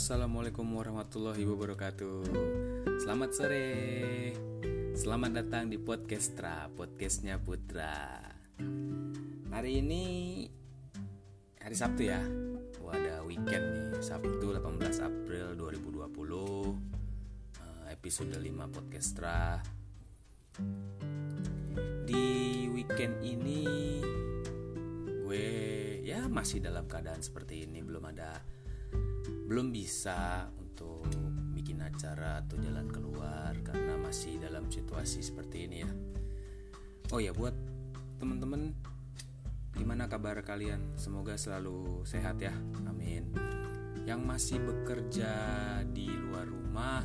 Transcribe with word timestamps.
Assalamualaikum 0.00 0.64
warahmatullahi 0.80 1.44
wabarakatuh. 1.44 2.24
Selamat 3.04 3.36
sore. 3.36 3.68
Selamat 4.96 5.44
datang 5.44 5.68
di 5.68 5.76
Podcastra 5.76 6.72
Podcastnya 6.72 7.36
Putra. 7.36 8.16
Hari 9.52 9.84
ini 9.84 10.04
Hari 11.60 11.76
Sabtu 11.76 12.08
ya. 12.08 12.16
Wah, 12.80 12.96
Ada 12.96 13.20
weekend 13.28 13.76
nih 13.76 14.00
Sabtu 14.00 14.40
18 14.40 15.04
April 15.04 15.52
2020 15.68 15.92
eh, 17.60 17.92
Episode 17.92 18.40
5 18.40 18.72
Podcastra. 18.72 19.60
Di 22.08 22.24
weekend 22.72 23.20
ini 23.20 23.68
Gue 25.28 25.44
ya 26.00 26.24
masih 26.24 26.64
dalam 26.64 26.88
keadaan 26.88 27.20
seperti 27.20 27.68
ini 27.68 27.84
Belum 27.84 28.02
ada 28.08 28.40
belum 29.50 29.74
bisa 29.74 30.46
untuk 30.62 31.02
bikin 31.50 31.82
acara 31.82 32.38
atau 32.38 32.54
jalan 32.62 32.86
keluar 32.86 33.50
karena 33.66 33.98
masih 33.98 34.38
dalam 34.38 34.70
situasi 34.70 35.26
seperti 35.26 35.66
ini 35.66 35.82
ya. 35.82 35.90
Oh 37.10 37.18
ya 37.18 37.34
buat 37.34 37.50
teman-teman 38.22 38.70
gimana 39.74 40.06
kabar 40.06 40.38
kalian? 40.46 40.94
Semoga 40.94 41.34
selalu 41.34 42.06
sehat 42.06 42.38
ya. 42.38 42.54
Amin. 42.86 43.34
Yang 44.06 44.20
masih 44.22 44.58
bekerja 44.62 45.34
di 45.90 46.06
luar 46.06 46.46
rumah 46.46 47.02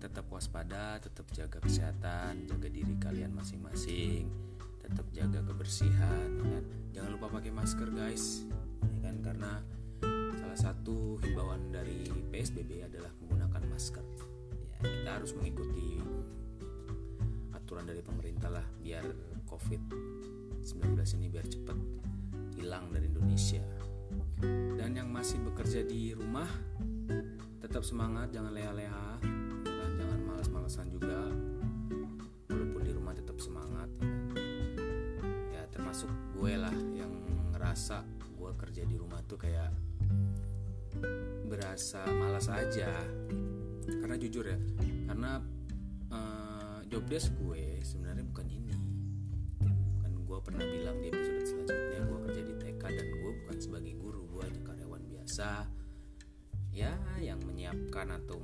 tetap 0.00 0.32
waspada, 0.32 0.96
tetap 0.96 1.28
jaga 1.36 1.60
kesehatan, 1.60 2.48
jaga 2.48 2.72
diri 2.72 2.96
kalian 2.96 3.36
masing-masing, 3.36 4.32
tetap 4.80 5.04
jaga 5.12 5.44
kebersihan. 5.44 6.40
Ya. 6.40 6.60
Jangan 6.96 7.20
lupa 7.20 7.36
pakai 7.36 7.52
masker 7.52 7.92
guys, 7.92 8.48
ya 8.80 9.12
kan 9.12 9.20
karena 9.20 9.60
satu 10.66 11.14
himbauan 11.22 11.70
dari 11.70 12.10
PSBB 12.10 12.90
adalah 12.90 13.14
menggunakan 13.22 13.70
masker. 13.70 14.02
Ya, 14.58 14.82
kita 14.82 15.10
harus 15.14 15.30
mengikuti 15.38 16.02
aturan 17.54 17.86
dari 17.86 18.02
pemerintah 18.02 18.50
lah 18.50 18.66
biar 18.82 19.06
COVID-19 19.46 20.98
ini 21.22 21.26
biar 21.30 21.46
cepat 21.46 21.78
hilang 22.58 22.90
dari 22.90 23.06
Indonesia. 23.06 23.62
Dan 24.74 24.98
yang 24.98 25.06
masih 25.06 25.38
bekerja 25.46 25.86
di 25.86 26.18
rumah 26.18 26.50
tetap 27.62 27.86
semangat, 27.86 28.34
jangan 28.34 28.50
leha-leha, 28.50 29.22
dan 29.62 29.90
jangan 30.02 30.18
malas-malasan 30.26 30.90
juga. 30.90 31.30
Walaupun 32.50 32.82
di 32.82 32.90
rumah 32.90 33.14
tetap 33.14 33.38
semangat. 33.38 33.86
Ya 35.54 35.62
termasuk 35.70 36.10
gue 36.34 36.58
lah 36.58 36.74
yang 36.90 37.14
ngerasa 37.54 38.02
gue 38.34 38.50
kerja 38.58 38.82
di 38.82 38.98
rumah 38.98 39.22
tuh 39.30 39.38
kayak 39.38 39.85
berasa 41.46 42.04
malas 42.12 42.46
aja. 42.50 42.90
Karena 43.86 44.16
jujur 44.18 44.44
ya 44.46 44.58
karena 45.06 45.38
uh, 46.10 46.80
job 46.90 47.06
desk 47.06 47.32
gue 47.40 47.80
sebenarnya 47.82 48.24
bukan 48.26 48.46
ini. 48.50 48.76
Kan 50.02 50.12
gue 50.16 50.38
pernah 50.42 50.64
bilang 50.66 50.98
di 51.00 51.12
episode 51.12 51.44
selanjutnya 51.46 52.00
gue 52.06 52.18
kerja 52.30 52.42
di 52.42 52.54
TK 52.60 52.82
dan 52.82 53.06
gue 53.10 53.32
bukan 53.44 53.56
sebagai 53.62 53.94
guru 53.98 54.22
gue 54.30 54.42
hanya 54.46 54.60
karyawan 54.66 55.02
biasa. 55.06 55.50
Ya 56.76 56.92
yang 57.22 57.40
menyiapkan 57.40 58.12
atau 58.12 58.36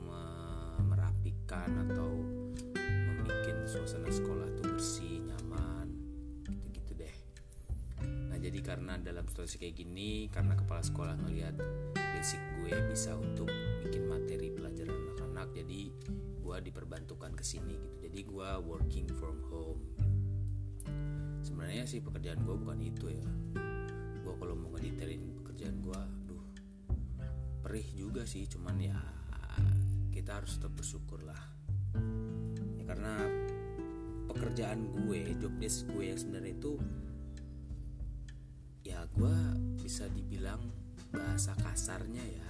merapikan 0.89 1.84
atau 1.89 2.11
membuat 2.83 3.69
suasana 3.73 4.12
sekolah 4.12 4.53
tuh 4.58 4.69
bersih 4.69 5.25
nyaman 5.25 5.42
jadi 8.43 8.59
karena 8.59 8.98
dalam 8.98 9.23
situasi 9.23 9.62
kayak 9.62 9.79
gini 9.79 10.27
karena 10.27 10.59
kepala 10.59 10.83
sekolah 10.83 11.15
ngelihat 11.23 11.55
basic 11.95 12.43
gue 12.59 12.75
bisa 12.91 13.15
untuk 13.15 13.47
bikin 13.86 14.11
materi 14.11 14.51
pelajaran 14.51 14.91
anak-anak 14.91 15.55
jadi 15.55 15.80
gue 16.42 16.57
diperbantukan 16.69 17.33
ke 17.39 17.45
sini 17.47 17.79
gitu. 17.79 17.97
Jadi 18.11 18.19
gue 18.27 18.48
working 18.67 19.07
from 19.14 19.39
home. 19.47 19.83
Sebenarnya 21.47 21.86
sih 21.86 22.02
pekerjaan 22.02 22.42
gue 22.42 22.55
bukan 22.58 22.79
itu 22.83 23.14
ya. 23.14 23.27
Gue 24.27 24.35
kalau 24.36 24.58
mau 24.58 24.75
ngedetailin 24.75 25.39
pekerjaan 25.39 25.79
gue 25.79 25.95
aduh 25.95 26.45
perih 27.63 27.86
juga 27.95 28.27
sih 28.27 28.51
cuman 28.51 28.77
ya 28.83 28.98
kita 30.11 30.42
harus 30.42 30.58
tetap 30.58 30.75
bersyukur 30.75 31.23
lah 31.23 31.39
ya 32.75 32.85
karena 32.85 33.23
pekerjaan 34.27 34.91
gue 35.07 35.39
job 35.39 35.55
desk 35.63 35.86
gue 35.95 36.11
yang 36.11 36.19
sebenarnya 36.19 36.58
itu 36.58 36.75
ya 38.92 39.08
gue 39.17 39.36
bisa 39.80 40.05
dibilang 40.13 40.61
bahasa 41.08 41.57
kasarnya 41.64 42.20
ya 42.20 42.48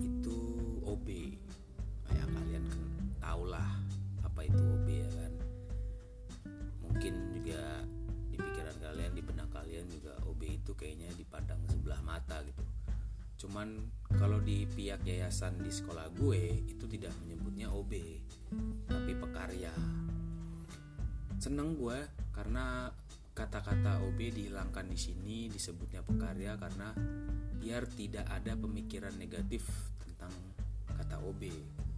itu 0.00 0.38
OB 0.88 1.08
kayak 2.08 2.28
kalian 2.32 2.64
kan 2.72 2.82
tau 3.20 3.44
lah 3.44 3.68
apa 4.24 4.40
itu 4.48 4.56
OB 4.56 4.88
ya 4.88 5.10
kan. 5.12 5.32
Mungkin 6.80 7.14
juga 7.36 7.84
di 8.32 8.36
pikiran 8.40 8.76
kalian 8.80 9.12
di 9.12 9.22
benak 9.22 9.52
kalian 9.52 9.84
juga 9.92 10.16
OB 10.24 10.40
itu 10.48 10.72
kayaknya 10.72 11.12
dipandang 11.12 11.60
sebelah 11.68 12.00
mata 12.00 12.40
gitu. 12.48 12.64
Cuman 13.44 13.68
kalau 14.16 14.40
di 14.40 14.64
pihak 14.64 15.04
yayasan 15.04 15.60
di 15.60 15.68
sekolah 15.68 16.08
gue 16.16 16.64
itu 16.64 16.88
tidak 16.88 17.12
menyebutnya 17.20 17.68
OB 17.68 17.92
tapi 18.88 19.12
pekarya. 19.12 19.74
Seneng 21.36 21.76
gue 21.76 22.00
karena 22.32 22.88
kata-kata 23.34 24.00
OB 24.06 24.18
dihilangkan 24.30 24.86
di 24.86 24.98
sini 24.98 25.50
disebutnya 25.50 26.06
pekarya 26.06 26.54
karena 26.54 26.94
biar 27.58 27.84
tidak 27.90 28.30
ada 28.30 28.54
pemikiran 28.54 29.12
negatif 29.18 29.66
tentang 30.06 30.30
kata 30.86 31.18
OB 31.26 31.42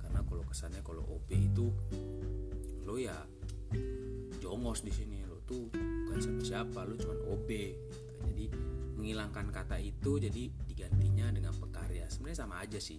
karena 0.01 0.21
kalau 0.25 0.45
kesannya 0.49 0.81
kalau 0.81 1.05
OB 1.05 1.31
itu 1.37 1.69
lo 2.89 2.97
ya 2.97 3.21
jongos 4.41 4.81
di 4.81 4.93
sini 4.93 5.23
lo 5.29 5.45
tuh 5.45 5.69
bukan 5.71 6.19
siapa 6.19 6.43
siapa 6.43 6.81
lo 6.89 6.97
cuma 6.97 7.15
OB 7.37 7.51
jadi 8.33 8.47
menghilangkan 8.97 9.53
kata 9.53 9.77
itu 9.79 10.19
jadi 10.19 10.51
digantinya 10.67 11.29
dengan 11.31 11.55
pekarya. 11.55 12.09
Sebenarnya 12.09 12.39
sama 12.43 12.65
aja 12.65 12.81
sih. 12.81 12.99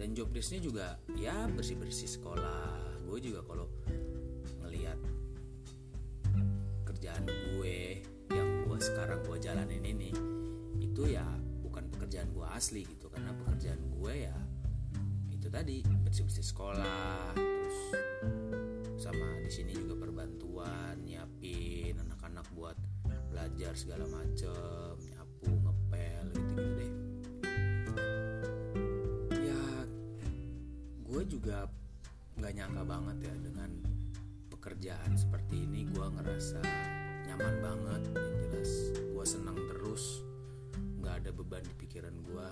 Dan 0.00 0.16
job 0.16 0.32
desknya 0.32 0.60
juga 0.64 0.86
ya 1.18 1.44
bersih 1.50 1.76
bersih 1.76 2.08
sekolah. 2.08 3.04
Gue 3.04 3.20
juga 3.20 3.44
kalau 3.44 3.68
pekerjaan 7.00 7.32
gue 7.32 8.04
yang 8.28 8.68
gue 8.68 8.76
sekarang 8.76 9.24
gue 9.24 9.40
jalanin 9.40 9.80
ini 9.88 10.12
itu 10.84 11.08
ya 11.08 11.24
bukan 11.64 11.88
pekerjaan 11.88 12.28
gue 12.28 12.44
asli 12.52 12.84
gitu. 12.84 13.08
Karena 13.08 13.32
pekerjaan 13.40 13.80
gue 13.88 14.28
ya 14.28 14.36
itu 15.32 15.48
tadi 15.48 15.80
bersih 16.04 16.28
bersih 16.28 16.44
sekolah 16.44 17.32
terus 17.32 17.80
sama 19.00 19.40
di 19.40 19.48
sini 19.48 19.72
juga 19.72 19.96
perbantuan 19.96 21.00
nyiapin 21.00 21.96
anak-anak 22.04 22.44
buat 22.52 22.76
belajar 23.32 23.72
segala 23.72 24.04
macem 24.04 25.00
nyapu 25.00 25.56
ngepel 25.56 26.24
gitu 26.36 26.52
gitu 26.52 26.72
deh. 26.76 26.92
Ya 29.40 29.64
gue 31.08 31.22
juga 31.24 31.64
nggak 32.36 32.52
nyangka 32.60 32.84
banget 32.84 33.16
ya 33.24 33.34
dengan 33.40 33.89
pekerjaan 34.70 35.18
seperti 35.18 35.66
ini 35.66 35.82
gue 35.90 36.06
ngerasa 36.14 36.62
nyaman 37.26 37.54
banget. 37.58 38.02
Yang 38.14 38.38
jelas 38.46 38.70
gue 39.02 39.24
senang 39.26 39.58
terus. 39.66 40.22
Nggak 41.02 41.26
ada 41.26 41.30
beban 41.34 41.66
di 41.66 41.74
pikiran 41.74 42.14
gue 42.22 42.46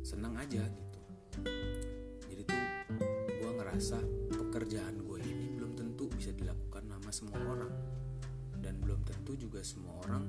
senang 0.00 0.32
aja 0.40 0.64
gitu. 0.64 1.00
Jadi 2.32 2.42
tuh 2.48 2.64
gue 3.28 3.50
ngerasa 3.60 4.00
pekerjaan 4.40 5.04
gue 5.04 5.18
ini 5.20 5.52
belum 5.52 5.76
tentu 5.76 6.08
bisa 6.16 6.32
dilakukan 6.32 6.96
sama 6.96 7.10
semua 7.12 7.44
orang. 7.44 7.74
Dan 8.56 8.80
belum 8.80 9.04
tentu 9.04 9.36
juga 9.36 9.60
semua 9.60 10.00
orang 10.08 10.24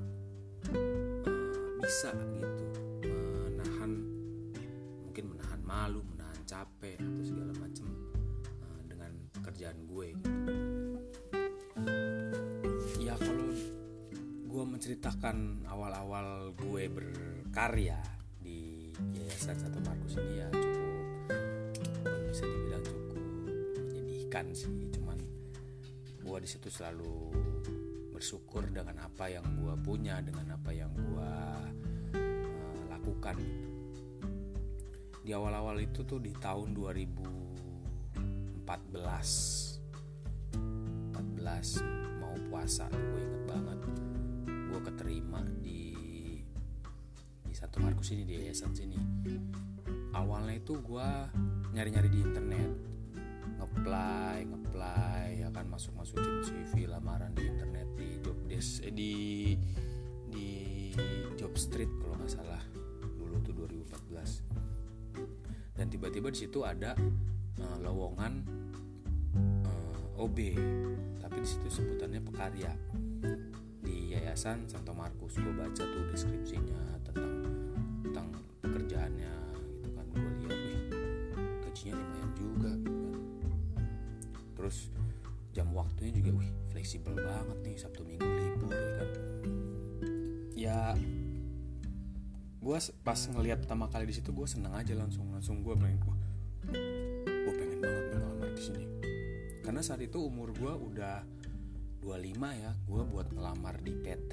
uh, 0.68 1.80
bisa 1.80 2.12
gitu. 2.12 2.66
Menahan 3.08 3.92
mungkin 5.00 5.32
menahan 5.32 5.64
malu 5.64 6.04
menahan 6.12 6.44
capek 6.44 7.00
atau 7.00 7.24
segala 7.24 7.56
macam 7.56 8.09
pekerjaan 9.60 9.84
gue. 9.92 10.08
Ya 13.04 13.12
kalau 13.20 13.52
gue 14.48 14.64
menceritakan 14.64 15.68
awal-awal 15.68 16.56
gue 16.56 16.88
berkarya 16.88 18.00
di 18.40 18.88
yayasan 19.12 19.60
satu 19.60 19.76
Markus 19.84 20.16
ini 20.16 20.40
ya 20.40 20.48
cukup 20.48 20.88
bisa 22.32 22.44
dibilang 22.48 22.84
cukup 22.88 23.20
menyedihkan 23.84 24.48
sih. 24.56 24.72
Cuman 24.96 25.20
gue 26.24 26.38
di 26.40 26.48
situ 26.48 26.72
selalu 26.72 27.28
bersyukur 28.16 28.64
dengan 28.72 28.96
apa 28.96 29.28
yang 29.28 29.44
gue 29.60 29.76
punya 29.84 30.24
dengan 30.24 30.56
apa 30.56 30.72
yang 30.72 30.88
gue 30.96 31.32
uh, 32.16 32.80
lakukan. 32.88 33.36
Di 35.20 35.36
awal-awal 35.36 35.84
itu 35.84 36.00
tuh 36.08 36.16
di 36.16 36.32
tahun 36.32 36.72
2000 36.72 37.49
14 38.70 39.82
14 41.10 42.22
mau 42.22 42.38
puasa 42.46 42.86
gue 42.86 43.18
inget 43.18 43.42
banget. 43.50 43.82
Gue 44.46 44.78
keterima 44.86 45.42
di 45.58 45.90
di 47.42 47.50
Santo 47.50 47.82
Markus 47.82 48.14
ini 48.14 48.22
di 48.22 48.38
yayasan 48.38 48.70
sini. 48.70 48.94
Awalnya 50.14 50.62
itu 50.62 50.78
gue 50.78 51.08
nyari-nyari 51.74 52.14
di 52.14 52.22
internet. 52.22 52.70
Ngeplay 53.58 54.46
ngeplay 54.46 55.42
ya 55.42 55.50
kan 55.50 55.66
masuk 55.66 55.98
masukin 55.98 56.46
CV 56.46 56.86
lamaran 56.86 57.34
di 57.34 57.50
internet 57.50 57.90
di 57.98 58.22
job 58.22 58.38
desk 58.46 58.86
eh, 58.86 58.94
di 58.94 59.14
di 60.30 60.48
job 61.34 61.58
street 61.58 61.90
kalau 61.98 62.14
nggak 62.22 62.38
salah. 62.38 62.62
Dulu 63.18 63.34
tuh 63.42 63.66
2014 63.66 65.74
dan 65.74 65.90
tiba-tiba 65.90 66.30
di 66.30 66.46
situ 66.46 66.62
ada 66.62 66.94
uh, 67.58 67.76
lowongan 67.82 68.59
OB 70.20 70.38
tapi 71.24 71.36
di 71.40 71.48
situ 71.48 71.68
sebutannya 71.72 72.20
pekarya 72.20 72.76
di 73.80 74.12
yayasan 74.12 74.68
Santo 74.68 74.92
Markus. 74.92 75.40
Gue 75.40 75.54
baca 75.56 75.80
tuh 75.80 76.04
deskripsinya 76.12 77.00
tentang 77.08 77.34
tentang 78.04 78.26
pekerjaannya 78.60 79.34
gitu 79.80 79.88
kan. 79.96 80.04
Gue 80.12 80.20
lihat 80.44 80.58
wih 80.60 80.80
gajinya 81.64 81.94
lumayan 81.96 82.30
juga 82.36 82.70
gitu 82.76 83.04
kan. 83.08 83.18
Terus 84.60 84.76
jam 85.56 85.72
waktunya 85.72 86.12
juga 86.12 86.30
wih 86.36 86.50
fleksibel 86.68 87.16
banget 87.16 87.58
nih 87.64 87.76
Sabtu 87.80 88.04
Minggu 88.04 88.28
libur 88.28 88.74
ya 88.76 88.92
kan. 89.00 89.10
Ya 90.52 90.80
gue 92.60 92.78
pas 93.00 93.20
ngelihat 93.32 93.64
pertama 93.64 93.88
kali 93.88 94.04
di 94.04 94.20
situ 94.20 94.36
gue 94.36 94.44
seneng 94.44 94.76
aja 94.76 94.92
langsung. 94.92 95.32
Langsung 95.32 95.64
gue 95.64 95.72
pengen 95.72 95.96
gue 96.68 97.52
pengen 97.56 97.78
banget 97.80 98.04
nih 98.12 98.16
ngelamar 98.20 98.50
di 98.52 98.60
sini 98.60 98.99
karena 99.70 99.86
saat 99.86 100.02
itu 100.02 100.18
umur 100.18 100.50
gue 100.50 100.66
udah 100.66 101.22
25 102.02 102.10
ya 102.58 102.74
gue 102.74 103.02
buat 103.06 103.30
ngelamar 103.30 103.78
di 103.78 103.94
PT 103.94 104.32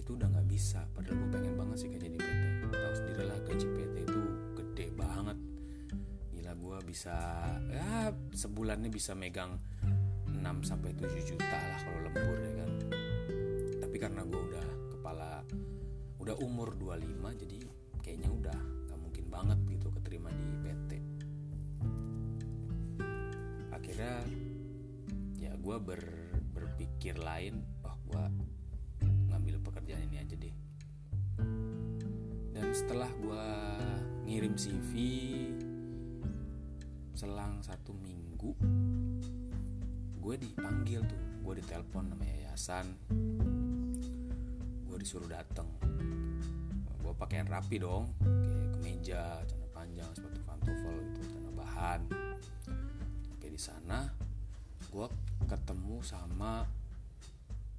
itu 0.00 0.16
udah 0.16 0.32
nggak 0.32 0.48
bisa 0.48 0.88
padahal 0.96 1.12
gue 1.12 1.28
pengen 1.28 1.60
banget 1.60 1.76
sih 1.84 1.92
kerja 1.92 2.08
di 2.08 2.16
PT 2.16 2.72
tahu 2.72 2.94
sendiri 2.96 3.22
lah 3.28 3.36
gaji 3.44 3.66
PT 3.68 3.94
itu 4.08 4.22
gede 4.56 4.86
banget. 4.96 5.36
Gila 6.32 6.52
gue 6.56 6.78
bisa 6.88 7.16
ya 7.68 8.08
sebulannya 8.32 8.88
bisa 8.88 9.12
megang 9.12 9.60
6 10.24 10.40
sampai 10.64 10.96
7 10.96 11.04
juta 11.04 11.58
lah 11.60 11.80
kalau 11.84 12.00
lembur 12.08 12.38
ya 12.40 12.52
kan. 12.56 12.70
Tapi 13.84 13.96
karena 14.00 14.24
gue 14.24 14.40
udah 14.40 14.66
kepala 14.96 15.44
udah 16.16 16.36
umur 16.40 16.72
25 16.80 17.42
jadi 17.44 17.58
kayaknya 18.00 18.32
udah 18.32 18.58
gak 18.88 18.98
mungkin 19.04 19.28
banget 19.28 19.58
gitu 19.68 19.92
keterima 20.00 20.32
di 20.32 20.48
PT 20.64 20.85
gue 25.76 25.92
ber, 25.92 26.00
berpikir 26.56 27.20
lain 27.20 27.60
oh 27.84 27.92
gue 28.08 28.24
ngambil 29.28 29.60
pekerjaan 29.60 30.08
ini 30.08 30.24
aja 30.24 30.32
deh. 30.32 30.56
Dan 32.56 32.72
setelah 32.72 33.12
gue 33.20 33.48
ngirim 34.24 34.56
CV 34.56 34.92
selang 37.12 37.60
satu 37.60 37.92
minggu 37.92 38.56
gue 40.16 40.34
dipanggil 40.40 41.04
tuh. 41.04 41.44
Gue 41.44 41.60
ditelepon 41.60 42.08
sama 42.08 42.24
yayasan. 42.24 42.86
Gue 44.88 44.96
disuruh 44.96 45.28
dateng. 45.28 45.68
Gue 47.04 47.12
pakaian 47.20 47.44
rapi 47.52 47.84
dong 47.84 48.16
kayak 48.24 48.80
kemeja 48.80 49.44
celana 49.44 49.68
panjang 49.76 50.08
sepatu 50.16 50.40
pantofel 50.40 50.96
gitu 51.12 51.36
celana 51.36 51.52
bahan. 51.52 52.00
Oke 53.36 53.52
di 53.52 53.60
sana 53.60 54.08
gue 54.88 55.35
ketemu 55.46 56.02
sama 56.02 56.66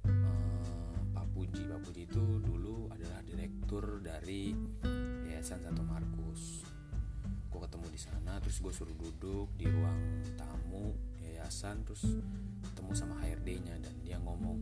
uh, 0.08 1.00
Pak 1.12 1.26
Puji. 1.36 1.68
Pak 1.68 1.80
Puji 1.84 2.08
itu 2.08 2.40
dulu 2.40 2.88
adalah 2.88 3.20
direktur 3.20 4.00
dari 4.00 4.56
Yayasan 5.28 5.60
Santo 5.60 5.84
Markus. 5.84 6.64
Gue 7.52 7.60
ketemu 7.60 7.86
di 7.92 8.00
sana 8.00 8.40
terus 8.40 8.64
gue 8.64 8.72
suruh 8.72 8.96
duduk 8.96 9.52
di 9.60 9.68
ruang 9.68 10.24
tamu 10.40 10.96
yayasan 11.20 11.84
terus 11.84 12.04
ketemu 12.64 12.90
sama 12.96 13.20
HRD-nya 13.20 13.76
dan 13.80 13.94
dia 14.00 14.16
ngomong 14.20 14.56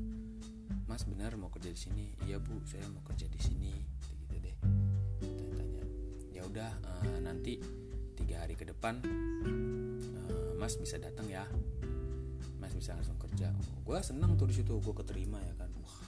Mas 0.86 1.06
benar 1.06 1.34
mau 1.38 1.50
kerja 1.50 1.70
di 1.70 1.78
sini? 1.78 2.06
Iya 2.26 2.42
bu 2.42 2.58
saya 2.66 2.86
mau 2.90 3.02
kerja 3.06 3.30
di 3.30 3.38
sini. 3.38 3.74
Gitu 4.02 4.34
deh. 4.38 4.56
Tanya-tanya 5.22 5.84
ya 6.34 6.42
udah 6.42 6.70
uh, 6.82 7.18
nanti 7.22 7.58
tiga 8.18 8.42
hari 8.42 8.58
ke 8.58 8.66
depan 8.66 8.98
uh, 9.02 10.58
Mas 10.58 10.74
bisa 10.78 10.98
datang 10.98 11.26
ya 11.30 11.46
bisa 12.76 12.92
langsung 12.92 13.16
kerja. 13.16 13.50
Gue 13.82 13.98
seneng 14.04 14.36
tuh 14.36 14.46
di 14.46 14.54
situ 14.60 14.76
gue 14.78 14.94
keterima 14.94 15.40
ya 15.40 15.54
kan. 15.56 15.70
Wah 15.80 15.98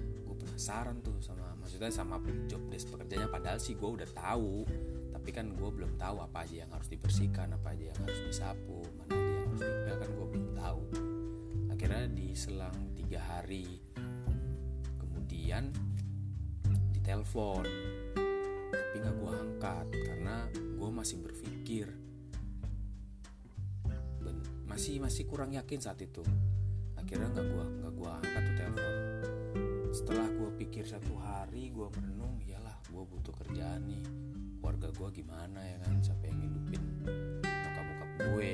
gue 0.00 0.36
penasaran 0.38 1.02
tuh 1.02 1.18
sama 1.18 1.52
maksudnya 1.58 1.90
sama 1.92 2.16
job 2.48 2.62
desk 2.72 2.90
pekerjaannya. 2.90 3.28
Padahal 3.28 3.58
sih 3.60 3.76
gue 3.76 3.86
udah 3.88 4.08
tahu 4.10 4.64
tapi 5.12 5.30
kan 5.36 5.52
gue 5.52 5.70
belum 5.70 6.00
tahu 6.00 6.16
apa 6.24 6.48
aja 6.48 6.64
yang 6.64 6.70
harus 6.72 6.88
dibersihkan 6.88 7.52
apa 7.52 7.76
aja 7.76 7.92
yang 7.92 7.98
harus 8.08 8.20
disapu 8.24 8.80
mana 8.96 9.12
aja 9.12 9.36
yang 9.36 9.48
harus 9.52 9.62
dipel 9.62 9.96
kan 10.00 10.10
gue 10.10 10.26
belum 10.32 10.48
tahu. 10.56 10.82
Akhirnya 11.70 12.04
di 12.08 12.28
selang 12.32 12.76
tiga 12.96 13.20
hari 13.20 13.80
kemudian 14.96 15.72
ditelepon 16.96 17.64
tapi 18.70 18.96
nggak 19.02 19.14
gue 19.18 19.32
angkat 19.32 19.86
karena 20.08 20.36
gue 20.54 20.90
masih 20.90 21.16
berpikir 21.20 21.86
masih 24.80 24.96
masih 24.96 25.28
kurang 25.28 25.52
yakin 25.52 25.76
saat 25.76 26.00
itu. 26.00 26.24
Akhirnya 26.96 27.28
nggak 27.36 27.46
gue 27.52 27.64
nggak 27.84 27.92
gue 28.00 28.10
angkat 28.16 28.42
tuh 28.48 28.54
telepon. 28.56 28.94
Setelah 29.92 30.28
gue 30.32 30.50
pikir 30.56 30.88
satu 30.88 31.20
hari 31.20 31.68
gue 31.68 31.84
merenung 32.00 32.40
iyalah 32.40 32.80
gue 32.88 33.04
butuh 33.04 33.28
kerjaan 33.44 33.84
nih. 33.84 34.00
Keluarga 34.56 34.88
gue 34.88 35.08
gimana 35.20 35.60
ya 35.60 35.76
kan? 35.84 36.00
Siapa 36.00 36.32
yang 36.32 36.48
hidupin 36.48 36.80
bokap 37.44 37.84
bokap 37.92 38.10
gue? 38.32 38.50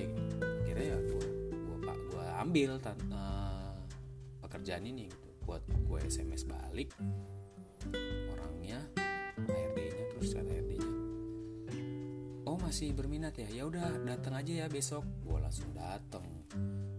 Kira 0.67 0.83
ya 0.83 0.99
gue 0.99 1.27
gue 1.47 1.77
pak 1.87 1.99
gue 2.11 2.27
ambil 2.43 2.71
uh, 2.75 3.79
pekerjaan 4.43 4.83
ini 4.83 5.07
gitu. 5.07 5.31
Buat 5.47 5.63
gue 5.63 5.99
sms 6.11 6.43
balik. 6.51 6.91
Orangnya 8.35 8.83
oh 12.57 12.65
masih 12.65 12.97
berminat 12.97 13.37
ya? 13.37 13.45
Ya 13.53 13.69
udah 13.69 14.01
datang 14.09 14.33
aja 14.33 14.65
ya 14.65 14.67
besok. 14.73 15.05
Gue 15.21 15.37
langsung 15.37 15.69
datang 15.77 16.25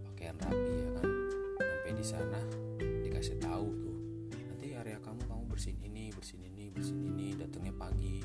pakaian 0.05 0.37
rapi 0.37 0.73
ya 0.85 0.89
kan? 1.01 1.09
Sampai 1.57 1.91
di 1.97 2.05
sana 2.05 2.39
dikasih 2.77 3.41
tahu 3.41 3.65
tuh. 3.81 3.97
Nanti 4.53 4.77
area 4.77 5.01
kamu 5.01 5.25
kamu 5.25 5.43
bersihin 5.49 5.81
ini 5.81 6.13
bersihin 6.13 6.45
ini 6.53 6.69
bersihin 6.69 7.09
ini 7.09 7.33
datangnya 7.33 7.73
pagi. 7.73 8.21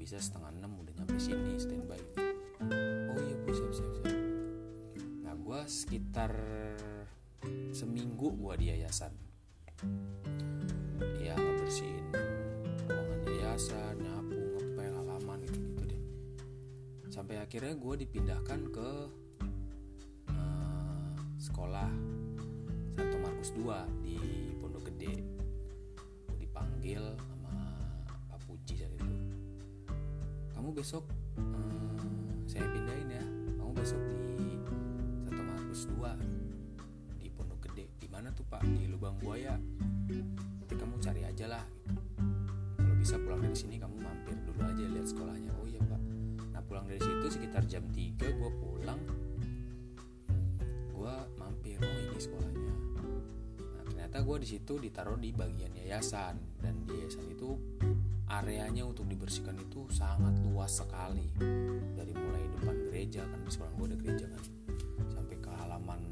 Bisa 0.00 0.20
setengah 0.20 0.52
enam 0.52 0.84
udah 0.84 0.92
nyampe 1.00 1.16
sini 1.16 1.56
standby. 1.56 2.00
Oh 3.12 3.20
iya 3.20 3.36
bu 3.40 3.52
siap 3.56 3.72
siap 3.72 3.90
siap. 4.00 4.16
Nah 5.20 5.32
gue 5.36 5.60
sekitar 5.68 6.32
seminggu 7.72 8.36
gue 8.36 8.54
di 8.56 8.66
yayasan 8.72 9.12
akhirnya 17.54 17.78
gue 17.78 17.94
dipindahkan 18.02 18.60
ke 18.74 18.90
uh, 20.26 21.14
sekolah 21.38 21.86
Santo 22.98 23.14
Markus 23.22 23.54
2 23.54 24.02
di 24.02 24.18
Pondok 24.58 24.90
Gede. 24.90 25.22
Gue 26.26 26.34
dipanggil 26.34 27.14
kamu 30.50 30.68
besok 30.74 31.06
hmm, 31.38 32.42
saya 32.50 32.66
pindahin 32.74 33.22
ya. 33.22 33.24
Kamu 33.62 33.70
besok 33.70 34.02
di 34.02 34.58
Satu 35.22 35.42
Markus 35.46 35.86
2 35.94 37.22
di 37.22 37.30
Pondok 37.30 37.70
Gede. 37.70 37.86
Di 38.02 38.10
mana 38.10 38.34
tuh 38.34 38.42
pak? 38.50 38.66
Di 38.66 38.90
lubang 38.90 39.14
buaya. 39.22 39.54
Nanti 40.10 40.74
kamu 40.74 40.98
cari 40.98 41.22
aja 41.22 41.46
lah. 41.46 41.62
Kalau 42.82 42.98
bisa 42.98 43.14
pulang 43.22 43.46
dari 43.46 43.54
sini 43.54 43.78
kamu 43.78 44.02
mampir 44.02 44.34
dulu 44.42 44.58
aja 44.58 44.82
lihat 44.90 45.06
sekolahnya 45.06 45.53
pulang 46.74 46.90
dari 46.90 47.06
situ 47.06 47.26
sekitar 47.30 47.62
jam 47.70 47.86
3 47.86 48.18
gue 48.18 48.50
pulang. 48.58 48.98
Gue 50.90 51.14
mampir 51.38 51.78
oh 51.78 51.86
ini 51.86 52.18
sekolahnya. 52.18 52.74
Nah 53.62 53.82
ternyata 53.86 54.18
gue 54.18 54.36
di 54.42 54.48
situ 54.50 54.82
ditaruh 54.82 55.14
di 55.14 55.30
bagian 55.30 55.70
yayasan 55.70 56.34
dan 56.58 56.74
di 56.82 56.98
yayasan 56.98 57.30
itu 57.30 57.54
areanya 58.26 58.90
untuk 58.90 59.06
dibersihkan 59.06 59.54
itu 59.54 59.86
sangat 59.86 60.34
luas 60.42 60.82
sekali. 60.82 61.30
Dari 61.94 62.10
mulai 62.10 62.42
depan 62.58 62.90
gereja 62.90 63.22
kan 63.22 63.38
di 63.46 63.54
sekolah 63.54 63.70
gue 63.78 63.86
ada 63.94 63.98
gereja 64.02 64.26
kan. 64.34 64.42
Sampai 65.14 65.38
ke 65.38 65.50
halaman 65.54 66.02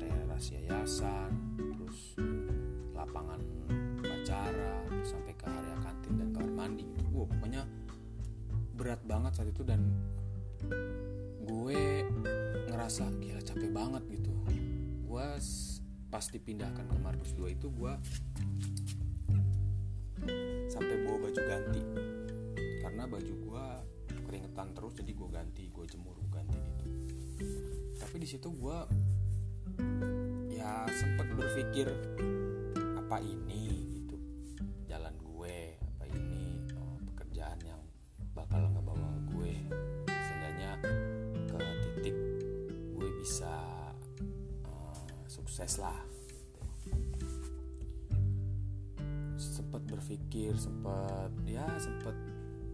teras 0.00 0.56
yayasan 0.56 1.36
terus 1.60 2.16
lapangan 2.96 3.44
acara 4.08 4.88
sampai 5.04 5.36
ke 5.36 5.44
area 5.44 5.76
kantin 5.84 6.16
dan 6.16 6.28
kamar 6.32 6.52
mandi 6.64 6.88
gitu. 6.96 7.04
Gue 7.12 7.28
pokoknya 7.28 7.83
berat 8.74 9.00
banget 9.06 9.38
saat 9.38 9.48
itu 9.54 9.62
dan 9.62 9.80
gue 11.46 11.80
ngerasa 12.68 13.06
gila 13.22 13.42
capek 13.42 13.70
banget 13.70 14.02
gitu. 14.10 14.34
Gue 15.06 15.26
pas 16.10 16.24
dipindahkan 16.26 16.84
ke 16.90 16.96
Markus 16.98 17.30
2 17.38 17.54
itu 17.54 17.70
gue 17.70 17.92
sampai 20.66 20.94
bawa 21.06 21.30
baju 21.30 21.40
ganti. 21.46 21.82
Karena 22.82 23.04
baju 23.06 23.34
gue 23.38 23.64
keringetan 24.26 24.74
terus 24.74 24.92
jadi 24.98 25.12
gue 25.14 25.28
ganti 25.30 25.64
gue 25.70 25.84
jemur 25.86 26.18
gue 26.18 26.30
ganti 26.34 26.58
gitu. 26.58 26.86
Tapi 28.02 28.16
di 28.18 28.26
situ 28.26 28.50
gue 28.50 28.78
ya 30.50 30.86
sempat 30.90 31.30
berpikir 31.30 31.90
apa 32.98 33.22
ini 33.22 33.83
sukses 45.54 45.78
lah 45.78 45.94
gitu. 46.18 46.66
sempat 49.38 49.86
berpikir 49.86 50.50
sempat 50.58 51.30
ya 51.46 51.62
sempat 51.78 52.10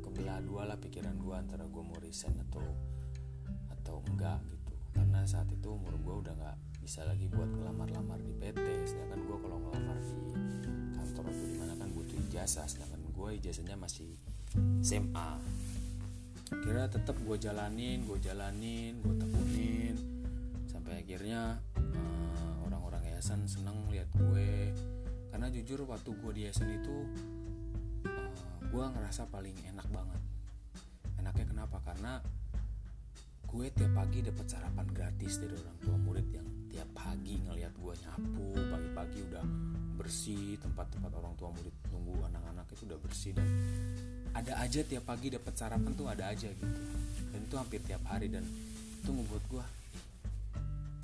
kebelah 0.01 0.41
dua 0.41 0.65
lah 0.65 0.81
pikiran 0.81 1.13
gue 1.21 1.37
antara 1.37 1.69
gue 1.69 1.83
mau 1.85 2.01
resign 2.01 2.41
atau 2.49 2.65
atau 3.69 4.01
enggak 4.09 4.41
gitu. 4.49 4.73
Karena 4.97 5.29
saat 5.29 5.53
itu 5.53 5.69
umur 5.77 5.93
gue 6.01 6.15
udah 6.25 6.33
nggak 6.33 6.57
bisa 6.81 7.05
lagi 7.05 7.29
buat 7.29 7.53
ngelamar-lamar 7.53 8.17
di 8.25 8.33
PT 8.33 8.65
sedangkan 8.89 9.29
gue 9.29 9.37
kalau 9.45 9.59
ngelamar 9.61 9.97
di 10.01 10.17
kantor 10.97 11.25
atau 11.29 11.45
di 11.53 11.57
mana 11.61 11.77
kan 11.77 11.89
butuh 11.93 12.17
ijazah. 12.33 12.65
Sedangkan 12.65 13.05
gue 13.13 13.29
ijazahnya 13.45 13.77
masih 13.77 14.17
SMA 14.81 15.31
kira 16.65 16.89
tetap 16.89 17.21
gue 17.29 17.37
jalanin 17.37 18.09
gue 18.09 18.17
jalanin 18.25 18.97
gue 19.05 19.15
tekunin. 19.21 19.97
Sampai 20.65 21.05
akhirnya 21.05 21.61
yayasan 23.21 23.45
seneng 23.45 23.77
lihat 23.93 24.09
gue. 24.17 24.73
Karena 25.29 25.53
jujur 25.53 25.85
waktu 25.85 26.09
gue 26.09 26.33
di 26.33 26.41
yayasan 26.49 26.73
itu 26.73 26.97
uh, 28.09 28.33
gue 28.65 28.85
ngerasa 28.97 29.29
paling 29.29 29.53
enak 29.69 29.85
banget. 29.93 30.21
Enaknya 31.21 31.45
kenapa? 31.53 31.85
Karena 31.85 32.17
gue 33.45 33.67
tiap 33.77 33.93
pagi 33.93 34.25
dapat 34.25 34.47
sarapan 34.49 34.89
gratis 34.89 35.37
dari 35.37 35.53
orang 35.53 35.77
tua 35.85 35.97
murid 36.01 36.27
yang 36.33 36.49
tiap 36.73 36.89
pagi 36.97 37.45
ngelihat 37.45 37.77
gue 37.77 37.93
nyapu 38.09 38.57
pagi-pagi 38.57 39.21
udah 39.29 39.45
bersih 40.01 40.57
tempat-tempat 40.65 41.13
orang 41.13 41.37
tua 41.37 41.53
murid 41.53 41.77
tunggu 41.93 42.25
anak-anak 42.25 42.73
itu 42.73 42.89
udah 42.89 42.99
bersih 43.05 43.37
dan 43.37 43.45
ada 44.33 44.65
aja 44.65 44.81
tiap 44.81 45.05
pagi 45.05 45.29
dapat 45.29 45.53
sarapan 45.61 45.93
tuh 45.93 46.09
ada 46.09 46.33
aja 46.33 46.49
gitu. 46.49 46.81
Dan 47.37 47.45
itu 47.45 47.55
hampir 47.61 47.85
tiap 47.85 48.01
hari 48.09 48.33
dan 48.33 48.49
itu 49.05 49.13
membuat 49.13 49.45
gue 49.53 49.65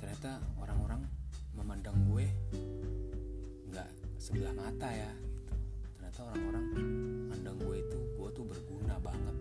ternyata 0.01 0.41
orang-orang 0.57 1.05
memandang 1.57 1.97
gue 2.13 2.25
nggak 3.73 3.89
sebelah 4.21 4.53
mata 4.53 4.87
ya. 4.87 5.11
Ternyata 5.97 6.19
orang-orang 6.29 6.65
mandang 7.33 7.57
gue 7.57 7.75
itu 7.81 7.99
gue 8.15 8.29
tuh 8.31 8.45
berguna 8.45 8.95
banget. 9.01 9.35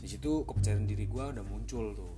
Di 0.00 0.08
situ 0.08 0.44
kepercayaan 0.44 0.84
diri 0.84 1.08
gue 1.08 1.24
udah 1.24 1.44
muncul 1.48 1.96
tuh. 1.96 2.14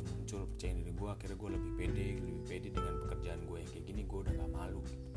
Muncul 0.00 0.46
percaya 0.54 0.72
diri 0.78 0.92
gue 0.94 1.08
akhirnya 1.10 1.36
gue 1.36 1.50
lebih 1.58 1.72
pede 1.74 2.06
lebih 2.22 2.44
pede 2.46 2.68
dengan 2.70 2.94
pekerjaan 3.06 3.40
gue. 3.44 3.56
Yang 3.60 3.70
kayak 3.74 3.84
gini 3.90 4.02
gue 4.06 4.18
udah 4.22 4.32
gak 4.38 4.50
malu 4.54 4.80
gitu. 4.86 5.08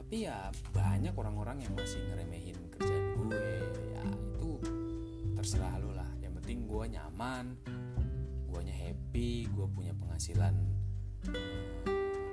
Tapi 0.00 0.16
ya 0.26 0.38
banyak 0.72 1.14
orang-orang 1.14 1.62
yang 1.62 1.72
masih 1.76 2.00
ngeremehin 2.08 2.56
kerjaan 2.72 3.04
gue. 3.20 3.40
Ya 3.92 4.02
itu 4.08 4.50
terserah 5.36 5.76
lo 5.84 5.92
lah. 5.92 6.10
Yang 6.24 6.32
penting 6.40 6.58
gue 6.64 6.84
nyaman 6.96 7.44
gue 8.50 8.66
happy 8.66 9.46
gue 9.46 9.66
punya 9.70 9.94
penghasilan 9.94 10.54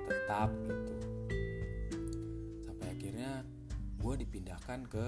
tetap 0.07 0.49
gitu. 0.67 0.93
Sampai 2.67 2.87
akhirnya 2.93 3.43
gue 3.99 4.13
dipindahkan 4.23 4.79
ke 4.87 5.07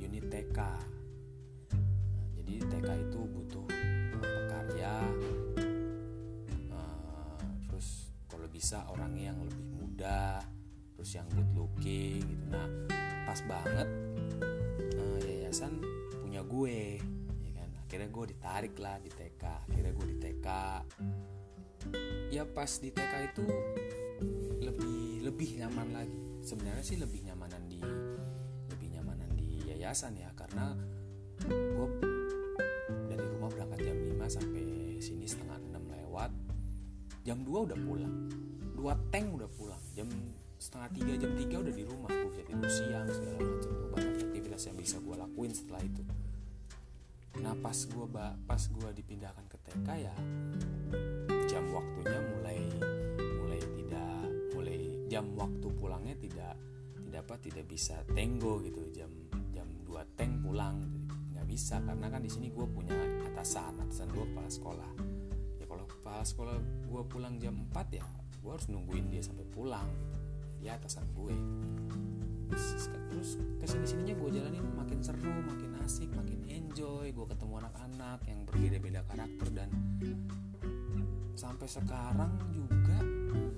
unit 0.00 0.28
TK 0.28 0.58
nah, 0.60 2.26
jadi 2.36 2.54
TK 2.68 2.88
itu 3.08 3.20
butuh 3.24 3.66
pekerja 4.16 5.02
bisa 8.66 8.88
orangnya 8.88 9.36
yang 9.36 9.40
lebih 9.44 9.68
muda 9.78 10.40
terus 10.96 11.12
yang 11.12 11.28
good 11.36 11.46
looking 11.52 12.24
gitu. 12.24 12.44
Nah 12.48 12.64
pas 13.28 13.36
banget 13.44 13.88
uh, 14.96 15.18
yayasan 15.22 15.76
punya 16.24 16.40
gue 16.40 16.96
ya 17.44 17.50
kan? 17.52 17.70
Akhirnya 17.84 18.08
gue 18.08 18.24
ditarik 18.32 18.74
lah 18.80 18.96
di 18.96 19.12
TK 19.12 19.70
akhirnya 19.70 19.92
gue 19.92 20.06
di 20.08 20.16
TK 20.18 20.48
ya 22.30 22.44
pas 22.44 22.68
di 22.78 22.90
TK 22.92 23.12
itu 23.32 23.44
lebih 24.60 25.24
lebih 25.24 25.48
nyaman 25.62 25.88
lagi. 25.94 26.18
Sebenarnya 26.46 26.84
sih 26.84 26.98
lebih 26.98 27.26
nyamanan 27.26 27.62
di 27.66 27.80
lebih 28.70 28.88
nyamanan 28.94 29.30
di 29.34 29.66
yayasan 29.72 30.14
ya 30.14 30.30
karena 30.38 30.74
gue 31.46 31.88
dari 33.10 33.24
rumah 33.34 33.50
berangkat 33.50 33.80
jam 33.82 33.98
5 33.98 34.36
sampai 34.36 34.64
sini 35.02 35.26
setengah 35.26 35.58
6 35.58 35.96
lewat. 35.96 36.30
Jam 37.26 37.42
2 37.42 37.66
udah 37.72 37.78
pulang. 37.82 38.14
Dua 38.76 38.94
tank 39.10 39.26
udah 39.34 39.50
pulang. 39.50 39.82
Jam 39.98 40.06
setengah 40.56 40.88
tiga 40.94 41.12
jam 41.18 41.32
tiga 41.34 41.56
udah 41.62 41.74
di 41.74 41.84
rumah. 41.84 42.10
Gue 42.10 42.30
bisa 42.36 42.44
tidur 42.46 42.70
siang 42.70 43.06
segala 43.10 43.38
macam. 43.42 43.72
Banyak 43.96 44.14
aktivitas 44.30 44.62
yang 44.70 44.76
bisa 44.78 44.96
gue 45.02 45.16
lakuin 45.18 45.52
setelah 45.54 45.82
itu. 45.82 46.02
Nah 47.42 47.52
pas 47.60 47.76
gue 47.76 48.06
pas 48.46 48.62
gue 48.62 48.90
dipindahkan 48.96 49.44
ke 49.50 49.56
TK 49.60 49.88
ya 50.08 50.14
jam 51.66 51.82
waktunya 51.82 52.20
mulai 52.30 52.58
mulai 53.42 53.60
tidak 53.74 54.22
mulai 54.54 54.78
jam 55.10 55.26
waktu 55.34 55.66
pulangnya 55.74 56.14
tidak 56.14 56.54
tidak 57.02 57.20
apa 57.26 57.34
tidak 57.42 57.64
bisa 57.66 58.06
tenggo 58.14 58.62
gitu 58.62 58.86
jam 58.94 59.10
jam 59.50 59.66
dua 59.82 60.06
tank 60.14 60.46
pulang 60.46 60.78
nggak 61.34 61.42
bisa 61.50 61.82
karena 61.82 62.06
kan 62.06 62.22
di 62.22 62.30
sini 62.30 62.54
gue 62.54 62.62
punya 62.70 62.94
atasan 63.34 63.82
atasan 63.82 64.14
gue 64.14 64.24
kepala 64.30 64.46
sekolah. 64.46 64.92
Ya 65.58 65.66
kalau 65.66 65.90
kepala 65.90 66.22
sekolah 66.22 66.54
gue 66.86 67.02
pulang 67.10 67.34
jam 67.42 67.58
4 67.74 67.98
ya 67.98 68.06
gue 68.14 68.50
harus 68.54 68.70
nungguin 68.70 69.10
dia 69.10 69.26
sampai 69.26 69.42
pulang. 69.50 69.90
Dia 70.62 70.78
atasan 70.78 71.02
gue. 71.18 71.34
Terus 73.10 73.42
ke 73.58 73.66
sini 73.66 73.86
sininya 73.90 74.14
gue 74.14 74.30
jalanin 74.38 74.62
makin 74.78 75.02
seru 75.02 75.34
makin 75.42 75.82
asik 75.82 76.14
makin 76.14 76.46
enjoy. 76.46 77.10
Gue 77.10 77.26
ketemu 77.26 77.58
anak-anak 77.58 78.22
yang 78.30 78.46
berbeda-beda 78.46 79.02
karakter 79.10 79.48
dan 79.50 79.68
sampai 81.36 81.68
sekarang 81.68 82.32
juga 82.48 82.96
hmm, 82.96 83.52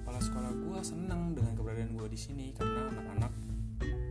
kepala 0.00 0.20
sekolah 0.24 0.52
gue 0.56 0.80
seneng 0.80 1.36
dengan 1.36 1.52
keberadaan 1.52 1.92
gue 2.00 2.08
di 2.08 2.16
sini 2.16 2.56
karena 2.56 2.88
anak-anak 2.96 3.32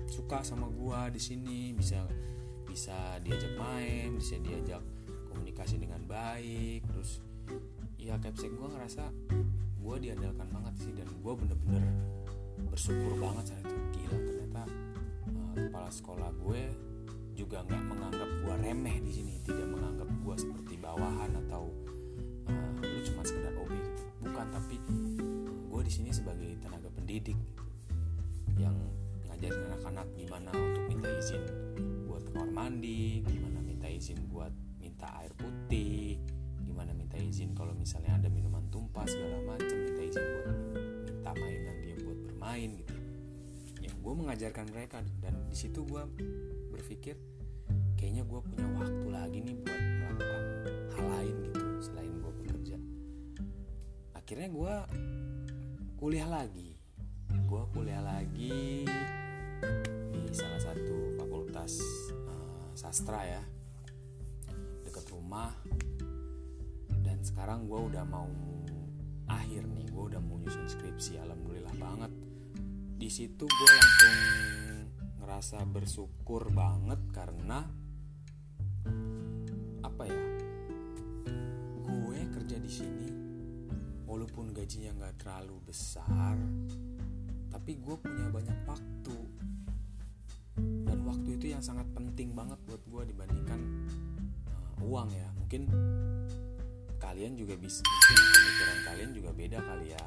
suka 0.05 0.45
sama 0.45 0.69
gue 0.69 1.17
di 1.17 1.21
sini. 1.21 1.59
Bisa 1.73 2.05
bisa 2.69 3.21
diajak 3.21 3.53
main 3.57 4.17
bisa 4.17 4.37
diajak 4.41 4.81
komunikasi 5.33 5.81
dengan 5.81 6.05
baik. 6.05 6.85
Terus 6.85 7.17
ya 7.97 8.13
capsek 8.21 8.53
gue 8.53 8.67
ngerasa 8.69 9.09
gue 9.83 9.95
diandalkan 9.97 10.47
banget 10.53 10.73
sih 10.85 10.93
dan 10.93 11.09
gue 11.09 11.33
bener-bener 11.33 11.83
bersyukur 12.69 13.17
banget 13.17 13.57
saat 13.57 13.65
itu. 13.65 13.77
Gila 13.97 14.17
ternyata 14.21 14.63
uh, 15.33 15.53
kepala 15.57 15.89
sekolah 15.89 16.29
gue 16.45 16.61
juga 17.33 17.65
nggak 17.65 17.83
menganggap 17.89 18.29
gue 18.45 18.55
remeh 18.61 19.01
di 19.01 19.11
sini 19.17 19.41
tidak 19.41 19.65
menganggap 19.65 20.05
gue 20.05 20.35
seperti 20.37 20.77
bawahan 20.77 21.33
atau 21.49 21.73
bukan 24.43 24.59
tapi 24.59 24.75
gue 25.71 25.81
di 25.87 25.91
sini 25.91 26.11
sebagai 26.11 26.59
tenaga 26.59 26.91
pendidik 26.91 27.39
yang 28.59 28.75
ngajarin 29.31 29.71
anak-anak 29.71 30.03
gimana 30.19 30.51
untuk 30.51 30.83
minta 30.91 31.07
izin 31.15 31.39
buat 32.03 32.27
kamar 32.27 32.51
mandi 32.51 33.23
gimana 33.23 33.63
minta 33.63 33.87
izin 33.87 34.19
buat 34.27 34.51
minta 34.83 35.07
air 35.23 35.31
putih 35.39 36.19
gimana 36.59 36.91
minta 36.91 37.15
izin 37.15 37.55
kalau 37.55 37.71
misalnya 37.71 38.19
ada 38.19 38.27
minuman 38.27 38.67
tumpah 38.67 39.07
segala 39.07 39.39
macam 39.47 39.77
minta 39.79 40.03
izin 40.11 40.25
buat 40.27 40.47
minta 41.07 41.31
mainan 41.39 41.75
dia 41.79 41.95
buat 42.03 42.19
bermain 42.27 42.69
gitu. 42.83 42.93
Ya 43.79 43.91
gue 43.95 44.13
mengajarkan 44.27 44.65
mereka 44.75 44.99
dan 45.23 45.39
di 45.47 45.55
situ 45.55 45.87
gue 45.87 46.03
berpikir 46.67 47.15
kayaknya 47.95 48.27
gue 48.27 48.39
punya 48.43 48.67
waktu 48.75 49.07
lagi 49.07 49.39
nih 49.39 49.55
buat 49.55 49.81
melakukan 50.03 50.43
hal 50.99 51.05
lain 51.15 51.35
gitu 51.47 51.52
akhirnya 54.33 54.49
gue 54.49 54.75
kuliah 56.01 56.25
lagi. 56.25 56.73
Gue 57.45 57.69
kuliah 57.69 58.01
lagi 58.01 58.81
di 60.09 60.33
salah 60.33 60.57
satu 60.57 61.13
fakultas 61.21 61.77
uh, 62.17 62.65
sastra 62.73 63.21
ya. 63.29 63.45
Dekat 64.81 65.05
rumah. 65.13 65.53
Sekarang 67.21 67.69
gue 67.69 67.77
udah 67.77 68.01
mau 68.09 68.25
akhir 69.29 69.69
nih. 69.69 69.85
Gue 69.93 70.09
udah 70.09 70.21
mau 70.25 70.41
nyusun 70.41 70.65
skripsi. 70.65 71.21
Alhamdulillah 71.21 71.77
banget. 71.77 72.09
Di 72.97 73.13
situ 73.13 73.45
gue 73.45 73.69
langsung 73.69 74.17
ngerasa 75.21 75.61
bersyukur 75.69 76.49
banget 76.49 77.05
karena 77.13 77.69
apa 79.85 80.03
ya? 80.09 80.25
Gue 81.85 82.17
kerja 82.33 82.57
di 82.57 82.71
sini 82.73 83.12
walaupun 84.23 84.55
gajinya 84.55 84.95
nggak 85.03 85.19
terlalu 85.19 85.59
besar 85.67 86.39
tapi 87.51 87.75
gue 87.75 87.95
punya 87.99 88.31
banyak 88.31 88.55
waktu. 88.63 89.17
Waktu 91.03 91.29
itu 91.35 91.51
yang 91.51 91.59
sangat 91.59 91.83
penting 91.91 92.31
banget 92.31 92.55
buat 92.63 92.79
gue 92.87 93.11
dibandingkan 93.11 93.59
uh, 94.47 94.87
uang 94.87 95.11
ya. 95.11 95.27
Mungkin 95.35 95.67
kalian 97.03 97.35
juga 97.35 97.59
bisa 97.59 97.83
mungkin 97.83 98.17
pemikiran 98.31 98.79
kalian 98.87 99.11
juga 99.11 99.29
beda 99.35 99.59
kali 99.59 99.87
ya 99.91 100.05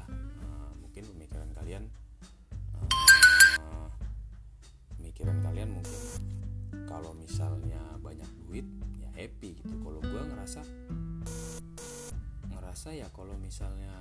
ya 13.07 13.15
kalau 13.15 13.39
misalnya 13.39 13.95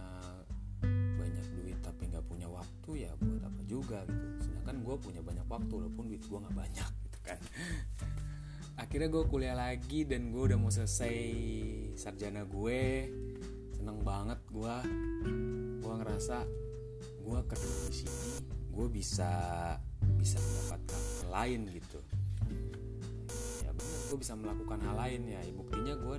banyak 1.15 1.47
duit 1.55 1.79
tapi 1.79 2.11
nggak 2.11 2.27
punya 2.27 2.51
waktu 2.51 3.07
ya 3.07 3.15
buat 3.15 3.39
apa 3.47 3.63
juga 3.63 4.03
gitu. 4.03 4.27
Sedangkan 4.43 4.83
gue 4.83 4.97
punya 4.99 5.23
banyak 5.23 5.47
waktu 5.47 5.73
walaupun 5.79 6.11
duit 6.11 6.27
gue 6.27 6.39
nggak 6.43 6.57
banyak 6.59 6.91
gitu 7.07 7.19
kan. 7.23 7.39
Akhirnya 8.75 9.07
gue 9.07 9.23
kuliah 9.31 9.55
lagi 9.55 10.03
dan 10.03 10.35
gue 10.35 10.43
udah 10.43 10.59
mau 10.59 10.75
selesai 10.75 11.17
sarjana 11.95 12.43
gue. 12.43 12.83
Seneng 13.79 14.03
banget 14.03 14.43
gue 14.51 14.75
gue 15.87 15.93
ngerasa 16.03 16.43
gue 17.23 17.39
kerja 17.47 17.71
di 17.87 17.95
sini 17.95 18.19
gue 18.75 18.87
bisa 18.91 19.31
bisa 20.19 20.37
mendapatkan 20.43 21.01
hal 21.23 21.31
lain 21.31 21.61
gitu. 21.71 22.03
Ya 23.63 23.71
bener 23.71 24.01
gue 24.11 24.19
bisa 24.19 24.35
melakukan 24.35 24.83
hal 24.83 24.99
lain 24.99 25.31
ya. 25.31 25.39
Buktinya 25.55 25.95
gue 25.95 26.17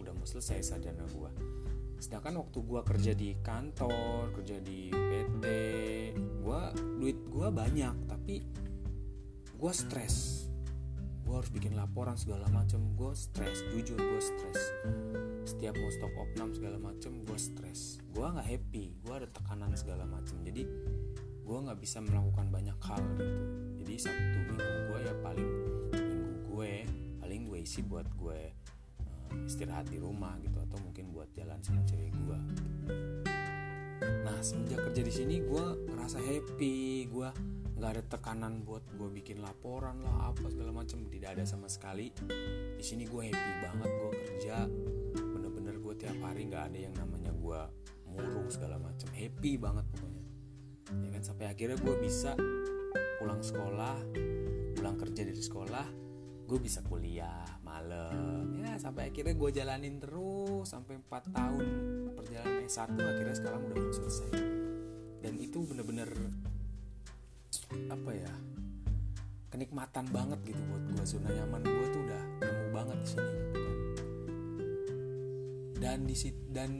udah 0.00 0.12
mau 0.16 0.24
selesai 0.24 0.64
sarjana 0.64 1.04
gue 1.12 1.61
sedangkan 2.02 2.42
waktu 2.42 2.58
gue 2.66 2.80
kerja 2.82 3.12
di 3.14 3.30
kantor 3.38 4.34
kerja 4.34 4.58
di 4.58 4.90
PT 4.90 5.44
gue 6.42 6.62
duit 6.98 7.18
gue 7.30 7.48
banyak 7.54 7.94
tapi 8.10 8.42
gue 9.54 9.72
stres. 9.72 10.50
Gue 11.22 11.38
harus 11.38 11.54
bikin 11.54 11.78
laporan 11.78 12.18
segala 12.18 12.50
macam 12.50 12.82
gue 12.98 13.14
stres 13.14 13.62
jujur 13.70 13.94
gue 13.94 14.18
stres. 14.18 14.58
Setiap 15.46 15.78
mau 15.78 15.90
stop 15.94 16.10
opnam 16.18 16.50
segala 16.50 16.82
macam 16.82 17.22
gue 17.22 17.38
stres. 17.38 18.02
Gue 18.10 18.26
nggak 18.26 18.50
happy 18.50 18.98
gue 18.98 19.14
ada 19.14 19.30
tekanan 19.30 19.70
segala 19.78 20.02
macam 20.02 20.42
jadi 20.42 20.66
gue 21.42 21.58
nggak 21.62 21.78
bisa 21.78 22.02
melakukan 22.02 22.50
banyak 22.50 22.78
hal 22.82 23.02
gitu. 23.14 23.38
Jadi 23.78 23.94
sabtu 24.02 24.38
minggu 24.50 24.78
gue 24.90 24.98
ya 25.06 25.14
paling 25.22 25.50
minggu 26.02 26.30
gue 26.50 26.72
paling 27.22 27.40
gue 27.46 27.58
isi 27.62 27.86
buat 27.86 28.10
gue 28.18 28.40
istirahat 29.44 29.88
di 29.88 29.98
rumah 30.00 30.36
gitu 30.40 30.58
atau 30.58 30.78
mungkin 30.84 31.12
buat 31.12 31.28
jalan 31.34 31.58
sama 31.64 31.82
cewek 31.84 32.12
gue 32.12 32.38
nah 34.22 34.38
semenjak 34.42 34.82
kerja 34.90 35.02
di 35.02 35.12
sini 35.14 35.36
gue 35.42 35.64
ngerasa 35.86 36.18
happy. 36.18 37.06
Gue 37.06 37.30
nggak 37.78 37.90
ada 37.94 38.02
tekanan 38.04 38.66
buat 38.66 38.82
gue 38.98 39.08
bikin 39.22 39.38
laporan 39.38 40.02
lah 40.02 40.34
apa 40.34 40.50
segala 40.50 40.74
macam 40.74 41.06
tidak 41.06 41.38
ada 41.38 41.44
sama 41.46 41.70
sekali. 41.70 42.10
Di 42.74 42.84
sini 42.84 43.06
gue 43.06 43.30
happy 43.30 43.52
banget 43.62 43.90
gue 43.90 44.10
kerja. 44.26 44.56
Bener-bener 45.14 45.78
gue 45.78 45.94
tiap 45.94 46.18
hari 46.26 46.50
nggak 46.50 46.74
ada 46.74 46.78
yang 46.78 46.94
namanya 46.98 47.30
gue 47.30 47.60
murung 48.10 48.50
segala 48.50 48.82
macam 48.82 49.08
happy 49.14 49.54
banget 49.54 49.86
pokoknya. 49.94 50.24
Ya 51.06 51.08
kan 51.14 51.22
sampai 51.22 51.46
akhirnya 51.48 51.78
gue 51.78 51.94
bisa 52.02 52.34
pulang 53.22 53.40
sekolah 53.40 53.96
pulang 54.74 54.98
kerja 54.98 55.22
dari 55.22 55.38
sekolah 55.38 55.86
gue 56.52 56.60
bisa 56.60 56.84
kuliah 56.84 57.48
malam. 57.64 58.60
Ya 58.60 58.76
sampai 58.76 59.08
akhirnya 59.08 59.32
gue 59.32 59.50
jalanin 59.56 59.96
terus 59.96 60.68
sampai 60.68 61.00
4 61.00 61.32
tahun 61.32 61.64
perjalanan 62.12 62.68
S1 62.68 62.92
akhirnya 62.92 63.36
sekarang 63.40 63.60
udah 63.72 63.76
mau 63.80 63.94
selesai. 63.96 64.36
Dan 65.24 65.40
itu 65.40 65.64
bener-bener 65.64 66.12
apa 67.88 68.10
ya 68.12 68.32
kenikmatan 69.48 70.12
banget 70.12 70.44
gitu 70.44 70.60
buat 70.68 70.84
gue 70.92 71.04
zona 71.08 71.32
nyaman 71.32 71.64
gue 71.64 71.86
tuh 71.88 72.00
udah 72.04 72.22
nemu 72.44 72.66
banget 72.68 72.98
di 73.00 73.08
sini. 73.08 73.32
Dan 75.80 75.98
di 76.04 76.14
dan 76.52 76.72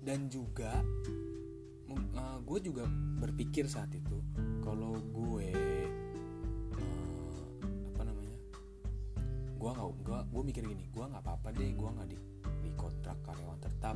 dan 0.00 0.20
juga 0.32 0.80
uh, 2.16 2.38
gue 2.40 2.58
juga 2.64 2.88
berpikir 3.20 3.68
saat 3.68 3.92
itu 3.92 4.24
gue 10.40 10.56
mikir 10.56 10.64
gini 10.72 10.88
gue 10.88 11.04
nggak 11.04 11.20
apa-apa 11.20 11.52
deh 11.52 11.68
gue 11.76 11.90
nggak 12.00 12.08
di 12.08 12.16
di 12.64 12.72
kontrak 12.72 13.20
karyawan 13.28 13.60
tetap. 13.60 13.92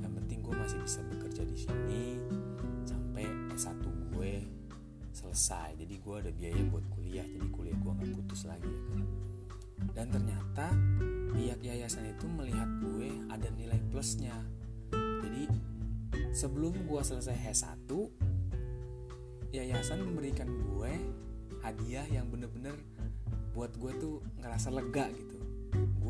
Yang 0.00 0.12
penting 0.16 0.38
gue 0.40 0.54
masih 0.56 0.80
bisa 0.80 1.04
bekerja 1.04 1.42
di 1.44 1.52
sini 1.52 2.04
sampai 2.88 3.28
S1 3.52 3.84
gue 3.84 4.40
selesai. 5.12 5.76
Jadi 5.76 6.00
gue 6.00 6.14
ada 6.16 6.32
biaya 6.32 6.64
buat 6.72 6.80
kuliah 6.96 7.28
jadi 7.28 7.44
kuliah 7.52 7.76
gue 7.76 7.92
nggak 7.92 8.08
putus 8.08 8.48
lagi 8.48 8.64
ya 8.72 8.80
kan? 8.88 9.00
Dan 9.92 10.06
ternyata 10.16 10.66
pihak 11.36 11.60
yayasan 11.60 12.08
itu 12.08 12.24
melihat 12.24 12.72
gue 12.80 13.12
ada 13.28 13.48
nilai 13.52 13.76
plusnya. 13.92 14.32
Jadi 14.96 15.44
sebelum 16.32 16.88
gue 16.88 17.00
selesai 17.04 17.36
S1 17.52 17.84
yayasan 19.52 20.08
memberikan 20.08 20.48
gue 20.48 20.92
hadiah 21.60 22.08
yang 22.08 22.32
bener-bener 22.32 22.72
buat 23.52 23.76
gue 23.76 23.92
tuh 24.00 24.24
ngerasa 24.40 24.72
lega 24.72 25.12
gitu 25.12 25.36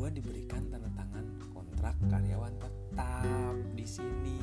gue 0.07 0.23
diberikan 0.23 0.63
tanda 0.71 0.87
tangan 0.95 1.27
kontrak 1.51 1.91
karyawan 2.07 2.55
tetap 2.63 3.55
di 3.75 3.83
sini. 3.83 4.39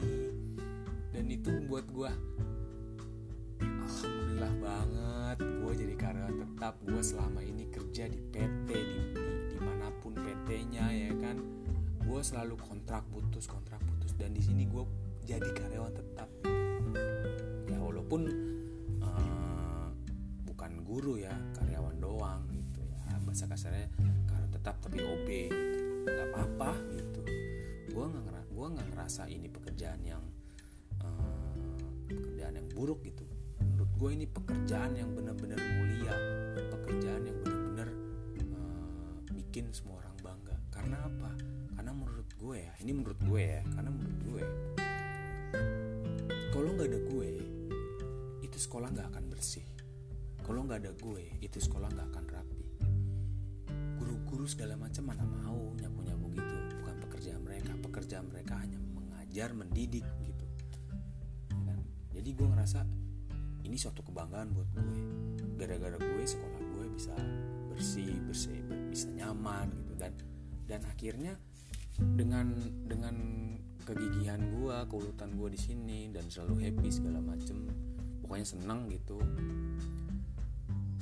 Dan 1.08 1.24
itu 1.32 1.56
membuat 1.56 1.88
gue 1.88 2.12
alhamdulillah 3.64 4.54
banget 4.60 5.38
gue 5.40 5.72
jadi 5.72 5.94
karyawan 5.96 6.36
tetap. 6.36 6.76
Gue 6.84 7.00
selama 7.00 7.40
ini 7.40 7.64
kerja 7.72 8.12
di 8.12 8.20
PT 8.28 8.68
di, 8.76 9.00
di 9.16 9.56
di 9.56 9.56
mana 9.56 9.88
pun 10.04 10.12
PT-nya 10.12 10.84
ya 10.92 11.16
kan. 11.16 11.40
Gue 12.04 12.20
selalu 12.20 12.60
kontrak 12.60 13.08
putus 13.08 13.48
kontrak 13.48 13.80
putus. 13.88 14.12
Dan 14.20 14.36
di 14.36 14.44
sini 14.44 14.68
gue 14.68 14.84
jadi 15.24 15.48
karyawan 15.48 15.96
tetap. 15.96 16.28
Ya 17.72 17.80
walaupun 17.80 18.28
uh, 19.00 19.88
bukan 20.44 20.84
guru 20.84 21.16
ya 21.24 21.32
karyawan 21.56 21.96
doang 22.04 22.52
gitu 22.52 22.84
ya. 22.84 23.16
Bahasa 23.24 23.48
kasarnya 23.48 23.88
tetap 24.64 24.80
tapi 24.80 25.04
OB 25.04 25.28
gitu. 25.28 25.80
Nggak 26.08 26.26
apa-apa 26.32 26.72
gitu. 26.96 27.20
Gue 27.92 28.04
nggak 28.08 28.48
gue 28.48 28.66
nggak 28.72 28.88
ngerasa 28.96 29.28
ini 29.28 29.52
pekerjaan 29.52 30.00
yang 30.00 30.24
uh, 31.04 31.76
pekerjaan 32.08 32.56
yang 32.56 32.68
buruk 32.72 33.04
gitu. 33.04 33.28
Menurut 33.60 33.92
gue 33.92 34.10
ini 34.16 34.24
pekerjaan 34.24 34.96
yang 34.96 35.12
benar-benar 35.12 35.60
mulia. 35.60 36.16
Pekerjaan 36.72 37.28
yang 37.28 37.36
benar-benar 37.44 37.88
uh, 38.56 39.14
bikin 39.36 39.68
semua 39.76 40.00
orang 40.00 40.16
bangga. 40.24 40.56
Karena 40.72 40.96
apa? 41.12 41.30
Karena 41.76 41.92
menurut 41.92 42.28
gue 42.32 42.56
ya 42.56 42.72
ini 42.80 42.92
menurut 42.96 43.20
gue 43.20 43.42
ya 43.44 43.60
karena 43.68 43.90
menurut 43.92 44.18
gue 44.24 44.44
kalau 46.56 46.72
nggak 46.72 46.88
ada 46.88 47.00
gue 47.04 47.30
itu 48.40 48.56
sekolah 48.56 48.88
nggak 48.96 49.12
akan 49.12 49.24
bersih. 49.28 49.68
Kalau 50.40 50.64
nggak 50.64 50.88
ada 50.88 50.92
gue 50.96 51.24
itu 51.44 51.60
sekolah 51.60 51.92
nggak 51.92 52.08
akan 52.16 52.23
guru-guru 54.04 54.44
segala 54.44 54.76
macam 54.76 55.08
mana 55.08 55.24
mau 55.24 55.72
nyapu-nyapu 55.80 56.28
gitu. 56.36 56.54
Bukan 56.84 56.96
pekerjaan 57.08 57.40
mereka 57.40 57.72
pekerjaan 57.80 58.28
mereka 58.28 58.60
hanya 58.60 58.76
mengajar 58.92 59.56
mendidik 59.56 60.04
gitu. 60.20 60.46
Kan? 61.64 61.80
jadi 62.12 62.28
gue 62.36 62.46
ngerasa 62.52 62.84
ini 63.64 63.80
suatu 63.80 64.04
kebanggaan 64.04 64.52
buat 64.52 64.68
gue. 64.76 64.96
Gara-gara 65.56 65.96
gue 65.96 66.24
sekolah 66.28 66.60
gue 66.60 66.86
bisa 66.92 67.16
bersih 67.72 68.12
bersih 68.28 68.60
bisa 68.92 69.08
nyaman 69.08 69.72
gitu. 69.72 69.96
Dan 69.96 70.12
dan 70.68 70.80
akhirnya 70.84 71.40
dengan 71.96 72.52
dengan 72.84 73.16
kegigihan 73.88 74.40
gue 74.52 74.76
keuletan 74.88 75.32
gue 75.36 75.48
di 75.52 75.60
sini 75.60 76.00
dan 76.12 76.24
selalu 76.28 76.68
happy 76.68 76.88
segala 76.88 77.20
macem 77.20 77.68
pokoknya 78.24 78.46
seneng 78.48 78.88
gitu 78.88 79.20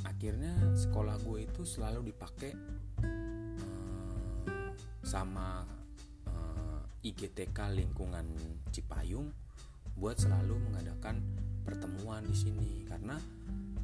akhirnya 0.02 0.52
sekolah 0.74 1.16
gue 1.22 1.46
itu 1.46 1.62
selalu 1.62 2.10
dipakai 2.10 2.52
sama 5.12 5.68
uh, 6.25 6.81
IGTK 7.05 7.77
lingkungan 7.77 8.25
Cipayung 8.72 9.29
buat 10.01 10.16
selalu 10.16 10.57
mengadakan 10.72 11.20
pertemuan 11.68 12.25
di 12.25 12.33
sini 12.33 12.88
karena 12.88 13.20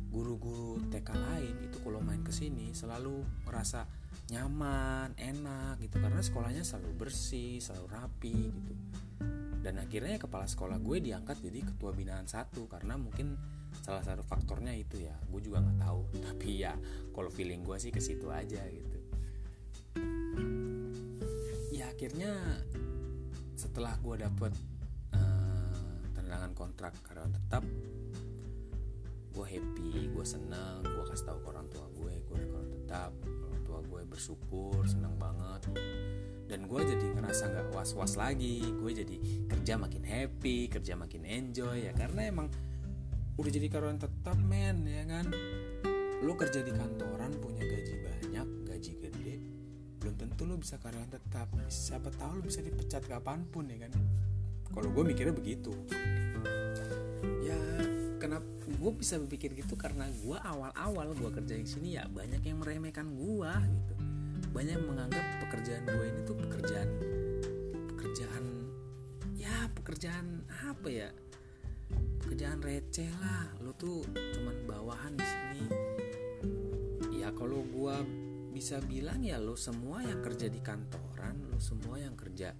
guru-guru 0.08 0.80
TK 0.88 1.08
lain 1.12 1.54
itu 1.68 1.84
kalau 1.84 2.00
main 2.00 2.24
ke 2.24 2.32
sini 2.32 2.72
selalu 2.72 3.20
merasa 3.44 3.84
nyaman, 4.32 5.12
enak 5.20 5.76
gitu 5.84 6.00
karena 6.00 6.24
sekolahnya 6.24 6.64
selalu 6.64 6.90
bersih, 6.96 7.60
selalu 7.60 7.86
rapi 7.92 8.38
gitu. 8.48 8.74
Dan 9.60 9.84
akhirnya 9.84 10.16
kepala 10.16 10.48
sekolah 10.48 10.80
gue 10.80 11.04
diangkat 11.04 11.44
jadi 11.44 11.60
ketua 11.60 11.92
binaan 11.92 12.24
satu 12.24 12.64
karena 12.72 12.96
mungkin 12.96 13.36
salah 13.84 14.00
satu 14.00 14.24
faktornya 14.24 14.72
itu 14.72 15.04
ya, 15.04 15.12
gue 15.28 15.40
juga 15.44 15.60
nggak 15.60 15.78
tahu. 15.84 16.00
Tapi 16.24 16.50
ya 16.56 16.72
kalau 17.12 17.28
feeling 17.28 17.60
gue 17.60 17.76
sih 17.76 17.92
ke 17.92 18.00
situ 18.00 18.32
aja 18.32 18.64
gitu. 18.64 18.97
Akhirnya 21.98 22.30
setelah 23.58 23.98
gue 23.98 24.22
dapet 24.22 24.54
uh, 25.18 25.98
tandangan 26.14 26.54
kontrak 26.54 26.94
karyawan 27.02 27.34
tetap 27.34 27.66
gue 29.34 29.42
happy 29.42 30.06
gue 30.06 30.22
seneng 30.22 30.86
gue 30.86 31.04
kasih 31.10 31.26
tahu 31.26 31.42
ke 31.42 31.48
orang 31.50 31.66
tua 31.66 31.90
gue 31.98 32.14
gue 32.22 32.38
orang 32.54 32.70
tetap 32.70 33.10
orang 33.26 33.62
tua 33.66 33.78
gue 33.82 34.00
bersyukur 34.06 34.86
seneng 34.86 35.18
banget. 35.18 35.74
Dan 36.46 36.70
gue 36.70 36.80
jadi 36.86 37.18
ngerasa 37.18 37.50
nggak 37.50 37.74
was 37.74 37.90
was 37.98 38.14
lagi 38.14 38.62
gue 38.62 38.90
jadi 38.94 39.16
kerja 39.50 39.74
makin 39.74 40.06
happy 40.06 40.70
kerja 40.70 40.94
makin 40.94 41.26
enjoy 41.26 41.82
ya. 41.82 41.90
Karena 41.98 42.30
emang 42.30 42.46
udah 43.42 43.50
jadi 43.50 43.66
karyawan 43.66 43.98
tetap 43.98 44.38
men 44.38 44.86
ya 44.86 45.02
kan? 45.02 45.34
Lo 46.22 46.38
kerja 46.38 46.62
di 46.62 46.70
kantoran 46.70 47.34
punya 47.42 47.66
gaji 47.66 47.94
tentu 50.18 50.42
lo 50.44 50.58
bisa 50.58 50.76
karyawan 50.82 51.08
tetap. 51.08 51.46
Siapa 51.70 52.10
tahu 52.10 52.42
lo 52.42 52.42
bisa 52.42 52.58
dipecat 52.58 53.06
kapan 53.06 53.46
pun 53.46 53.70
ya 53.70 53.86
kan? 53.86 53.94
Kalau 54.74 54.90
gue 54.90 55.04
mikirnya 55.06 55.32
begitu. 55.32 55.70
Ya 57.46 57.56
kenapa 58.18 58.44
gue 58.66 58.92
bisa 58.98 59.16
berpikir 59.22 59.54
gitu 59.54 59.78
karena 59.78 60.10
gue 60.10 60.36
awal-awal 60.36 61.14
gue 61.14 61.30
kerja 61.30 61.54
di 61.54 61.64
sini 61.64 61.88
ya 61.96 62.04
banyak 62.10 62.42
yang 62.42 62.58
meremehkan 62.58 63.14
gue 63.14 63.52
gitu. 63.70 63.94
Banyak 64.50 64.74
yang 64.82 64.86
menganggap 64.90 65.24
pekerjaan 65.46 65.86
gue 65.86 66.06
ini 66.10 66.20
tuh 66.26 66.36
pekerjaan 66.36 66.88
pekerjaan 67.94 68.44
ya 69.38 69.70
pekerjaan 69.72 70.42
apa 70.66 70.88
ya? 70.90 71.08
Pekerjaan 72.20 72.60
receh 72.60 73.08
lah. 73.22 73.48
Lo 73.64 73.72
tuh 73.72 74.04
cuman 74.12 74.56
bawahan 74.68 75.14
di 75.16 75.24
sini. 75.24 75.64
Ya 77.16 77.32
kalau 77.32 77.64
gue 77.64 78.27
bisa 78.48 78.82
bilang 78.82 79.22
ya 79.22 79.38
lo 79.38 79.54
semua 79.54 80.02
yang 80.02 80.18
kerja 80.24 80.50
di 80.50 80.58
kantoran 80.58 81.48
lo 81.52 81.60
semua 81.62 82.00
yang 82.00 82.16
kerja 82.18 82.50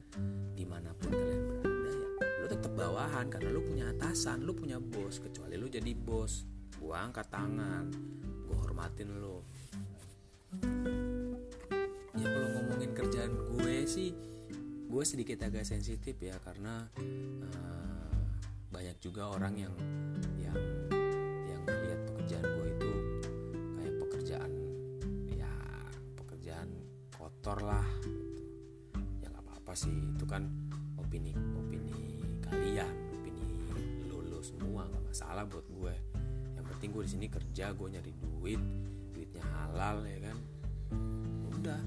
di 0.55 0.65
mana 0.69 0.95
pun 0.95 1.11
kalian 1.11 1.43
berada 1.49 1.91
ya 1.91 2.09
lo 2.39 2.47
tetap 2.47 2.73
bawahan 2.73 3.27
karena 3.29 3.51
lo 3.51 3.61
punya 3.67 3.91
atasan 3.91 4.47
lo 4.47 4.55
punya 4.55 4.79
bos 4.79 5.19
kecuali 5.19 5.59
lo 5.59 5.67
jadi 5.67 5.93
bos. 5.93 6.47
Gue 6.79 6.95
angkat 6.95 7.27
tangan 7.29 7.91
gue 8.47 8.57
hormatin 8.57 9.19
lo. 9.19 9.43
Ya 12.19 12.27
kalau 12.27 12.49
ngomongin 12.59 12.91
kerjaan 12.95 13.33
gue 13.35 13.77
sih 13.85 14.15
gue 14.89 15.05
sedikit 15.05 15.45
agak 15.45 15.69
sensitif 15.69 16.17
ya 16.17 16.39
karena 16.41 16.89
uh, 17.45 18.17
banyak 18.73 18.97
juga 19.05 19.29
orang 19.29 19.55
yang 19.59 19.75
yang 20.41 20.57
yang 21.45 21.61
melihat 21.69 22.01
pekerjaan 22.09 22.47
gue 22.49 22.68
kotor 27.49 27.65
lah 27.65 27.89
gitu. 28.05 28.45
ya 29.25 29.33
nggak 29.33 29.41
apa-apa 29.41 29.73
sih 29.73 29.89
itu 29.89 30.29
kan 30.29 30.45
opini 31.01 31.33
opini 31.57 32.21
kalian 32.45 32.93
opini 33.17 33.41
lo 34.29 34.45
semua 34.45 34.85
nggak 34.85 35.09
masalah 35.09 35.49
buat 35.49 35.65
gue. 35.65 35.95
Yang 36.61 36.65
penting 36.69 36.89
gue 36.93 37.03
di 37.09 37.11
sini 37.17 37.27
kerja 37.33 37.73
gue 37.73 37.89
nyari 37.89 38.13
duit 38.21 38.61
duitnya 39.17 39.41
halal 39.49 40.05
ya 40.05 40.29
kan? 40.29 40.37
Udah 41.57 41.81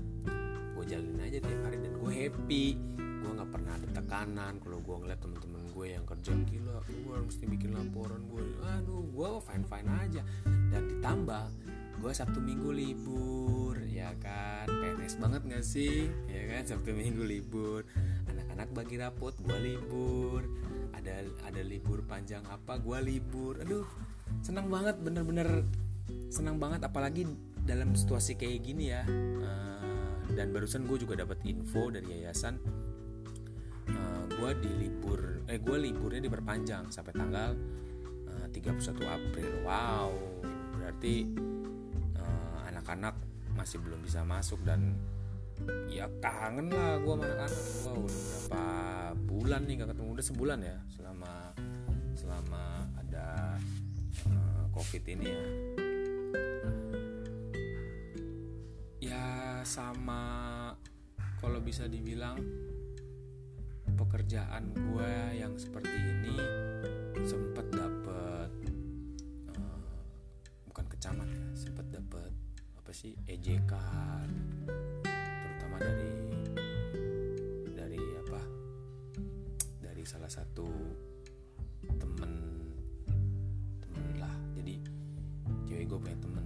gue 0.50 0.84
jalanin 0.90 1.30
aja 1.30 1.38
tiap 1.38 1.62
hari 1.62 1.78
dan 1.78 1.94
gue 1.94 2.10
happy. 2.10 2.66
Gue 2.98 3.32
nggak 3.38 3.52
pernah 3.54 3.74
ada 3.78 3.88
tekanan 4.02 4.54
kalau 4.66 4.82
gue 4.82 4.96
ngeliat 4.98 5.22
temen-temen 5.22 5.62
gue 5.78 5.86
yang 5.94 6.06
kerja 6.10 6.32
gila 6.42 6.82
gue 6.90 7.16
mesti 7.22 7.46
bikin 7.46 7.78
laporan 7.78 8.26
gue 8.34 8.42
aduh 8.66 9.06
gue 9.14 9.30
fine 9.46 9.66
fine 9.70 9.90
aja. 10.10 10.22
Dan 10.74 10.90
ditambah 10.90 11.61
gue 12.02 12.12
sabtu 12.18 12.42
minggu 12.42 12.74
libur 12.74 13.78
ya 13.86 14.10
kan? 14.18 14.66
PNS 14.66 15.22
banget 15.22 15.42
gak 15.46 15.62
sih? 15.62 16.10
Ya 16.26 16.50
kan? 16.50 16.66
Sabtu 16.66 16.98
minggu 16.98 17.22
libur. 17.22 17.86
Anak-anak 18.26 18.74
bagi 18.74 18.98
rapot 18.98 19.38
gue 19.38 19.58
libur. 19.62 20.42
Ada 20.98 21.22
ada 21.46 21.62
libur 21.62 22.02
panjang 22.10 22.42
apa 22.50 22.82
gue 22.82 22.98
libur. 23.06 23.62
Aduh 23.62 23.86
senang 24.42 24.66
banget 24.74 24.98
bener-bener 24.98 25.62
senang 26.34 26.58
banget. 26.58 26.82
Apalagi 26.82 27.30
dalam 27.62 27.94
situasi 27.94 28.34
kayak 28.34 28.66
gini 28.66 28.90
ya. 28.90 29.06
Uh, 29.38 29.86
dan 30.34 30.50
barusan 30.50 30.90
gue 30.90 30.98
juga 30.98 31.22
dapat 31.22 31.38
info 31.46 31.94
dari 31.94 32.24
yayasan 32.24 32.58
uh, 33.92 34.24
gue 34.32 34.52
di 34.64 34.72
libur 34.88 35.44
eh 35.52 35.60
gue 35.60 35.76
liburnya 35.76 36.24
diperpanjang 36.24 36.88
sampai 36.88 37.14
tanggal 37.14 37.52
uh, 38.26 38.48
31 38.50 38.90
April. 39.06 39.52
Wow 39.68 40.10
berarti 40.82 41.51
anak-anak 42.92 43.16
masih 43.56 43.80
belum 43.80 44.04
bisa 44.04 44.28
masuk 44.28 44.60
dan 44.68 45.00
ya 45.88 46.12
kangen 46.20 46.68
lah 46.68 47.00
gue 47.00 47.14
sama 47.16 47.24
anak-anak. 47.24 47.52
Wow 47.88 47.98
udah 48.04 48.20
berapa 48.20 48.64
bulan 49.32 49.62
nih 49.64 49.74
gak 49.80 49.90
ketemu? 49.96 50.10
Udah 50.12 50.26
sebulan 50.28 50.60
ya 50.60 50.78
selama 50.92 51.34
selama 52.20 52.64
ada 53.00 53.56
uh, 54.28 54.64
covid 54.76 55.04
ini 55.08 55.28
ya. 55.32 55.44
Sama 59.62 60.24
kalau 61.40 61.64
bisa 61.64 61.88
dibilang 61.88 62.36
pekerjaan 63.96 64.74
gue 64.74 65.12
yang 65.38 65.56
seperti 65.56 65.96
ini 65.96 66.36
sempet 67.24 67.70
dapet 67.72 68.52
uh, 69.56 70.02
bukan 70.68 70.86
kecamat 70.92 71.30
ya 71.30 71.46
sempet 71.56 71.88
dapet 71.94 72.41
apa 72.92 73.08
sih 73.08 73.16
ejekan 73.24 74.28
terutama 75.00 75.80
dari 75.80 76.12
dari 77.72 78.04
apa 78.20 78.42
dari 79.80 80.04
salah 80.04 80.28
satu 80.28 80.68
temen 81.88 82.34
temen 83.80 84.06
lah 84.20 84.36
jadi 84.60 84.76
cewek 85.72 85.88
gue 85.88 86.00
punya 86.04 86.20
temen 86.20 86.46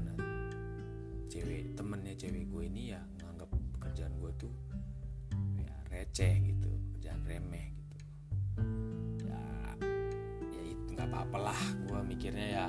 cewek 1.34 1.74
temennya 1.74 2.14
cewek 2.14 2.46
gue 2.46 2.62
ini 2.70 2.94
ya 2.94 3.02
nganggap 3.26 3.50
pekerjaan 3.82 4.14
gue 4.14 4.32
tuh 4.38 4.54
ya 5.58 5.74
receh 5.90 6.46
gitu 6.46 6.70
kerjaan 6.94 7.26
remeh 7.26 7.74
gitu. 7.74 7.98
Ya 9.26 9.42
ya 10.54 10.62
itu 10.62 10.94
nggak 10.94 11.10
apa-apa 11.10 11.38
lah. 11.50 11.62
Gue 11.90 12.06
mikirnya 12.06 12.48
ya 12.54 12.68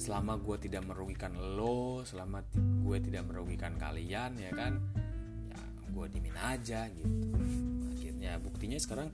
selama 0.00 0.40
gue 0.40 0.56
tidak 0.56 0.88
merugikan 0.88 1.36
lo 1.36 2.00
selama 2.08 2.40
gue 2.56 2.96
tidak 3.04 3.28
merugikan 3.28 3.76
kalian 3.76 4.32
ya 4.40 4.48
kan? 4.56 4.80
Ya 5.52 5.60
gue 5.92 6.06
dimin 6.08 6.36
aja 6.40 6.88
gitu. 6.88 7.36
Akhirnya 7.92 8.40
buktinya 8.40 8.80
sekarang 8.80 9.12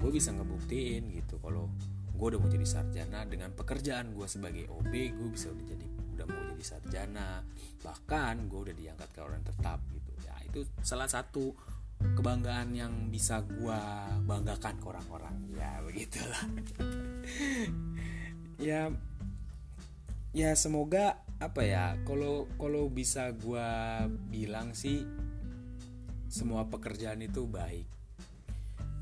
gue 0.00 0.10
bisa 0.10 0.32
ngebuktiin 0.32 1.12
gitu. 1.12 1.36
Kalau 1.44 1.68
gue 2.16 2.26
udah 2.32 2.40
mau 2.40 2.48
jadi 2.48 2.64
sarjana 2.64 3.28
dengan 3.28 3.52
pekerjaan 3.52 4.16
gue 4.16 4.24
sebagai 4.24 4.64
OB 4.72 4.92
gue 4.96 5.28
bisa 5.28 5.52
udah 5.52 5.66
jadi 5.68 5.86
udah 6.16 6.24
mau 6.24 6.42
jadi 6.56 6.64
sarjana. 6.64 7.44
Bahkan 7.84 8.48
gue 8.48 8.60
udah 8.64 8.74
diangkat 8.80 9.08
ke 9.12 9.20
orang 9.20 9.44
tetap 9.44 9.84
gitu. 9.92 10.10
Ya 10.24 10.34
itu 10.48 10.64
salah 10.80 11.06
satu 11.06 11.52
kebanggaan 12.00 12.72
yang 12.72 13.12
bisa 13.12 13.44
gue 13.44 13.80
banggakan 14.24 14.80
ke 14.80 14.86
orang-orang. 14.88 15.36
Ya 15.52 15.84
begitulah. 15.84 16.42
Ya 18.54 18.86
ya 20.34 20.50
semoga 20.58 21.22
apa 21.38 21.62
ya 21.62 21.94
kalau 22.02 22.50
kalau 22.58 22.90
bisa 22.90 23.30
gue 23.38 23.70
bilang 24.34 24.74
sih 24.74 25.06
semua 26.26 26.66
pekerjaan 26.66 27.22
itu 27.22 27.46
baik. 27.46 27.86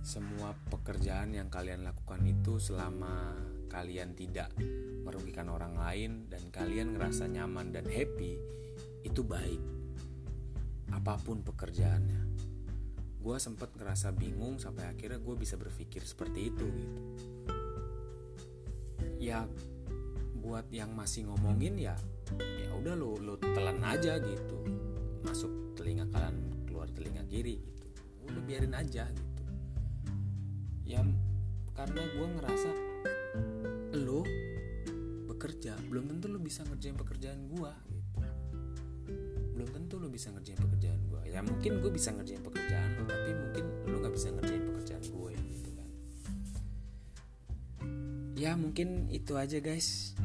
Semua 0.04 0.52
pekerjaan 0.68 1.32
yang 1.32 1.48
kalian 1.48 1.80
lakukan 1.88 2.20
itu 2.28 2.60
selama 2.60 3.32
kalian 3.72 4.12
tidak 4.12 4.52
merugikan 5.00 5.48
orang 5.48 5.72
lain 5.80 6.28
dan 6.28 6.44
kalian 6.52 6.92
ngerasa 6.92 7.24
nyaman 7.32 7.72
dan 7.72 7.88
happy 7.88 8.36
itu 9.00 9.24
baik. 9.24 9.62
Apa 10.92 11.16
pun 11.16 11.40
pekerjaannya. 11.40 12.20
Gue 13.16 13.40
sempat 13.40 13.72
ngerasa 13.72 14.12
bingung 14.12 14.60
sampai 14.60 14.92
akhirnya 14.92 15.16
gue 15.16 15.36
bisa 15.40 15.56
berpikir 15.56 16.04
seperti 16.04 16.52
itu 16.52 16.68
gitu. 16.68 17.00
Ya 19.16 19.48
buat 20.42 20.66
yang 20.74 20.90
masih 20.98 21.30
ngomongin 21.30 21.78
ya 21.78 21.94
ya 22.58 22.74
udah 22.74 22.98
lo 22.98 23.14
lo 23.22 23.38
telan 23.38 23.78
aja 23.86 24.18
gitu. 24.18 24.58
Masuk 25.22 25.78
telinga 25.78 26.10
kanan 26.10 26.66
keluar 26.66 26.90
telinga 26.90 27.22
kiri 27.30 27.62
gitu. 27.62 27.86
Udah 28.26 28.42
biarin 28.42 28.74
aja 28.74 29.06
gitu. 29.06 29.42
Ya 30.82 31.00
karena 31.72 32.02
gue 32.02 32.26
ngerasa 32.36 32.70
lo 34.02 34.26
bekerja 35.30 35.78
belum 35.88 36.10
tentu 36.10 36.26
lo 36.26 36.42
bisa 36.42 36.66
ngerjain 36.66 36.98
pekerjaan 36.98 37.46
gue 37.46 37.72
gitu. 37.94 38.20
Belum 39.54 39.68
tentu 39.70 40.02
lo 40.02 40.10
bisa 40.10 40.34
ngerjain 40.34 40.58
pekerjaan 40.58 41.00
gue 41.06 41.22
ya 41.30 41.40
mungkin 41.40 41.80
gue 41.80 41.90
bisa 41.94 42.10
ngerjain 42.12 42.42
pekerjaan 42.42 42.98
lo 42.98 43.06
tapi 43.06 43.30
mungkin 43.30 43.64
lo 43.88 43.96
nggak 44.02 44.14
bisa 44.18 44.28
ngerjain 44.34 44.64
pekerjaan 44.74 45.04
gue 45.06 45.32
gitu 45.38 45.70
kan. 45.70 45.88
Ya 48.34 48.58
mungkin 48.58 49.06
itu 49.14 49.38
aja 49.38 49.62
guys 49.62 50.18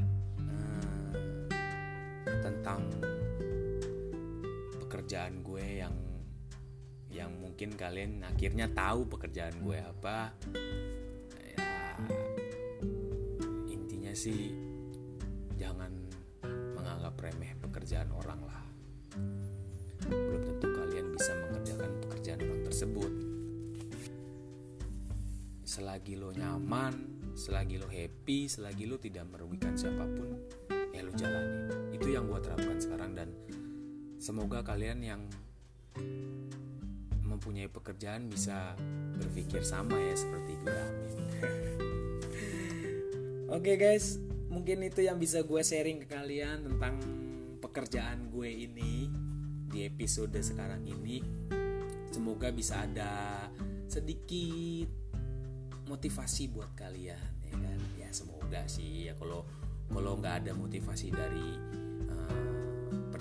tentang 2.47 2.87
pekerjaan 4.87 5.43
gue 5.43 5.83
yang 5.83 5.95
yang 7.11 7.31
mungkin 7.35 7.75
kalian 7.75 8.23
akhirnya 8.23 8.71
tahu 8.71 9.03
pekerjaan 9.11 9.59
gue 9.59 9.77
apa. 9.83 10.31
Ya 11.59 11.99
intinya 13.67 14.15
sih 14.15 14.55
jangan 15.59 15.91
pekerjaan 17.87 18.11
orang 18.15 18.41
lah. 18.43 18.63
Belum 20.07 20.43
tentu 20.43 20.67
kalian 20.75 21.07
bisa 21.15 21.31
mengerjakan 21.39 21.91
pekerjaan 22.03 22.39
orang 22.43 22.63
tersebut. 22.67 23.13
Selagi 25.67 26.19
lo 26.19 26.35
nyaman 26.35 27.17
selagi 27.37 27.77
lo 27.77 27.85
happy 27.85 28.49
selagi 28.49 28.89
lo 28.89 28.97
tidak 28.97 29.29
merugikan 29.29 29.77
siapa 29.77 30.09
pun 30.09 30.41
ya 30.89 31.05
lo 31.05 31.13
jalani 31.13 31.86
yang 32.17 32.25
gue 32.33 32.41
terapkan 32.41 32.77
sekarang 32.81 33.13
dan 33.13 33.29
semoga 34.17 34.65
kalian 34.65 35.05
yang 35.05 35.21
mempunyai 37.21 37.69
pekerjaan 37.69 38.25
bisa 38.25 38.73
berpikir 39.21 39.61
sama 39.61 39.93
ya 39.93 40.17
seperti 40.17 40.57
gue 40.65 40.73
amin 40.73 41.13
Oke 43.47 43.73
okay 43.73 43.75
guys, 43.79 44.19
mungkin 44.51 44.83
itu 44.83 45.07
yang 45.07 45.15
bisa 45.15 45.39
gue 45.39 45.63
sharing 45.63 46.03
ke 46.03 46.11
kalian 46.11 46.67
tentang 46.67 46.99
pekerjaan 47.63 48.27
gue 48.27 48.49
ini 48.51 49.07
di 49.71 49.87
episode 49.87 50.35
sekarang 50.43 50.83
ini. 50.83 51.23
Semoga 52.11 52.51
bisa 52.51 52.83
ada 52.83 53.47
sedikit 53.87 54.91
motivasi 55.87 56.51
buat 56.51 56.75
kalian 56.75 57.31
ya 57.47 57.55
kan. 57.55 57.79
Ya 57.95 58.11
semoga 58.11 58.67
sih 58.67 59.07
ya 59.07 59.15
kalau 59.15 59.47
kalau 59.95 60.19
nggak 60.19 60.43
ada 60.43 60.51
motivasi 60.51 61.15
dari 61.15 61.47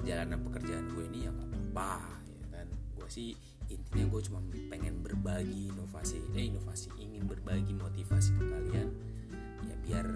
perjalanan 0.07 0.39
pekerjaan 0.47 0.87
gue 0.95 1.05
ini 1.11 1.19
ya 1.27 1.35
nggak 1.35 1.51
apa-apa 1.51 1.99
ya 2.31 2.47
kan. 2.55 2.67
Gue 2.95 3.09
sih 3.11 3.35
intinya 3.67 4.07
gue 4.07 4.21
cuma 4.23 4.39
pengen 4.71 5.03
berbagi 5.03 5.75
inovasi 5.75 6.23
eh 6.39 6.47
inovasi 6.47 6.95
ingin 7.03 7.27
berbagi 7.27 7.75
motivasi 7.75 8.39
ke 8.39 8.45
kalian 8.47 8.89
biar 9.87 10.07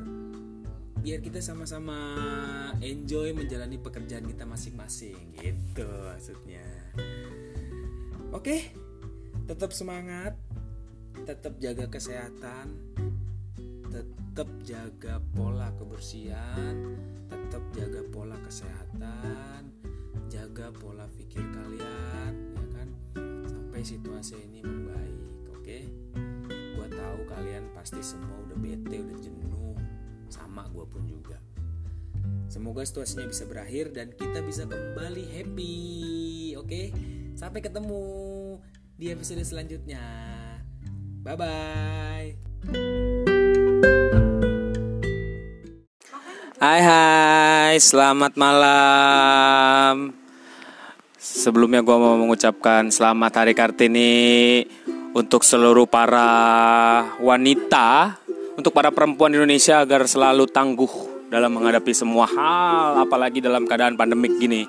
biar 1.03 1.19
kita 1.19 1.43
sama-sama 1.43 1.99
enjoy 2.79 3.35
menjalani 3.35 3.83
pekerjaan 3.83 4.27
kita 4.31 4.47
masing-masing 4.47 5.35
gitu 5.39 5.87
maksudnya 6.07 6.67
oke 8.31 8.71
tetap 9.51 9.75
semangat 9.75 10.39
tetap 11.27 11.59
jaga 11.59 11.91
kesehatan 11.91 12.79
tetap 13.91 14.47
jaga 14.63 15.19
pola 15.35 15.75
kebersihan 15.75 16.99
tetap 17.27 17.63
jaga 17.75 18.03
pola 18.11 18.39
kesehatan 18.47 19.70
jaga 20.31 20.71
pola 20.71 21.11
pikir 21.19 21.43
kalian 21.51 22.33
ya 22.55 22.67
kan? 22.71 22.89
Sampai 23.51 23.83
situasi 23.83 24.39
ini 24.39 24.63
membaik 24.63 25.19
oke? 25.59 25.79
Gua 26.79 26.87
tahu 26.87 27.21
kalian 27.27 27.67
pasti 27.75 27.99
semua 27.99 28.39
udah 28.47 28.55
bete 28.55 29.03
udah 29.03 29.19
jenuh. 29.19 29.75
Sama 30.31 30.71
gue 30.71 30.87
pun 30.87 31.03
juga. 31.11 31.43
Semoga 32.47 32.87
situasinya 32.87 33.27
bisa 33.27 33.43
berakhir 33.51 33.91
dan 33.91 34.15
kita 34.15 34.39
bisa 34.47 34.71
kembali 34.71 35.27
happy 35.35 35.75
oke? 36.55 36.83
Sampai 37.35 37.59
ketemu 37.59 38.03
di 38.95 39.11
episode 39.11 39.43
selanjutnya. 39.43 40.03
Bye 41.27 41.37
bye 41.37 42.29
Hai 46.61 46.81
hai. 46.85 47.75
Selamat 47.83 48.39
malam 48.39 50.20
Sebelumnya 51.31 51.79
gue 51.79 51.95
mau 51.95 52.19
mengucapkan 52.19 52.91
selamat 52.91 53.33
Hari 53.39 53.55
Kartini 53.55 54.11
untuk 55.15 55.47
seluruh 55.47 55.87
para 55.87 56.27
wanita 57.23 58.19
untuk 58.59 58.75
para 58.75 58.91
perempuan 58.91 59.39
Indonesia 59.39 59.79
agar 59.79 60.11
selalu 60.11 60.51
tangguh 60.51 60.91
dalam 61.31 61.55
menghadapi 61.55 61.95
semua 61.95 62.27
hal, 62.27 63.07
apalagi 63.07 63.39
dalam 63.39 63.63
keadaan 63.63 63.95
pandemik 63.95 64.43
gini. 64.43 64.67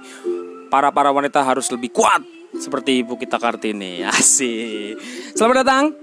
Para 0.70 0.94
para 0.94 1.10
wanita 1.10 1.42
harus 1.42 1.66
lebih 1.74 1.90
kuat 1.90 2.22
seperti 2.54 3.02
ibu 3.02 3.18
kita 3.18 3.42
Kartini. 3.42 4.06
Asik. 4.14 5.02
Selamat 5.34 5.66
datang 5.66 5.98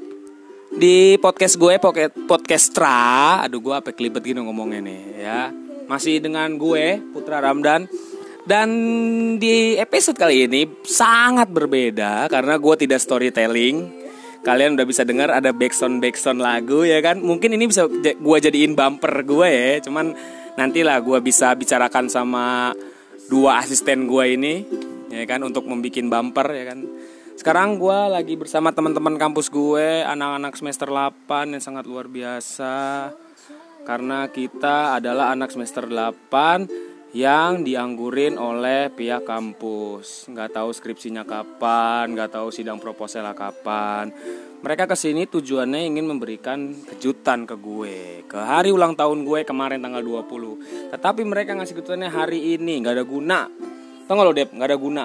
di 0.75 1.23
podcast 1.23 1.55
gue, 1.55 1.79
podcast 2.27 2.75
Tra. 2.75 3.47
Aduh, 3.47 3.63
gue 3.63 3.79
apa 3.79 3.95
kelibet 3.95 4.27
gini 4.27 4.43
ngomongnya 4.43 4.83
nih 4.83 5.03
ya. 5.23 5.55
Masih 5.87 6.19
dengan 6.19 6.51
gue, 6.59 6.99
Putra 7.15 7.39
Ramdan. 7.39 7.87
Dan 8.49 8.71
di 9.37 9.77
episode 9.77 10.17
kali 10.17 10.49
ini 10.49 10.65
sangat 10.81 11.53
berbeda 11.53 12.33
karena 12.33 12.57
gue 12.57 12.75
tidak 12.81 12.97
storytelling. 13.05 14.09
Kalian 14.41 14.73
udah 14.73 14.89
bisa 14.89 15.05
dengar 15.05 15.29
ada 15.29 15.53
backsound 15.53 16.01
backsound 16.01 16.41
lagu 16.41 16.81
ya 16.81 17.05
kan? 17.05 17.21
Mungkin 17.21 17.53
ini 17.53 17.69
bisa 17.69 17.85
gue 18.01 18.39
jadiin 18.41 18.73
bumper 18.73 19.21
gue 19.21 19.49
ya. 19.53 19.85
Cuman 19.85 20.17
nantilah 20.57 20.97
gue 21.05 21.21
bisa 21.21 21.53
bicarakan 21.53 22.09
sama 22.09 22.73
dua 23.29 23.61
asisten 23.61 24.09
gue 24.09 24.25
ini 24.33 24.65
ya 25.13 25.29
kan? 25.29 25.45
Untuk 25.45 25.69
membuat 25.69 26.09
bumper 26.09 26.49
ya 26.49 26.73
kan? 26.73 26.89
Sekarang 27.37 27.77
gue 27.77 27.99
lagi 28.09 28.33
bersama 28.41 28.73
teman-teman 28.73 29.21
kampus 29.21 29.53
gue 29.53 30.09
anak-anak 30.09 30.57
semester 30.57 30.89
8 30.89 31.53
yang 31.53 31.61
sangat 31.61 31.85
luar 31.85 32.09
biasa. 32.09 33.13
Karena 33.85 34.25
kita 34.33 34.97
adalah 34.97 35.37
anak 35.37 35.53
semester 35.53 35.85
8 35.85 36.88
yang 37.17 37.65
dianggurin 37.65 38.37
oleh 38.37 38.93
pihak 38.93 39.25
kampus. 39.25 40.29
Nggak 40.29 40.61
tahu 40.61 40.71
skripsinya 40.77 41.25
kapan 41.25 42.13
nggak 42.13 42.37
tahu 42.37 42.53
sidang 42.53 42.77
proposalnya 42.77 43.33
kapan. 43.33 44.13
Mereka 44.59 44.91
ke 44.91 44.97
sini 44.99 45.31
tujuannya 45.31 45.87
ingin 45.87 46.05
memberikan 46.05 46.75
kejutan 46.85 47.47
ke 47.47 47.55
gue. 47.57 48.27
Ke 48.27 48.37
hari 48.43 48.75
ulang 48.75 48.99
tahun 48.99 49.23
gue 49.25 49.47
kemarin 49.47 49.81
tanggal 49.81 50.03
20 50.03 50.93
tetapi 50.93 51.23
mereka 51.25 51.57
ngasih 51.57 51.79
kejutannya 51.79 52.11
hari 52.13 52.59
ini. 52.59 52.83
Nggak 52.83 52.95
ada 53.01 53.07
guna. 53.07 53.41
Tau 54.09 54.17
gak 54.17 54.27
lo 54.27 54.33
Dep? 54.33 54.51
Nggak 54.53 54.69
ada 54.69 54.79
guna. 54.81 55.05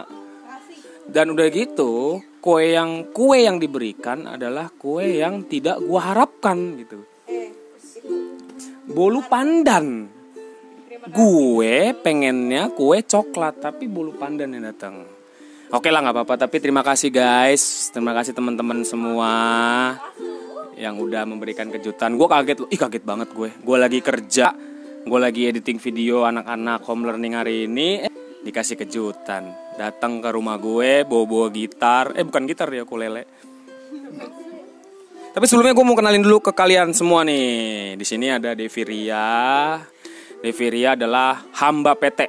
Dan 1.03 1.35
udah 1.35 1.47
gitu 1.51 2.23
kue 2.39 2.75
yang 2.75 3.11
kue 3.11 3.43
yang 3.43 3.59
diberikan 3.59 4.27
adalah 4.27 4.71
kue 4.71 5.19
yang 5.19 5.47
tidak 5.47 5.79
gue 5.79 5.99
harapkan 5.99 6.79
gitu. 6.79 7.03
Bolu 8.83 9.23
pandan 9.27 10.07
gue 11.09 11.91
pengennya 11.99 12.71
kue 12.71 13.03
coklat 13.03 13.59
tapi 13.59 13.91
bulu 13.91 14.15
pandan 14.15 14.55
yang 14.55 14.63
datang. 14.71 15.03
Oke 15.73 15.89
lah 15.89 16.05
nggak 16.05 16.15
apa-apa 16.15 16.47
tapi 16.47 16.61
terima 16.63 16.85
kasih 16.85 17.11
guys. 17.11 17.89
Terima 17.91 18.13
kasih 18.15 18.31
teman-teman 18.31 18.85
semua 18.87 19.33
yang 20.79 20.95
udah 21.01 21.27
memberikan 21.27 21.67
kejutan. 21.67 22.15
Gue 22.15 22.29
kaget 22.29 22.63
ih 22.71 22.79
kaget 22.79 23.03
banget 23.03 23.29
gue. 23.35 23.49
Gue 23.59 23.77
lagi 23.81 23.99
kerja. 23.99 24.53
Gue 25.03 25.19
lagi 25.19 25.51
editing 25.51 25.81
video 25.83 26.23
anak-anak 26.23 26.79
home 26.87 27.03
learning 27.09 27.35
hari 27.35 27.67
ini. 27.67 28.07
Dikasih 28.45 28.79
kejutan. 28.79 29.51
Datang 29.75 30.23
ke 30.23 30.29
rumah 30.31 30.55
gue 30.55 31.03
bawa 31.03 31.25
bawa 31.27 31.47
gitar. 31.51 32.15
Eh 32.15 32.23
bukan 32.23 32.47
gitar 32.47 32.71
ya 32.71 32.87
ukulele. 32.87 33.27
Tapi 35.33 35.45
sebelumnya 35.49 35.73
gue 35.73 35.85
mau 35.89 35.97
kenalin 35.97 36.21
dulu 36.21 36.39
ke 36.39 36.53
kalian 36.53 36.93
semua 36.93 37.25
nih. 37.25 37.97
Di 37.97 38.05
sini 38.05 38.29
ada 38.29 38.53
Devi 38.53 38.85
Ria 38.85 39.81
Deviria 40.43 40.99
adalah 40.99 41.39
hamba 41.55 41.95
PT. 41.95 42.27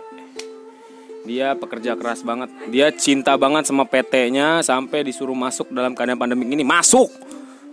Dia 1.27 1.59
pekerja 1.59 1.98
keras 1.98 2.22
banget. 2.22 2.46
Dia 2.70 2.94
cinta 2.94 3.35
banget 3.35 3.66
sama 3.66 3.83
PT-nya 3.83 4.62
sampai 4.62 5.03
disuruh 5.03 5.35
masuk 5.35 5.74
dalam 5.74 5.98
keadaan 5.98 6.22
pandemi 6.22 6.46
ini. 6.46 6.62
Masuk. 6.62 7.11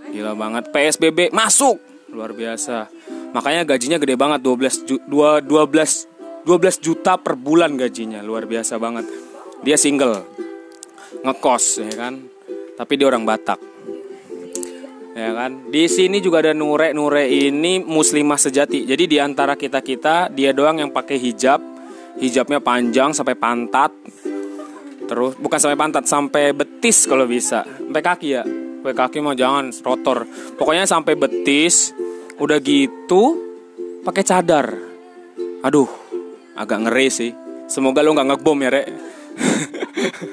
Gila 0.10 0.34
banget. 0.34 0.74
PSBB 0.74 1.30
masuk. 1.30 1.78
Luar 2.10 2.34
biasa. 2.34 2.90
Makanya 3.38 3.70
gajinya 3.70 4.02
gede 4.02 4.18
banget 4.18 4.42
12 4.42 4.90
ju 4.90 4.96
12 5.06 6.10
12 6.42 6.82
juta 6.82 7.22
per 7.22 7.38
bulan 7.38 7.78
gajinya. 7.78 8.26
Luar 8.26 8.50
biasa 8.50 8.82
banget. 8.82 9.06
Dia 9.62 9.78
single. 9.78 10.26
Ngekos 11.22 11.86
ya 11.86 11.94
kan. 11.94 12.18
Tapi 12.82 12.98
dia 12.98 13.06
orang 13.06 13.30
Batak 13.30 13.71
ya 15.22 15.34
kan? 15.38 15.52
Di 15.70 15.86
sini 15.86 16.18
juga 16.18 16.42
ada 16.42 16.54
Nure. 16.58 16.92
Nure 16.98 17.30
ini 17.30 17.78
muslimah 17.86 18.42
sejati. 18.42 18.84
Jadi 18.90 19.06
di 19.06 19.18
antara 19.22 19.54
kita 19.54 19.86
kita 19.86 20.34
dia 20.34 20.52
doang 20.52 20.82
yang 20.82 20.90
pakai 20.90 21.22
hijab. 21.22 21.62
Hijabnya 22.18 22.60
panjang 22.60 23.14
sampai 23.14 23.38
pantat. 23.38 23.94
Terus 25.06 25.38
bukan 25.38 25.60
sampai 25.60 25.78
pantat 25.78 26.06
sampai 26.10 26.52
betis 26.58 27.06
kalau 27.06 27.30
bisa. 27.30 27.62
Sampai 27.64 28.04
kaki 28.04 28.30
ya? 28.34 28.44
Sampai 28.44 28.98
kaki 28.98 29.18
mau 29.22 29.38
jangan 29.38 29.70
rotor 29.86 30.26
pokoknya 30.58 30.90
sampai 30.90 31.14
betis 31.14 31.94
udah 32.42 32.58
gitu 32.58 33.38
pakai 34.02 34.24
cadar. 34.26 34.74
Aduh 35.62 35.88
agak 36.58 36.90
ngeri 36.90 37.08
sih. 37.14 37.32
Semoga 37.70 38.02
lo 38.02 38.18
nggak 38.18 38.28
ngebom 38.36 38.60
ya 38.66 38.70
rek. 38.74 38.88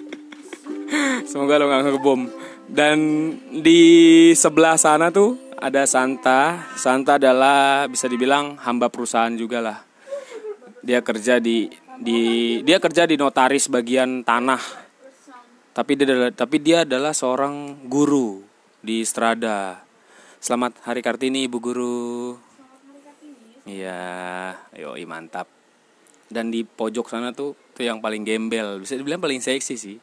Semoga 1.30 1.60
lo 1.60 1.68
nggak 1.68 1.82
ngebom 1.92 2.47
dan 2.68 2.98
di 3.64 3.80
sebelah 4.36 4.76
sana 4.76 5.08
tuh 5.08 5.36
ada 5.56 5.88
Santa. 5.88 6.68
Santa 6.76 7.16
adalah 7.16 7.88
bisa 7.88 8.06
dibilang 8.06 8.60
hamba 8.60 8.92
perusahaan 8.92 9.32
juga 9.32 9.64
lah. 9.64 9.78
Dia 10.84 11.00
kerja 11.00 11.40
di 11.40 11.66
di 11.98 12.20
dia 12.62 12.78
kerja 12.78 13.08
di 13.08 13.16
notaris 13.16 13.72
bagian 13.72 14.22
tanah. 14.22 14.60
Tapi 15.72 15.92
dia 15.96 16.06
adalah 16.06 16.30
tapi 16.30 16.56
dia 16.60 16.84
adalah 16.84 17.16
seorang 17.16 17.88
guru 17.88 18.44
di 18.84 19.02
Strada. 19.02 19.80
Selamat 20.38 20.78
Hari 20.86 21.00
Kartini 21.02 21.48
Ibu 21.50 21.58
Guru. 21.58 22.36
Iya, 23.68 24.54
yo 24.78 24.94
mantap. 25.08 25.50
Dan 26.28 26.52
di 26.52 26.62
pojok 26.62 27.08
sana 27.08 27.32
tuh 27.32 27.56
itu 27.78 27.86
yang 27.86 28.02
paling 28.02 28.26
gembel 28.26 28.82
bisa 28.82 28.98
dibilang 28.98 29.22
paling 29.22 29.38
seksi 29.38 29.74
sih 29.78 29.96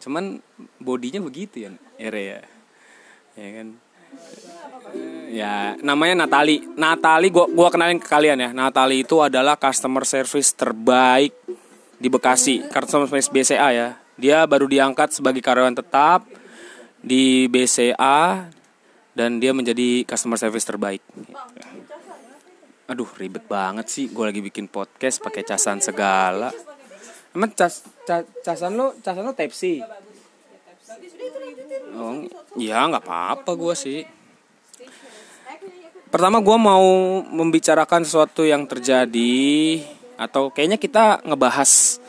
cuman 0.00 0.40
bodinya 0.80 1.20
begitu 1.20 1.68
ya 1.68 1.70
Ere 2.00 2.22
ya. 2.24 2.40
Ya 3.36 3.48
kan? 3.60 3.68
Ya 5.30 5.54
namanya 5.84 6.24
Natali. 6.24 6.64
Natali 6.74 7.28
gua 7.28 7.46
gua 7.46 7.68
kenalin 7.68 8.00
ke 8.00 8.08
kalian 8.08 8.40
ya. 8.40 8.50
Natali 8.56 9.04
itu 9.04 9.20
adalah 9.20 9.60
customer 9.60 10.02
service 10.08 10.56
terbaik 10.56 11.36
di 12.00 12.08
Bekasi. 12.08 12.64
Customer 12.72 13.06
service 13.06 13.28
BCA 13.28 13.68
ya. 13.70 13.88
Dia 14.16 14.48
baru 14.48 14.64
diangkat 14.64 15.12
sebagai 15.12 15.44
karyawan 15.44 15.76
tetap 15.76 16.24
di 17.00 17.48
BCA 17.48 18.48
dan 19.12 19.40
dia 19.40 19.52
menjadi 19.52 20.04
customer 20.08 20.40
service 20.40 20.64
terbaik. 20.64 21.04
Aduh 22.88 23.08
ribet 23.20 23.46
banget 23.46 23.86
sih. 23.86 24.08
Gue 24.10 24.24
lagi 24.26 24.42
bikin 24.42 24.66
podcast 24.66 25.22
pakai 25.22 25.46
casan 25.46 25.78
segala. 25.78 26.50
Emang 27.30 27.54
cas, 27.54 27.86
casan 28.42 28.74
lo 28.74 28.98
casan 28.98 29.24
lo 29.24 29.32
type 29.32 29.54
C. 29.54 29.78
Oh 31.94 32.26
ya 32.58 32.86
nggak 32.90 33.04
apa-apa 33.06 33.50
gue 33.54 33.74
sih. 33.78 34.00
Pertama 36.10 36.42
gue 36.42 36.56
mau 36.58 36.86
membicarakan 37.22 38.02
sesuatu 38.02 38.42
yang 38.42 38.66
terjadi 38.66 39.78
atau 40.18 40.50
kayaknya 40.50 40.74
kita 40.76 41.22
ngebahas 41.22 42.02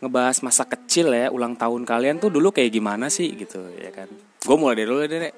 ngebahas 0.00 0.38
masa 0.40 0.64
kecil 0.64 1.12
ya 1.12 1.28
ulang 1.28 1.58
tahun 1.58 1.84
kalian 1.84 2.22
tuh 2.22 2.30
dulu 2.32 2.54
kayak 2.54 2.70
gimana 2.72 3.10
sih 3.10 3.34
gitu 3.34 3.58
ya 3.74 3.90
kan? 3.90 4.06
Gue 4.40 4.56
mulai 4.56 4.78
dari 4.78 4.88
dulu 4.88 5.02
deh 5.02 5.34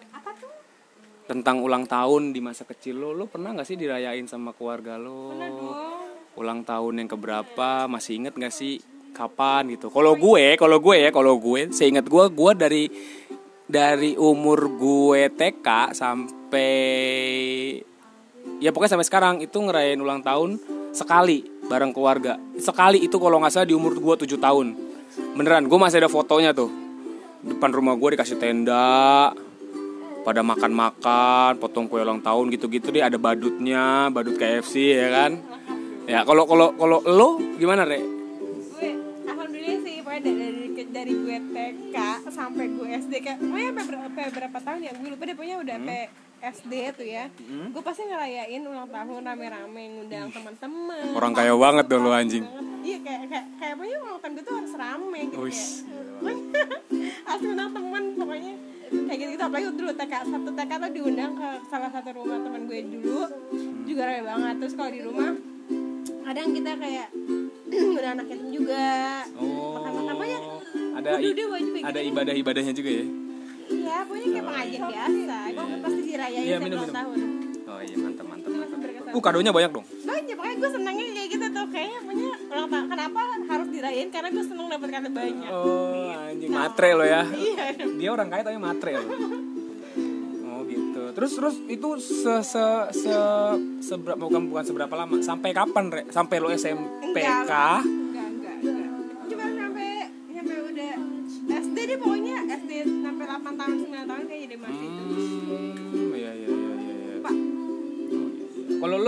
tentang 1.25 1.65
ulang 1.65 1.89
tahun 1.89 2.37
di 2.37 2.45
masa 2.45 2.69
kecil 2.69 3.01
lo 3.01 3.17
lo 3.17 3.25
pernah 3.25 3.57
nggak 3.57 3.65
sih 3.65 3.81
dirayain 3.81 4.29
sama 4.29 4.53
keluarga 4.53 5.01
lo? 5.01 5.33
Ulang 6.37 6.69
tahun 6.69 7.01
yang 7.01 7.09
keberapa 7.09 7.89
masih 7.89 8.21
inget 8.21 8.37
nggak 8.37 8.53
sih 8.53 8.77
kapan 9.13 9.77
gitu 9.77 9.93
kalau 9.93 10.17
gue 10.17 10.57
kalau 10.57 10.81
gue 10.81 10.97
ya 10.99 11.11
kalau 11.13 11.37
gue 11.37 11.71
saya 11.71 11.93
ingat 11.93 12.09
gue 12.09 12.25
gue 12.33 12.53
dari 12.57 12.85
dari 13.69 14.13
umur 14.17 14.73
gue 14.77 15.31
TK 15.33 15.69
sampai 15.95 16.73
ya 18.59 18.75
pokoknya 18.75 18.99
sampai 18.99 19.07
sekarang 19.07 19.35
itu 19.45 19.57
ngerayain 19.57 20.01
ulang 20.01 20.25
tahun 20.25 20.59
sekali 20.93 21.45
bareng 21.69 21.95
keluarga 21.95 22.37
sekali 22.59 23.01
itu 23.05 23.17
kalau 23.17 23.41
nggak 23.41 23.53
salah 23.53 23.69
di 23.69 23.77
umur 23.77 23.97
gue 23.97 24.27
7 24.27 24.37
tahun 24.37 24.67
beneran 25.39 25.69
gue 25.69 25.79
masih 25.79 26.05
ada 26.05 26.11
fotonya 26.11 26.53
tuh 26.53 26.69
depan 27.43 27.71
rumah 27.73 27.95
gue 27.97 28.17
dikasih 28.17 28.39
tenda 28.39 29.33
pada 30.23 30.41
makan-makan, 30.47 31.59
potong 31.59 31.91
kue 31.91 31.99
ulang 31.99 32.23
tahun 32.23 32.55
gitu-gitu 32.55 32.95
deh 32.95 33.03
ada 33.03 33.19
badutnya, 33.19 34.07
badut 34.15 34.39
KFC 34.39 34.95
ya 34.95 35.09
kan. 35.11 35.33
Ya 36.07 36.23
kalau 36.23 36.47
kalau 36.47 36.75
kalau 36.79 37.03
lo 37.03 37.43
gimana 37.59 37.83
re? 37.83 38.22
Dari 40.23 40.87
dari, 40.89 41.13
gue 41.19 41.37
TK 41.51 41.97
sampai 42.31 42.65
gue 42.71 42.89
SD 43.03 43.15
kayak 43.21 43.39
pokoknya 43.43 43.71
sampai 43.75 43.85
berapa, 43.91 44.21
berapa 44.31 44.59
tahun 44.63 44.81
ya 44.87 44.93
gue 44.95 45.09
lupa 45.11 45.23
deh 45.27 45.35
pokoknya 45.37 45.57
udah 45.61 45.77
sampai 45.83 46.03
SD 46.43 46.73
tuh 46.99 47.07
ya. 47.07 47.25
Gue 47.71 47.83
pasti 47.87 48.03
ngerayain 48.03 48.63
ulang 48.67 48.91
tahun 48.91 49.23
rame-rame 49.23 49.83
ngundang 49.95 50.35
teman-teman. 50.35 51.15
Orang 51.15 51.33
kaya 51.39 51.55
banget 51.55 51.87
lo 51.95 52.11
anjing. 52.11 52.43
iya 52.83 52.99
kayak 52.99 53.31
kayak 53.31 53.47
kayak 53.63 53.75
pokoknya 53.79 53.99
ulang 54.03 54.19
tahun 54.19 54.33
gue 54.35 54.45
tuh 54.45 54.55
harus 54.59 54.73
rame 54.75 55.21
gitu 55.31 55.39
Wis. 55.47 55.87
kayak. 55.87 56.39
harus 57.31 57.43
ngundang 57.47 57.71
teman 57.71 58.03
pokoknya. 58.19 58.55
Kayak 58.93 59.19
gitu 59.23 59.31
gitu 59.39 59.45
apalagi 59.47 59.67
dulu 59.71 59.93
TK 59.95 60.15
satu 60.29 60.51
TK 60.51 60.73
tuh 60.83 60.91
diundang 60.91 61.33
ke 61.39 61.49
salah 61.71 61.91
satu 61.95 62.09
rumah 62.11 62.39
teman 62.43 62.63
gue 62.67 62.79
dulu 62.91 63.21
juga 63.87 64.03
rame 64.11 64.23
banget. 64.27 64.55
Terus 64.67 64.75
kalau 64.75 64.91
di 64.91 65.01
rumah 65.07 65.31
kadang 66.27 66.49
kita 66.59 66.71
kayak 66.75 67.09
udah 68.03 68.11
anak 68.19 68.27
yatim 68.35 68.51
juga. 68.51 68.91
Banyak 69.31 69.72
Ada 71.03 71.19
ada 71.83 71.99
gitu. 71.99 72.11
ibadah-ibadahnya 72.11 72.73
juga 72.73 72.91
ya. 72.93 73.05
iya 73.65 73.97
pokoknya 74.05 74.29
kayak 74.29 74.45
pengajian 74.45 74.83
biasa 74.85 75.37
gue 75.49 75.79
pasti 75.81 76.01
dirayain 76.05 76.43
Iya, 76.43 76.57
setiap 76.57 76.67
minum, 76.69 76.89
tahun 76.89 77.19
Oh 77.65 77.81
iya 77.81 77.97
mantap 77.97 78.27
mantap 78.27 78.51
mantap. 78.53 78.79
Berkesan. 78.79 79.11
Uh 79.11 79.23
kadonya 79.23 79.51
banyak 79.51 79.71
dong. 79.73 79.87
banyak 80.03 80.35
pokoknya 80.35 80.57
gue 80.57 80.71
senangnya 80.71 81.05
kayak 81.11 81.29
gitu 81.31 81.47
tuh 81.49 81.67
kayaknya 81.69 81.99
punya 82.03 82.27
ulang 82.47 82.69
tahun 82.69 82.87
kenapa 82.87 83.21
harus 83.43 83.69
dirayain 83.69 84.09
karena 84.09 84.29
gue 84.31 84.45
seneng 84.45 84.67
dapat 84.69 84.89
kado 84.91 85.09
banyak 85.11 85.49
Oh 85.49 86.11
anjing 86.13 86.51
matre 86.51 86.91
lo 86.93 87.05
ya. 87.05 87.23
iya 87.43 87.65
Dia 87.75 88.09
orang 88.11 88.29
kaya 88.29 88.43
tapi 88.43 88.59
matre 88.59 88.93
lo. 88.95 89.07
Oh 90.45 90.61
gitu. 90.65 91.03
Terus 91.13 91.33
terus 91.33 91.57
itu 91.67 91.89
se 91.99 92.35
se 92.43 92.65
se 92.95 93.17
seberapa 93.81 94.19
bukan 94.19 94.43
bukan 94.47 94.65
seberapa 94.65 94.95
lama? 94.95 95.17
Sampai 95.21 95.51
kapan 95.51 95.85
re? 95.89 96.03
Sampai 96.09 96.37
lo 96.37 96.49
SMP 96.51 96.85
Enggak, 97.17 97.47
kah? 97.47 97.81
enggak 97.81 97.89
enggak 97.89 98.02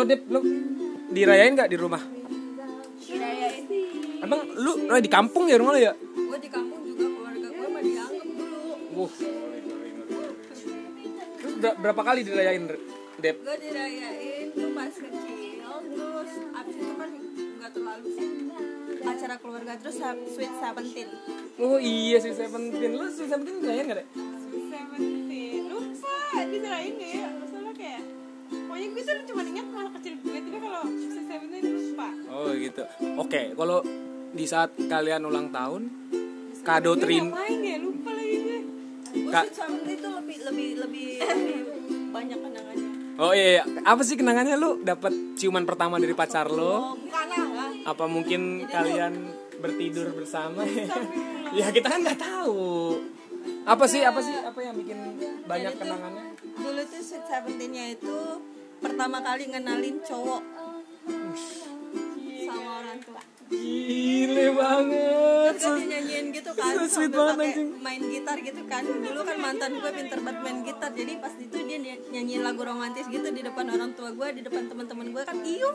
lo 0.05 0.12
dep 0.12 0.23
lo 0.29 0.40
dirayain 1.17 1.57
nggak 1.57 1.73
di 1.73 1.81
rumah? 1.81 2.03
dirayain 3.01 3.64
Emang 4.21 4.40
lu 4.53 4.85
lo 4.85 5.01
di 5.01 5.09
kampung 5.09 5.49
ya 5.49 5.57
rumah 5.57 5.73
lo 5.73 5.81
ya? 5.81 5.97
gue 5.97 6.38
di 6.45 6.51
kampung 6.53 6.85
juga 6.85 7.09
keluarga 7.09 7.49
gue 7.49 7.69
mah 7.73 7.81
dianggap 7.81 8.29
dulu 8.29 8.73
Wuh. 9.01 9.12
Terus 11.40 11.55
ber- 11.57 11.79
berapa 11.81 12.03
kali 12.05 12.21
dirayain 12.21 12.69
dep? 13.17 13.37
gue 13.40 13.57
dirayain 13.64 14.47
tuh 14.53 14.71
pas 14.77 14.93
kecil 14.93 15.64
terus 15.64 16.33
abis 16.53 16.75
itu 16.77 16.95
kan 17.01 17.11
nggak 17.33 17.71
terlalu 17.73 18.09
sih 18.12 18.29
acara 19.01 19.37
keluarga 19.40 19.73
terus 19.81 19.97
sweet 20.29 20.53
seventeen 20.61 21.09
Oh 21.57 21.81
iya 21.81 22.21
sih 22.21 22.37
Seventeen. 22.37 22.93
Lu 22.93 23.09
sih 23.09 23.25
Seventeen 23.25 23.57
dirayain 23.64 23.88
nggak 23.88 23.99
deh? 24.05 24.09
Seventeen 24.69 25.62
lupa 25.73 26.45
gak 26.45 26.81
ya 27.01 27.43
pokoknya 28.75 28.91
gue 28.91 29.03
tuh 29.07 29.15
cuma 29.31 29.43
ingat 29.47 29.67
masa 29.71 29.91
kecil 30.03 30.15
gue 30.19 30.35
tapi 30.35 30.59
kalau 30.59 30.83
Seventeen 31.25 31.65
lupa 31.71 32.09
Oh 32.27 32.51
gitu. 32.51 32.83
Oke, 33.15 33.41
kalau 33.55 33.79
di 34.35 34.45
saat 34.51 34.75
kalian 34.75 35.23
ulang 35.23 35.55
tahun, 35.55 35.83
kado 36.67 36.99
gue 36.99 37.03
terin 37.07 37.25
ya 37.63 37.79
lupa 37.79 38.11
lagi 38.11 38.37
gue 38.43 38.59
gue 39.15 39.31
sweet 39.31 39.55
seventeen 39.55 39.99
tuh 40.03 40.11
lebih 40.19 40.39
lebih 40.43 40.69
lebih, 40.83 41.07
lebih 41.23 41.59
banyak 42.11 42.39
kenangannya 42.43 42.91
Oh 43.15 43.31
iya, 43.31 43.47
iya. 43.55 43.65
apa 43.87 44.03
sih 44.03 44.19
kenangannya 44.19 44.59
lu 44.59 44.83
dapat 44.83 45.39
ciuman 45.39 45.63
pertama 45.63 46.03
dari 46.03 46.19
pacar 46.19 46.51
lo? 46.51 46.67
oh 46.67 46.95
bukan 46.99 47.27
lah 47.31 47.47
lah 47.55 47.71
Apa 47.87 48.11
mungkin 48.11 48.67
kalian 48.67 49.15
bertidur 49.63 50.11
bersama? 50.11 50.67
ya 51.59 51.71
kita 51.71 51.95
kan 51.95 52.03
nggak 52.03 52.19
tahu. 52.19 52.99
Apa 53.71 53.87
sih 53.87 54.03
apa 54.03 54.19
sih 54.19 54.35
apa 54.35 54.59
yang 54.59 54.75
bikin 54.75 54.99
banyak 55.47 55.71
Jadi 55.71 55.79
tuh, 55.79 55.87
kenangannya? 55.87 56.27
dulu 56.59 56.83
tuh 56.91 57.03
sweet 57.07 57.25
seventeennya 57.31 57.85
itu 57.95 58.19
pertama 58.85 59.18
kali 59.18 59.44
ngenalin 59.49 59.97
cowok 60.03 60.42
sama 62.44 62.73
orang 62.79 63.01
tua 63.01 63.23
Gile 63.44 64.57
banget. 64.57 65.53
Terus 65.55 65.62
kan 65.62 65.77
dinyanyiin 65.77 66.27
gitu 66.33 66.51
kan 66.57 66.73
So 66.75 66.83
sweet 66.88 67.12
sambil 67.12 67.37
pakai 67.37 67.53
main 67.79 68.03
gitar 68.03 68.37
gitu 68.40 68.62
kan 68.64 68.83
dulu 68.83 69.20
kan 69.20 69.37
mantan 69.38 69.70
gue 69.77 69.90
pinter 69.92 70.18
banget 70.18 70.38
main 70.40 70.59
gitar 70.64 70.90
jadi 70.90 71.12
pas 71.20 71.33
itu 71.37 71.57
dia 71.61 71.79
ny- 71.79 72.03
nyanyiin 72.11 72.40
lagu 72.40 72.64
romantis 72.64 73.05
gitu 73.07 73.29
di 73.29 73.44
depan 73.44 73.68
orang 73.68 73.92
tua 73.92 74.11
gue 74.11 74.29
di 74.33 74.42
depan 74.42 74.64
teman-teman 74.66 75.07
gue 75.12 75.23
kan 75.23 75.37
iyo 75.44 75.70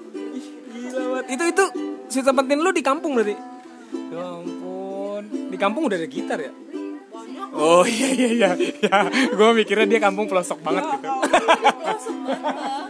Gila 0.67 1.01
banget. 1.13 1.25
Itu 1.29 1.43
itu 1.45 1.63
si 2.09 2.19
Seventeen 2.19 2.59
lu 2.59 2.69
di 2.69 2.81
kampung 2.81 3.13
berarti? 3.13 3.37
Ya 4.09 4.21
ampun. 4.35 5.23
Di 5.49 5.57
kampung 5.57 5.85
udah 5.85 5.97
ada 5.97 6.09
gitar 6.09 6.39
ya? 6.41 6.51
Oh 7.53 7.83
iya 7.85 8.09
iya 8.13 8.29
iya. 8.29 8.51
Ya, 8.79 8.97
gue 9.09 9.49
mikirnya 9.57 9.87
dia 9.89 9.99
kampung 10.01 10.29
pelosok 10.29 10.61
banget 10.61 10.85
gitu. 10.97 11.07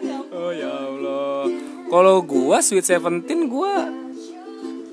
Ya 0.04 0.16
ampun. 0.20 0.38
Oh 0.40 0.52
ya 0.52 0.72
Allah. 0.72 1.44
Kalau 1.90 2.16
gua 2.22 2.62
Sweet 2.62 2.86
Seventeen 2.86 3.50
gua 3.50 3.90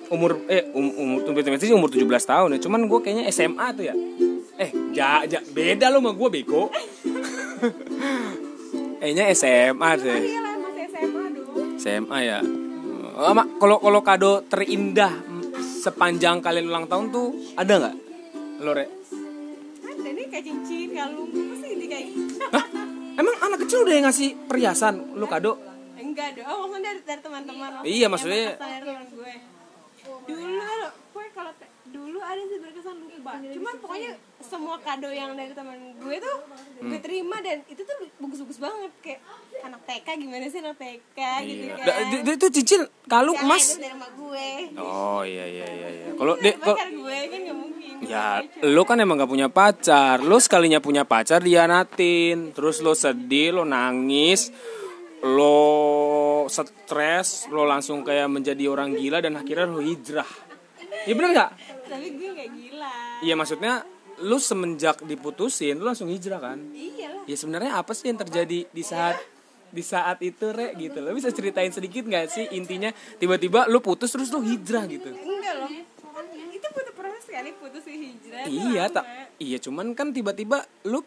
umur 0.07 0.39
eh 0.47 0.71
um, 0.71 1.19
umur 1.19 1.59
sih 1.59 1.75
umur 1.75 1.91
17 1.93 2.07
tahun 2.09 2.57
ya. 2.57 2.59
Cuman 2.63 2.89
gua 2.89 3.05
kayaknya 3.05 3.29
SMA 3.29 3.67
tuh 3.77 3.85
ya. 3.85 3.95
Eh, 4.57 4.71
ja, 4.97 5.21
ja, 5.29 5.45
beda 5.45 5.93
lo 5.93 6.01
sama 6.01 6.17
gua 6.17 6.29
bego. 6.33 6.73
Kayaknya 8.97 9.25
SMA 9.37 9.91
deh. 10.03 10.19
iya 10.25 10.41
SMA 10.89 11.23
dong 11.37 11.79
SMA 11.79 12.19
ya. 12.27 12.41
Oh, 13.17 13.33
Mak, 13.33 13.63
kalau 13.63 13.79
kalau 13.79 14.01
kado 14.03 14.43
terindah 14.51 15.13
sepanjang 15.61 16.43
kalian 16.43 16.67
ulang 16.67 16.91
tahun 16.91 17.15
tuh 17.15 17.55
ada 17.55 17.73
nggak? 17.79 17.97
Lo 18.67 18.73
Re? 18.75 19.06
Kayak 20.37 20.53
cincin 20.53 20.93
kalung 20.93 21.33
pasti 21.33 21.69
di 21.73 21.87
kayak 21.89 22.07
Hah? 22.53 22.65
Emang 23.17 23.35
anak 23.41 23.65
kecil 23.65 23.89
udah 23.89 23.95
yang 23.97 24.05
ngasih 24.05 24.29
perhiasan? 24.45 25.17
Lu 25.17 25.25
kado? 25.25 25.57
enggak 25.97 26.37
dong 26.37 26.45
oh 26.45 26.69
maksudnya 26.69 26.93
dari, 26.93 27.01
dari 27.09 27.21
teman-teman. 27.25 27.71
Iya, 27.81 28.07
maksudnya- 28.13 28.53
Yang 28.53 28.61
pas 28.61 28.69
dari 28.69 28.85
teman 28.85 29.05
gue. 29.09 29.35
Dulu 30.29 30.65
gue 30.85 31.27
kalau 31.33 31.53
dulu 31.97 32.19
ada 32.19 32.43
sih 32.43 32.59
berkesan 32.59 32.97
lupa 33.01 33.33
cuman 33.41 33.75
pokoknya 33.81 34.11
semua 34.39 34.77
kado 34.79 35.09
yang 35.09 35.33
dari 35.33 35.51
teman 35.51 35.75
gue 35.97 36.17
tuh 36.19 36.37
gue 36.79 37.01
terima 37.01 37.41
dan 37.41 37.65
itu 37.67 37.81
tuh 37.81 37.97
bagus-bagus 38.19 38.59
banget 38.59 38.93
kayak 39.01 39.21
anak 39.59 39.81
TK 39.83 40.07
gimana 40.17 40.45
sih 40.47 40.61
anak 40.61 40.77
TK 40.77 41.19
gitu 41.43 41.63
Iya. 41.67 41.75
kan 41.75 41.87
Da- 42.23 42.35
itu 42.35 42.47
cincin 42.53 42.81
kalung 43.07 43.35
Yang 43.35 43.47
emas. 43.47 43.65
itu 43.67 43.81
dari 43.81 43.97
gue 43.97 44.49
Oh 44.77 45.23
iya 45.25 45.47
iya 45.47 45.67
iya 45.67 45.89
iya. 45.91 46.07
Kalau 46.13 46.35
dek 46.37 46.57
pacar 46.59 46.89
gue 46.89 47.19
kan 47.27 47.39
gak 47.41 47.57
mungkin 47.57 47.93
ya 48.03 48.29
lo 48.63 48.83
kan 48.85 48.97
emang 48.99 49.17
gak 49.17 49.31
punya 49.31 49.49
pacar. 49.49 50.21
Lo 50.21 50.37
sekalinya 50.37 50.79
punya 50.79 51.03
pacar 51.03 51.41
dianatin. 51.41 52.53
Terus 52.53 52.79
lo 52.79 52.93
sedih, 52.93 53.53
lo 53.53 53.65
nangis, 53.65 54.53
lo 55.23 55.57
stres, 56.47 57.49
lo 57.49 57.65
langsung 57.65 58.03
kayak 58.03 58.29
menjadi 58.29 58.67
orang 58.67 58.93
gila 58.93 59.19
dan 59.19 59.35
akhirnya 59.35 59.67
lo 59.67 59.81
hijrah. 59.81 60.29
Iya 61.05 61.15
bener 61.15 61.31
nggak? 61.33 61.51
Tapi 61.87 62.07
gue 62.15 62.31
gak 62.35 62.51
gila. 62.53 62.97
Iya 63.23 63.35
maksudnya 63.39 63.75
lu 64.23 64.41
semenjak 64.41 65.05
diputusin 65.05 65.77
lu 65.77 65.87
langsung 65.89 66.09
hijrah 66.09 66.41
kan? 66.41 66.59
iyalah 66.73 67.25
Ya 67.29 67.37
sebenarnya 67.37 67.73
apa 67.77 67.93
sih 67.93 68.09
yang 68.09 68.21
terjadi 68.21 68.65
di 68.69 68.83
saat 68.85 69.17
di 69.71 69.83
saat 69.85 70.23
itu 70.25 70.53
re 70.55 70.73
gitu? 70.79 70.99
Lo 71.05 71.13
bisa 71.13 71.29
ceritain 71.31 71.71
sedikit 71.71 72.07
nggak 72.07 72.27
sih 72.33 72.45
intinya 72.57 72.89
tiba-tiba 73.21 73.69
lu 73.69 73.83
putus 73.85 74.13
terus 74.13 74.33
lu 74.33 74.41
hijrah 74.41 74.89
gitu? 74.89 75.11
Enggak 75.13 75.55
loh. 75.61 75.71
Itu 76.49 76.67
butuh 76.73 76.95
proses 76.97 77.25
kali 77.29 77.51
putus 77.61 77.85
hijrah 77.85 78.45
iya 78.49 78.89
tak. 78.89 79.05
Iya 79.37 79.61
cuman 79.61 79.93
kan 79.93 80.17
tiba-tiba 80.17 80.65
lu 80.89 81.05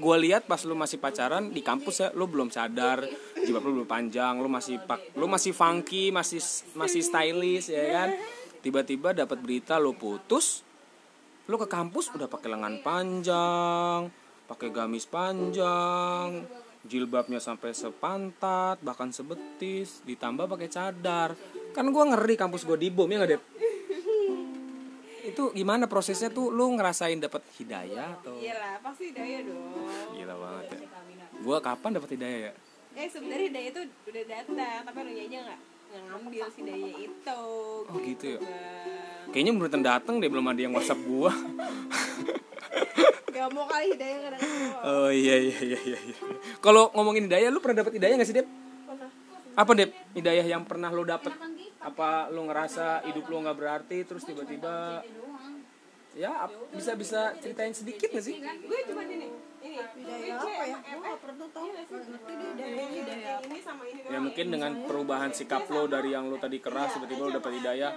gua 0.00 0.16
lihat 0.16 0.48
pas 0.48 0.62
lu 0.64 0.72
masih 0.72 0.96
pacaran 0.96 1.52
di 1.52 1.60
kampus 1.60 2.00
ya 2.00 2.08
lu 2.16 2.24
belum 2.24 2.48
sadar 2.48 3.04
jilbab 3.42 3.66
lu 3.66 3.82
belum 3.82 3.88
panjang 3.90 4.40
lu 4.40 4.48
masih 4.48 4.80
pak 4.80 5.18
lu 5.18 5.28
masih 5.28 5.52
funky 5.52 6.08
masih 6.08 6.40
masih 6.72 7.02
stylish 7.04 7.68
ya 7.68 7.84
kan 7.92 8.08
tiba-tiba 8.62 9.12
dapat 9.12 9.38
berita 9.42 9.76
lu 9.76 9.92
putus 9.98 10.62
lu 11.50 11.58
ke 11.58 11.66
kampus 11.66 12.14
udah 12.14 12.30
pakai 12.30 12.48
lengan 12.54 12.78
panjang 12.80 14.00
pakai 14.46 14.68
gamis 14.70 15.04
panjang 15.10 16.46
jilbabnya 16.86 17.38
sampai 17.38 17.74
sepantat 17.74 18.78
bahkan 18.82 19.14
sebetis 19.14 20.02
ditambah 20.02 20.50
pakai 20.50 20.66
cadar. 20.66 21.30
Kan 21.70 21.94
gua 21.94 22.10
ngeri 22.10 22.34
kampus 22.34 22.66
gua 22.66 22.74
dibom 22.74 23.06
ya 23.06 23.22
nggak 23.22 23.30
deh 23.30 23.42
itu 25.22 25.54
gimana 25.54 25.86
prosesnya 25.86 26.28
tuh? 26.28 26.50
Lu 26.50 26.74
ngerasain 26.74 27.16
dapat 27.16 27.46
hidayah 27.56 28.20
atau? 28.20 28.36
Iyalah 28.36 28.82
pasti 28.82 29.14
daya 29.14 29.40
dong. 29.46 29.86
Gila 30.18 30.34
banget 30.34 30.66
ya. 30.76 30.78
Gua 31.40 31.58
kapan 31.62 31.90
dapat 31.96 32.10
hidayah 32.18 32.40
ya? 32.50 32.52
Eh 32.92 33.08
sebenarnya 33.08 33.48
daya 33.48 33.68
itu 33.72 33.82
udah 33.86 34.24
datang 34.28 34.80
tapi 34.84 34.98
lu 35.00 35.12
aja 35.16 35.38
nggak 35.48 35.60
nggak 35.92 36.04
ngambil 36.08 36.44
si 36.48 36.60
daya 36.62 36.90
itu 36.96 37.40
Oh, 37.84 37.98
gitu 38.00 38.24
ya? 38.26 38.38
Bang. 38.40 39.28
kayaknya 39.30 39.52
beneran 39.52 39.84
dateng 39.84 40.14
deh 40.16 40.26
belum 40.26 40.46
ada 40.46 40.60
yang 40.60 40.72
whatsapp 40.72 40.96
gua. 41.02 41.32
Gak 43.32 43.48
mau 43.48 43.64
kali 43.64 43.96
hidayah 43.96 44.18
kadang 44.22 44.40
oh 44.84 45.08
iya 45.08 45.36
iya 45.40 45.58
iya 45.64 45.78
iya 45.82 45.98
iya. 45.98 46.16
kalau 46.60 46.92
ngomongin 46.92 47.26
hidayah 47.26 47.48
lu 47.48 47.58
pernah 47.58 47.80
dapat 47.80 47.96
hidayah 47.96 48.14
gak 48.16 48.28
sih 48.28 48.36
Dep? 48.36 48.48
Apa 49.52 49.72
Dep? 49.72 49.90
Hidayah 50.12 50.44
yang 50.46 50.62
pernah 50.64 50.88
lu 50.88 51.00
dapet? 51.02 51.32
Apa 51.80 52.28
lu 52.28 52.44
ngerasa 52.44 53.08
hidup 53.08 53.24
lu 53.26 53.40
nggak 53.40 53.56
berarti 53.56 54.04
terus 54.04 54.22
tiba-tiba 54.22 55.00
ya 56.12 56.44
bisa 56.76 56.92
bisa 56.92 57.32
ceritain 57.40 57.72
sedikit 57.72 58.12
gak 58.12 58.20
sih? 58.20 58.36
Gue 58.36 58.78
cuma 58.84 59.00
ini 59.02 59.31
apa 59.92 60.64
ya? 60.64 60.76
Gue 60.80 61.02
gak 61.04 61.20
pernah 61.20 61.48
tahu. 61.52 61.68
Ngerti 61.72 62.32
deh 62.32 62.48
hidayah. 62.56 62.88
Hidayah. 62.92 63.36
ini 63.46 63.58
sama 63.60 63.82
ini 63.88 64.00
ya 64.08 64.18
mungkin 64.18 64.46
dengan 64.48 64.72
perubahan 64.88 65.30
sikap 65.32 65.68
lo 65.68 65.84
dari 65.88 66.12
yang 66.12 66.28
lo 66.28 66.36
tadi 66.40 66.58
keras 66.58 66.96
tiba-tiba 66.96 67.22
lo 67.28 67.32
dapat 67.36 67.52
hidayah 67.60 67.92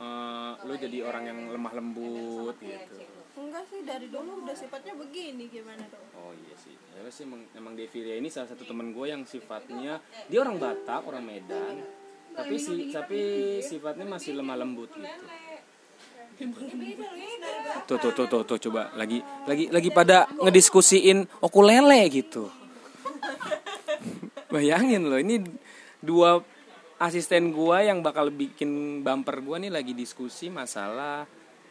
eh, 0.00 0.52
lo 0.64 0.74
jadi 0.74 0.98
orang 1.04 1.24
yang 1.28 1.38
lemah 1.52 1.72
lembut 1.76 2.56
gitu. 2.60 2.96
Enggak 3.34 3.64
sih 3.66 3.82
dari 3.82 4.06
dulu 4.08 4.46
udah 4.46 4.54
sifatnya 4.54 4.94
begini 4.94 5.50
gimana 5.50 5.82
dong? 5.90 6.06
oh 6.14 6.32
iya 6.32 6.54
sih. 6.56 6.74
Ya 6.94 7.10
sih 7.10 7.26
emang, 7.26 7.42
emang 7.52 7.74
Deviria 7.74 8.16
ini 8.16 8.30
salah 8.30 8.48
satu 8.54 8.62
temen 8.64 8.94
gue 8.94 9.06
yang 9.10 9.26
sifatnya 9.26 9.98
dia 10.30 10.38
orang 10.40 10.56
Batak 10.56 11.02
orang 11.04 11.24
Medan. 11.26 11.82
Tapi 12.34 12.58
si 12.58 12.90
tapi 12.90 13.22
sifatnya 13.62 14.06
masih 14.10 14.34
lemah 14.34 14.58
lembut 14.58 14.90
gitu 14.90 15.06
tuh 17.84 17.96
tuh 18.00 18.12
tuh 18.12 18.26
tuh, 18.26 18.42
tuh 18.42 18.58
coba 18.68 18.90
lagi 18.98 19.22
lagi 19.46 19.70
lagi 19.70 19.90
pada 19.94 20.26
ngediskusiin 20.42 21.26
okulele 21.38 22.02
gitu 22.10 22.50
bayangin 24.52 25.06
loh 25.06 25.20
ini 25.20 25.46
dua 26.02 26.42
asisten 26.98 27.54
gua 27.54 27.86
yang 27.86 28.02
bakal 28.02 28.30
bikin 28.34 29.02
bumper 29.06 29.38
gua 29.42 29.62
nih 29.62 29.70
lagi 29.70 29.94
diskusi 29.94 30.50
masalah 30.50 31.22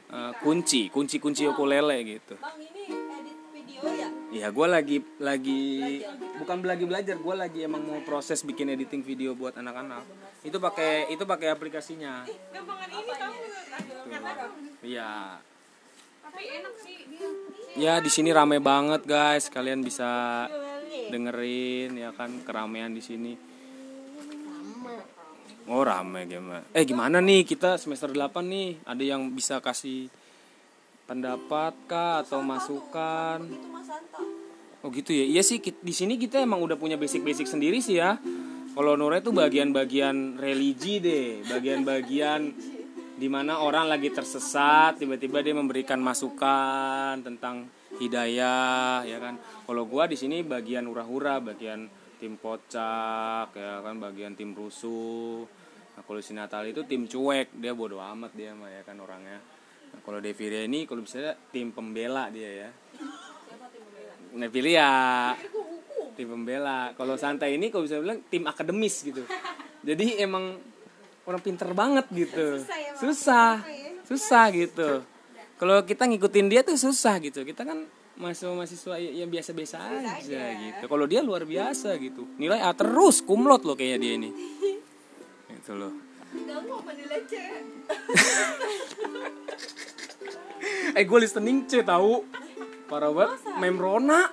eh, 0.07 0.31
kunci 0.39 0.87
kunci 0.87 1.19
kunci 1.19 1.43
ukulele 1.43 1.99
gitu 2.07 2.39
Bang 2.39 2.55
ini 2.59 2.87
edit 3.19 3.37
video 3.51 3.83
ya? 3.91 4.07
Iya, 4.33 4.49
gue 4.49 4.65
lagi 4.65 4.97
lagi 5.21 5.61
bukan 6.41 6.65
lagi 6.65 6.89
belajar, 6.89 7.21
gue 7.21 7.35
lagi 7.37 7.69
emang 7.69 7.85
mau 7.85 8.01
proses 8.01 8.41
bikin 8.41 8.73
editing 8.73 9.05
video 9.05 9.37
buat 9.37 9.53
anak-anak. 9.61 10.01
Itu 10.41 10.57
pakai 10.57 11.13
itu 11.13 11.21
pakai 11.21 11.53
aplikasinya. 11.53 12.25
gampangan 12.49 12.89
ini 12.89 13.13
kamu 13.13 13.52
Iya. 14.83 15.39
tapi 16.23 16.43
enak 16.49 16.75
sih 16.81 16.97
dia 17.07 17.29
Ya 17.73 17.93
di 17.97 18.09
sini 18.09 18.29
rame 18.29 18.61
banget 18.61 19.01
guys, 19.05 19.49
kalian 19.49 19.81
bisa 19.81 20.45
dengerin 21.09 21.97
ya 21.97 22.13
kan 22.13 22.29
keramaian 22.45 22.93
di 22.93 23.01
sini. 23.01 23.33
Oh 25.65 25.81
rame 25.81 26.27
gimana? 26.27 26.61
Eh 26.75 26.83
gimana 26.83 27.23
nih 27.23 27.47
kita 27.47 27.79
semester 27.79 28.11
8 28.11 28.45
nih? 28.45 28.83
Ada 28.83 29.03
yang 29.15 29.31
bisa 29.31 29.63
kasih 29.63 30.11
pendapat 31.07 31.73
kah 31.87 32.21
atau 32.21 32.43
masukan? 32.43 33.41
Itu 33.47 33.67
Mas 33.71 33.87
Santa. 33.87 34.19
Oh 34.83 34.91
gitu 34.91 35.15
ya. 35.15 35.23
Iya 35.23 35.41
sih 35.41 35.63
di 35.63 35.93
sini 35.95 36.19
kita 36.19 36.43
emang 36.43 36.59
udah 36.59 36.75
punya 36.75 36.99
basic-basic 36.99 37.47
sendiri 37.47 37.79
sih 37.79 37.97
ya. 37.97 38.19
Kalau 38.73 38.97
Nora 38.97 39.21
itu 39.21 39.29
bagian-bagian 39.29 40.41
religi 40.41 40.97
deh, 40.97 41.45
bagian-bagian 41.45 42.51
di 43.13 43.27
mana 43.29 43.61
orang 43.61 43.89
lagi 43.89 44.09
tersesat, 44.09 44.97
tiba-tiba 44.97 45.45
dia 45.45 45.53
memberikan 45.53 46.01
masukan 46.01 47.21
tentang 47.21 47.69
hidayah, 48.01 49.05
ya 49.05 49.17
kan. 49.21 49.37
Kalau 49.39 49.83
gua 49.85 50.09
di 50.09 50.17
sini 50.17 50.41
bagian 50.41 50.89
hura-hura, 50.89 51.37
bagian 51.37 51.85
tim 52.17 52.35
kocak, 52.41 53.53
ya 53.53 53.81
kan, 53.85 53.95
bagian 54.01 54.33
tim 54.33 54.51
rusuh. 54.57 55.45
Nah, 55.93 56.01
kalau 56.01 56.19
si 56.25 56.33
Natal 56.33 56.65
itu 56.65 56.81
tim 56.89 57.05
cuek, 57.05 57.53
dia 57.53 57.77
bodoh 57.77 58.01
amat 58.01 58.33
dia 58.33 58.57
mah 58.57 58.69
ya 58.69 58.81
kan 58.81 58.97
orangnya. 58.97 59.37
Nah, 59.93 60.01
kalau 60.01 60.17
Deviria 60.17 60.65
ini 60.65 60.89
kalau 60.89 61.05
bisa 61.05 61.37
tim 61.53 61.69
pembela 61.69 62.33
dia 62.33 62.65
ya. 62.65 62.69
Nevilia 64.33 64.89
tim 66.13 66.29
pembela 66.29 66.93
kalau 66.93 67.17
santai 67.17 67.57
ini 67.57 67.73
kalau 67.73 67.89
bisa 67.89 67.97
bilang 67.97 68.21
tim 68.29 68.45
akademis 68.45 69.01
gitu 69.01 69.25
jadi 69.81 70.23
emang 70.23 70.61
orang 71.23 71.39
pinter 71.39 71.71
banget 71.71 72.05
gitu. 72.11 72.59
Susah 72.99 73.63
susah. 74.03 74.45
Gitu. 74.51 74.89
Kalau 75.55 75.79
kita 75.87 76.03
ngikutin 76.05 76.47
dia 76.51 76.61
tuh 76.61 76.75
susah 76.75 77.17
gitu. 77.23 77.41
Kita 77.41 77.63
kan 77.63 77.87
mahasiswa 78.13 78.99
ya- 78.99 79.23
yang 79.23 79.29
biasa-biasa 79.31 79.79
aja. 79.79 80.43
gitu. 80.59 80.83
Kalau 80.85 81.05
dia 81.07 81.23
luar 81.23 81.47
biasa 81.47 81.95
gitu. 81.97 82.27
Nilai 82.35 82.59
A 82.59 82.75
terus 82.75 83.23
kumlot 83.23 83.63
loh 83.63 83.73
kayaknya 83.73 83.99
dia 83.99 84.13
ini. 84.19 84.29
Itu 85.57 85.73
loh. 85.73 85.93
Eh 90.93 91.03
gue 91.03 91.19
listening 91.19 91.65
C 91.65 91.81
tahu. 91.81 92.21
Parah 92.85 93.09
banget. 93.09 93.39
Memrona. 93.57 94.29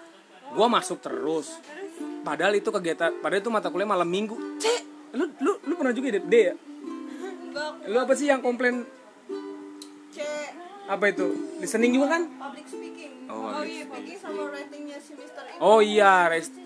Gue 0.51 0.66
masuk 0.66 1.01
terus. 1.01 1.57
Padahal 2.20 2.53
itu 2.53 2.68
kegiatan 2.68 3.16
padahal 3.18 3.41
itu 3.41 3.49
mata 3.49 3.72
kuliah 3.72 3.88
malam 3.88 4.05
minggu. 4.05 4.36
C 4.61 4.66
lu 5.11 5.26
lu 5.41 5.57
lu 5.64 5.72
pernah 5.74 5.91
juga 5.91 6.12
D, 6.12 6.20
D 6.22 6.34
ya 6.36 6.55
lu 7.87 7.97
apa 7.97 8.12
sih 8.12 8.26
yang 8.26 8.41
komplain? 8.41 8.85
C. 10.11 10.18
apa 10.85 11.05
itu? 11.07 11.26
Listening 11.59 11.95
juga 11.95 12.18
kan? 12.18 12.22
Public 12.28 12.66
speaking. 12.66 13.12
Oh, 13.24 13.47
Oh, 13.47 13.51
public 13.57 13.70
iya, 13.70 13.85
speaking. 13.87 14.18
sama 14.18 14.43
ratingnya 14.51 14.99
si 14.99 15.12
Mister 15.14 15.43
ini. 15.47 15.59
oh 15.62 15.78
iya 15.78 16.12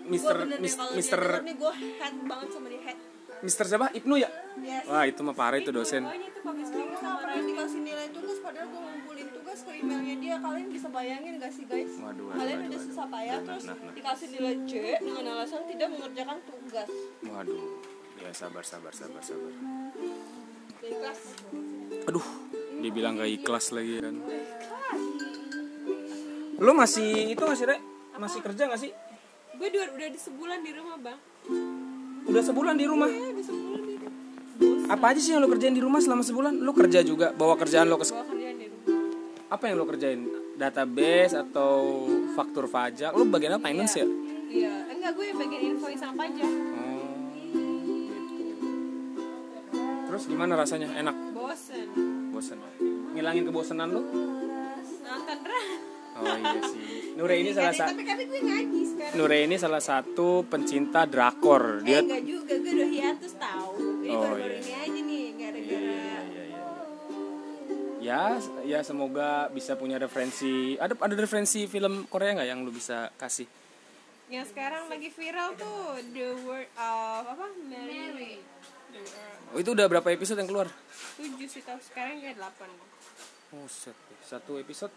Mister 0.09 0.37
Mister 0.59 1.21
dia 1.21 1.29
denger 1.29 1.45
nih 1.45 1.55
gue 1.55 1.73
head 1.77 2.15
banget 2.25 2.49
sama 2.51 2.67
dia 2.69 2.83
head. 2.83 2.99
Mister 3.45 3.65
siapa? 3.69 3.87
Ibnu 3.93 4.15
ya? 4.17 4.31
Yes. 4.57 4.89
wah 4.89 5.05
itu 5.05 5.21
mah 5.21 5.37
parah 5.37 5.61
itu 5.61 5.69
dosen. 5.69 6.09
ini 6.09 6.33
tuh 6.33 6.41
public 6.41 6.65
Gue 6.65 6.73
speaking 6.73 6.97
gak 6.97 7.17
pernah 7.21 7.45
dikasih 7.45 7.81
nilai 7.85 8.09
tugas 8.09 8.39
padahal 8.41 8.67
gue 8.73 8.81
ngumpulin 8.81 9.29
tugas 9.29 9.59
ke 9.61 9.71
emailnya 9.77 10.17
dia. 10.17 10.35
Kalian 10.41 10.67
bisa 10.73 10.89
bayangin 10.89 11.33
gak 11.37 11.53
sih 11.53 11.65
guys? 11.69 11.93
Waduh, 11.95 12.25
waduh, 12.25 12.39
kalian 12.41 12.59
waduh, 12.59 12.71
udah 12.73 12.81
susah 12.81 13.07
payah 13.07 13.37
Nah, 13.37 13.45
terus 13.45 13.65
nah, 13.69 13.77
nah. 13.77 13.93
dikasih 13.93 14.29
nilai 14.33 14.55
C 14.65 14.73
dengan 14.97 15.25
alasan 15.37 15.62
tidak 15.69 15.89
mengerjakan 15.93 16.39
tugas. 16.49 16.89
Waduh. 17.21 17.65
Ya 18.17 18.31
sabar 18.33 18.65
sabar 18.65 18.93
sabar 18.97 19.21
sabar 19.21 19.53
aduh 22.05 22.26
dibilang 22.85 23.16
gak 23.16 23.30
ikhlas 23.32 23.72
lagi 23.72 23.97
kan. 24.01 24.16
Lu 26.61 26.72
masih 26.76 27.32
itu 27.32 27.43
masih 27.43 27.64
Rek? 27.66 27.80
masih 28.14 28.41
kerja 28.41 28.70
gak 28.70 28.80
sih? 28.80 28.93
Gue 29.59 29.68
udah 29.72 29.85
udah 29.97 30.09
di 30.12 30.20
sebulan 30.20 30.59
di 30.62 30.70
rumah 30.76 30.97
bang. 31.01 31.18
Udah 32.28 32.43
sebulan 32.45 32.74
di 32.76 32.87
rumah? 32.87 33.09
Udah 33.09 33.45
sebulan 33.45 33.82
di 33.82 33.95
rumah. 33.99 34.93
Apa 34.93 35.05
aja 35.11 35.20
sih 35.20 35.32
yang 35.35 35.43
lo 35.43 35.51
kerjain 35.51 35.74
di 35.74 35.82
rumah 35.82 35.99
selama 35.99 36.22
sebulan? 36.22 36.53
Lo 36.61 36.72
kerja 36.76 37.01
juga 37.03 37.32
bawa 37.35 37.59
kerjaan 37.59 37.89
lo 37.89 37.97
ke 37.99 38.07
bawa 38.07 38.26
kerjaan 38.30 38.57
di 38.61 38.66
rumah. 38.70 38.87
Apa 39.51 39.64
yang 39.66 39.76
lo 39.80 39.87
kerjain? 39.89 40.20
Database 40.55 41.35
atau 41.35 42.07
faktur 42.39 42.70
pajak? 42.70 43.11
Lo 43.16 43.26
bagian 43.26 43.59
apa? 43.59 43.66
Finance 43.66 43.95
ya? 43.99 44.07
Iya. 44.55 44.74
Enggak 44.95 45.12
gue 45.18 45.26
bagian 45.35 45.62
invoice 45.74 45.99
sama 45.99 46.14
pajak. 46.22 46.47
Oh 46.47 46.84
terus 50.15 50.31
gimana 50.31 50.55
rasanya? 50.55 50.95
Enak? 50.95 51.35
Bosen. 51.35 51.87
Bosan 52.31 52.62
ngilangin 53.15 53.51
kebosanan 53.51 53.91
lo 53.91 54.03
nonton 55.03 55.39
drama 55.43 55.77
oh 56.15 56.35
iya 56.39 56.61
sih. 56.71 57.15
Nure 57.19 57.35
ini 57.39 57.51
salah 57.51 57.75
satu 57.75 57.91
tapi 57.95 58.03
tapi 58.07 58.23
gue 58.31 58.41
ngaji 58.43 58.81
sekarang. 58.95 59.15
Nure 59.19 59.39
ini 59.43 59.57
salah 59.59 59.83
satu 59.83 60.29
pencinta 60.47 61.03
drakor. 61.07 61.83
Eh 61.83 61.87
dia 61.87 61.99
enggak 62.03 62.23
juga 62.23 62.55
gue 62.59 62.73
udah 62.75 62.91
hiatus 62.91 63.33
tahu. 63.35 63.71
Ini 64.03 64.15
Oh, 64.15 64.21
baru-baru 64.23 64.55
iya. 64.55 64.59
ini 64.62 64.73
aja 64.75 65.01
nih 65.03 65.25
gara-gara 65.35 65.75
Iya, 65.75 65.83
iya, 65.83 66.19
iya, 66.31 66.43
iya. 66.47 66.62
Ya, 67.99 68.23
ya 68.62 68.81
semoga 68.87 69.51
bisa 69.51 69.75
punya 69.75 69.99
referensi. 69.99 70.79
Ada 70.79 70.95
ada 70.95 71.15
referensi 71.19 71.67
film 71.67 72.07
Korea 72.07 72.39
nggak 72.39 72.49
yang 72.51 72.62
lu 72.62 72.71
bisa 72.71 73.11
kasih? 73.19 73.51
yang 74.25 74.41
sekarang 74.49 74.89
lagi 74.89 75.12
viral 75.12 75.53
tuh 75.53 76.01
the 76.17 76.33
word 76.49 76.65
of 76.81 77.23
apa? 77.29 77.45
Mary, 77.69 78.41
Word- 78.41 78.54
Oh, 79.49 79.59
itu 79.59 79.71
udah 79.71 79.87
berapa 79.87 80.09
episode 80.09 80.37
yang 80.37 80.47
keluar? 80.47 80.69
tujuh 81.15 81.47
sih 81.47 81.61
tau 81.61 81.79
sekarang 81.79 82.19
kayak 82.19 82.35
delapan 82.35 82.69
Oh, 83.53 83.67
set. 83.67 83.95
Satu 84.21 84.57
episode. 84.57 84.91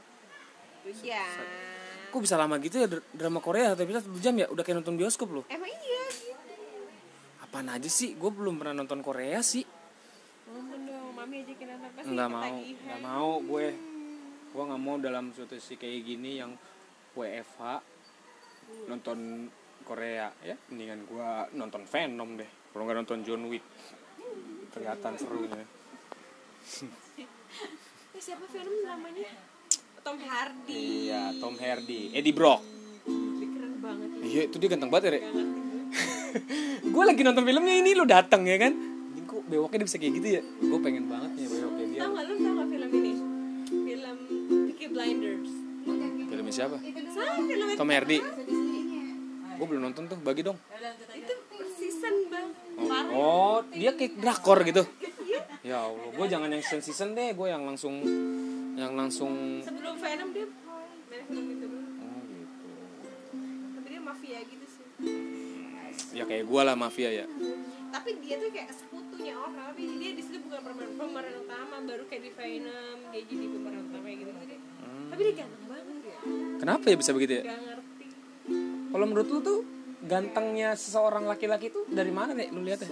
ya 0.99 1.21
Kok 2.07 2.19
bisa 2.19 2.33
lama 2.33 2.57
gitu 2.57 2.79
ya 2.79 2.87
dr- 2.87 3.05
drama 3.11 3.37
Korea 3.37 3.71
satu 3.71 3.83
episode 3.83 4.07
satu 4.07 4.17
jam 4.17 4.33
ya? 4.33 4.47
Udah 4.47 4.63
kayak 4.63 4.77
nonton 4.77 4.95
bioskop 4.95 5.29
loh. 5.29 5.45
emang 5.47 5.67
iya 5.67 6.03
gitu 6.09 6.33
Apaan 7.39 7.67
aja 7.67 7.85
sih? 7.85 8.13
Gue 8.13 8.29
belum 8.29 8.57
pernah 8.57 8.73
nonton 8.77 8.99
Korea 8.99 9.39
sih. 9.41 9.61
dong 10.47 11.13
mami 11.13 11.43
ajakin 11.43 11.67
nonton 11.69 11.89
pasti 11.93 12.07
Nggak 12.09 12.29
mau, 12.29 12.41
ketagihan. 12.41 12.85
nggak 12.87 12.99
mau 13.03 13.29
gue. 13.39 13.67
Gue 14.47 14.63
nggak 14.63 14.81
mau 14.81 14.95
dalam 14.97 15.25
situasi 15.29 15.73
kayak 15.75 15.99
gini 16.03 16.31
yang 16.35 16.51
WFH 17.13 17.61
nonton 18.87 19.19
Korea 19.83 20.31
ya. 20.39 20.55
Mendingan 20.67 21.03
gue 21.03 21.29
nonton 21.53 21.83
Venom 21.83 22.29
deh. 22.35 22.49
Kalau 22.77 22.85
nggak 22.85 23.01
nonton 23.01 23.25
John 23.25 23.41
Wick 23.49 23.65
kelihatan 24.69 25.17
serunya. 25.17 25.65
Eh, 28.13 28.21
siapa 28.21 28.45
film 28.53 28.85
namanya? 28.85 29.33
Tom 30.05 30.21
Hardy. 30.21 30.77
Iya, 31.09 31.33
Tom 31.41 31.57
Hardy, 31.57 32.13
Eddie 32.13 32.37
Brock. 32.37 32.61
Dia 33.09 33.49
keren 33.49 33.81
banget. 33.81 34.09
Iya, 34.21 34.41
itu 34.45 34.55
dia 34.61 34.69
ganteng 34.69 34.93
banget 34.93 35.09
ya, 35.09 35.25
gue. 36.93 37.01
lagi 37.01 37.21
nonton 37.25 37.49
filmnya 37.49 37.81
ini 37.81 37.97
lu 37.97 38.05
datang 38.05 38.45
ya 38.45 38.61
kan? 38.61 38.77
Anjing, 38.77 39.25
kok 39.25 39.41
bewoknya 39.49 39.81
dia 39.81 39.87
bisa 39.89 39.97
kayak 39.97 40.13
gitu 40.21 40.27
ya? 40.37 40.41
Gue 40.45 40.77
pengen 40.77 41.09
banget 41.09 41.33
nih 41.33 41.45
bewoknya 41.49 41.85
dia. 41.89 41.99
Tau 42.05 42.09
gak 42.13 42.25
lu 42.29 42.33
tau 42.37 42.53
gak 42.61 42.67
film 42.77 42.89
ini? 42.93 43.13
Film 43.73 44.17
Peaky 44.69 44.85
Blinders. 44.93 45.51
Filmnya 46.29 46.53
siapa? 46.53 46.77
Sama 46.77 47.41
film 47.41 47.65
itu 47.73 47.79
Tom 47.81 47.89
Hardy. 47.89 48.17
gue 49.57 49.65
belum 49.65 49.81
nonton 49.81 50.05
tuh 50.05 50.17
bagi 50.21 50.45
dong. 50.45 50.61
Itu 51.17 51.46
season 52.07 52.15
bang. 52.31 52.49
Parah. 52.77 53.09
oh 53.11 53.57
dia 53.73 53.91
kayak 53.97 54.13
drakor 54.21 54.59
gitu? 54.63 54.83
Ya 55.65 55.83
allah 55.83 56.09
gue 56.13 56.25
jangan 56.29 56.47
yang 56.47 56.63
season 56.63 56.81
season 56.81 57.09
deh 57.17 57.35
gue 57.35 57.47
yang 57.49 57.67
langsung 57.67 57.99
yang 58.77 58.93
langsung 58.95 59.59
sebelum 59.65 59.99
Venom 59.99 60.29
dia 60.31 60.47
itu 60.47 61.55
dulu. 61.67 61.79
Oh 61.99 62.19
gitu. 62.23 62.67
Tapi 63.75 63.87
dia 63.91 64.01
mafia 64.01 64.39
gitu 64.45 64.65
sih. 64.69 64.85
Ya 66.15 66.23
kayak 66.23 66.47
gue 66.47 66.61
lah 66.63 66.75
mafia 66.77 67.09
ya. 67.11 67.25
Tapi 67.91 68.09
dia 68.23 68.35
tuh 68.39 68.51
kayak 68.53 68.71
sekutunya 68.71 69.33
orang 69.35 69.73
tapi 69.73 69.83
dia 69.99 70.11
di 70.15 70.23
situ 70.23 70.37
bukan 70.47 70.61
pemeran 70.63 70.91
pemeran 70.95 71.35
utama 71.43 71.75
baru 71.83 72.03
kayak 72.07 72.23
di 72.23 72.31
Venom 72.31 72.97
dia 73.11 73.21
jadi 73.25 73.45
pemeran 73.51 73.81
utama 73.89 74.05
kayak 74.07 74.19
gitu 74.23 74.31
gitu 74.31 74.55
tapi 75.07 75.21
dia 75.23 75.33
ganteng 75.39 75.65
banget 75.65 75.97
ya 76.03 76.19
kenapa 76.61 76.85
ya 76.91 76.95
bisa 76.99 77.11
begitu 77.15 77.33
ya? 77.41 77.43
Gak 77.47 77.59
ngerti. 77.63 78.05
Kalau 78.91 79.05
menurut 79.07 79.27
lu 79.31 79.39
tuh 79.41 79.59
gantengnya 80.05 80.77
seseorang 80.77 81.25
laki-laki 81.25 81.73
tuh 81.73 81.89
dari 81.89 82.13
mana 82.13 82.37
nih 82.37 82.53
lu 82.53 82.61
lihat 82.61 82.85
ya? 82.85 82.89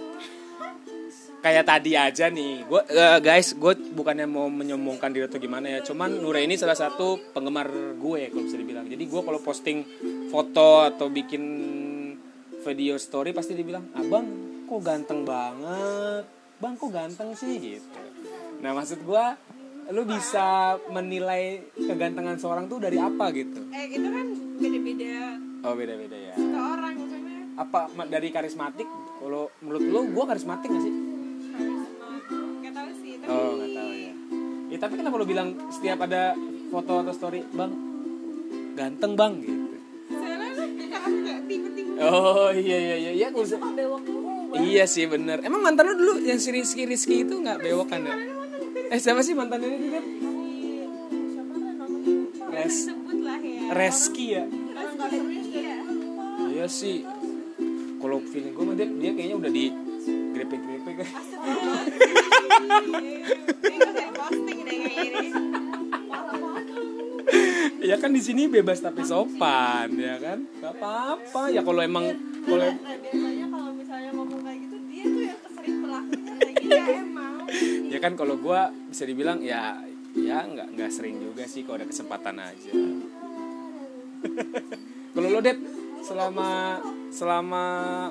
Kayak 1.44 1.64
tadi 1.68 1.94
aja 1.94 2.26
nih 2.26 2.66
gue 2.66 2.80
guys 3.22 3.54
gue 3.54 3.72
bukannya 3.94 4.26
mau 4.26 4.50
menyombongkan 4.50 5.14
diri 5.14 5.30
atau 5.30 5.38
gimana 5.38 5.78
ya 5.78 5.80
cuman 5.86 6.18
Nure 6.18 6.42
ini 6.42 6.58
salah 6.58 6.74
satu 6.74 7.30
penggemar 7.30 7.70
gue 7.94 8.32
kalau 8.32 8.42
bisa 8.42 8.58
dibilang. 8.58 8.90
Jadi 8.90 9.04
gue 9.06 9.20
kalau 9.22 9.38
posting 9.38 9.86
foto 10.26 10.82
atau 10.82 11.06
bikin 11.06 11.44
video 12.66 12.98
story 12.98 13.30
pasti 13.30 13.54
dibilang 13.54 13.94
abang 13.94 14.26
kok 14.66 14.82
ganteng 14.82 15.22
banget? 15.22 16.26
Bang 16.58 16.74
kok 16.74 16.90
ganteng 16.90 17.30
sih? 17.38 17.54
Gitu. 17.78 17.86
Nah 18.64 18.74
maksud 18.74 19.06
gue 19.06 19.24
lu 19.94 20.02
bisa 20.02 20.74
menilai 20.90 21.62
kegantengan 21.78 22.34
seorang 22.42 22.66
tuh 22.66 22.82
dari 22.82 22.98
apa 22.98 23.30
gitu? 23.30 23.70
Eh 23.70 23.94
itu 23.94 24.08
kan 24.10 24.26
beda-beda 24.58 25.38
oh 25.64 25.72
beda 25.72 25.94
beda 25.96 26.16
ya. 26.16 26.34
Ke 26.36 26.58
orang 26.60 26.94
maksudnya? 27.00 27.38
Apa 27.56 27.80
dari 28.10 28.28
karismatik? 28.28 28.88
Kalau 29.16 29.48
menurut 29.64 29.84
lo 29.88 30.00
gue 30.04 30.24
karismatik 30.28 30.68
gak 30.68 30.84
sih? 30.84 30.94
Gak 32.60 32.72
tau 32.76 32.90
sih 33.00 33.12
tapi 33.22 33.30
oh 33.32 33.50
nggak 33.56 33.70
tahu 33.72 33.92
ya. 33.94 34.12
Ya 34.66 34.78
tapi 34.82 34.94
kenapa 35.00 35.14
lo 35.16 35.26
bilang 35.26 35.48
setiap 35.72 35.98
ada 36.04 36.36
foto 36.68 36.92
atau 37.00 37.14
story 37.14 37.40
bang 37.54 37.72
ganteng 38.76 39.12
bang 39.16 39.32
gitu? 39.40 39.54
Lu 39.56 41.16
gak 41.26 41.40
tipe-tipe. 41.48 41.92
Oh 42.02 42.50
iya 42.52 42.76
iya 42.76 42.96
iya. 43.00 43.10
Iya 43.16 43.28
iya 44.60 44.84
sih 44.84 45.08
bener. 45.08 45.40
Emang 45.40 45.64
mantan 45.64 45.88
lo 45.88 45.94
dulu 45.96 46.12
yang 46.20 46.36
si 46.36 46.52
Rizky 46.52 46.84
Rizky 46.84 47.24
itu 47.24 47.40
nggak 47.40 47.64
bewok 47.64 47.88
kan 47.92 48.04
ya? 48.04 48.16
eh 48.86 49.02
siapa 49.02 49.18
sih 49.18 49.34
mantan 49.34 49.66
ini 49.66 49.76
namanya? 49.82 50.02
Res 52.54 52.86
ya? 52.86 52.94
Reski 53.74 54.26
ya 54.30 54.44
iya 56.66 56.74
sih. 56.74 57.06
Kalau 58.02 58.18
feeling 58.26 58.50
gue 58.50 58.64
mah 58.66 58.74
dia, 58.74 58.90
dia 58.90 59.14
kayaknya 59.14 59.36
udah 59.38 59.52
di 59.54 59.70
kan. 59.70 60.50
Deh 60.50 60.82
kayak 60.82 61.06
ini 62.82 63.14
ya 67.86 67.96
kan 68.02 68.10
di 68.10 68.18
sini 68.18 68.50
bebas 68.50 68.82
tapi 68.82 69.06
sopan 69.06 69.94
ya 69.94 70.18
kan? 70.18 70.42
Gak 70.58 70.74
apa-apa. 70.74 71.54
Ya 71.54 71.62
kalau 71.62 71.86
emang 71.86 72.10
kalau 72.42 72.66
nah 72.66 72.98
biasanya 72.98 73.46
kalau 74.10 74.26
kayak 74.42 74.58
gitu 74.66 74.76
gitu. 74.90 75.22
Ya 76.66 76.82
emang. 76.98 77.46
Ya 77.86 77.98
kan 78.02 78.18
kalau 78.18 78.42
gue 78.42 78.60
bisa 78.90 79.06
dibilang 79.06 79.38
ya 79.38 79.86
ya 80.18 80.42
nggak 80.42 80.74
nggak 80.74 80.90
sering 80.90 81.22
juga 81.22 81.46
sih 81.46 81.62
kalau 81.62 81.78
ada 81.78 81.86
kesempatan 81.86 82.42
aja. 82.42 82.74
Kalau 85.16 85.32
lo 85.32 85.40
Dep 85.40 85.56
selama 86.06 86.78
selama 87.10 87.64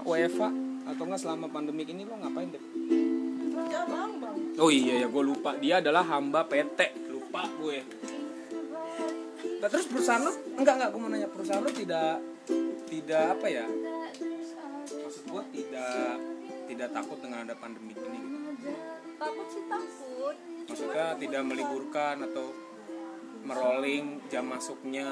WFA 0.04 0.52
atau 0.86 1.04
enggak 1.08 1.22
selama 1.24 1.48
pandemik 1.48 1.88
ini 1.88 2.04
lo 2.04 2.20
ngapain 2.20 2.52
kerja 2.52 3.80
bang 3.88 4.12
bang. 4.20 4.38
Oh 4.60 4.68
iya 4.68 5.04
ya 5.04 5.08
gue 5.08 5.24
lupa. 5.24 5.56
Dia 5.56 5.80
adalah 5.80 6.04
hamba 6.04 6.44
PT 6.44 7.08
lupa 7.08 7.48
gue. 7.64 7.80
Nah, 9.64 9.68
terus 9.72 9.88
perusahaan 9.88 10.22
lo? 10.22 10.34
Enggak 10.60 10.76
enggak 10.78 10.90
gue 10.92 11.00
mau 11.00 11.10
nanya. 11.10 11.30
Perusahaan 11.32 11.64
lo 11.64 11.72
tidak 11.72 12.20
tidak 12.92 13.24
apa 13.40 13.48
ya? 13.48 13.66
Maksud 14.86 15.24
gue 15.32 15.44
tidak 15.56 16.20
tidak 16.66 16.90
takut 16.92 17.18
dengan 17.24 17.40
ada 17.48 17.56
pandemi 17.56 17.96
ini 17.96 18.20
gitu. 18.60 18.72
Takut 19.16 19.48
sih 19.48 19.64
takut. 19.72 20.36
Maksudnya 20.68 21.08
tidak 21.16 21.42
meliburkan 21.48 22.16
atau 22.28 22.52
merolling 23.46 24.26
jam 24.28 24.46
masuknya 24.50 25.08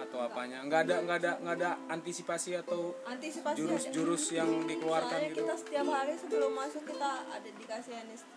atau 0.00 0.24
apanya. 0.24 0.64
Nggak 0.64 0.80
ada 0.88 0.96
nggak 1.04 1.18
ada 1.20 1.32
nggak 1.44 1.56
ada 1.60 1.70
antisipasi 1.92 2.56
atau 2.58 2.96
antisipasi 3.04 3.56
jurus-jurus 3.60 4.24
yang 4.32 4.50
dikeluarkan 4.64 5.12
Soalnya 5.12 5.30
gitu? 5.30 5.44
kita 5.44 5.54
setiap 5.60 5.86
hari 5.92 6.14
sebelum 6.16 6.50
masuk 6.56 6.82
kita 6.88 7.10
ada 7.28 7.48
dikasih 7.60 7.94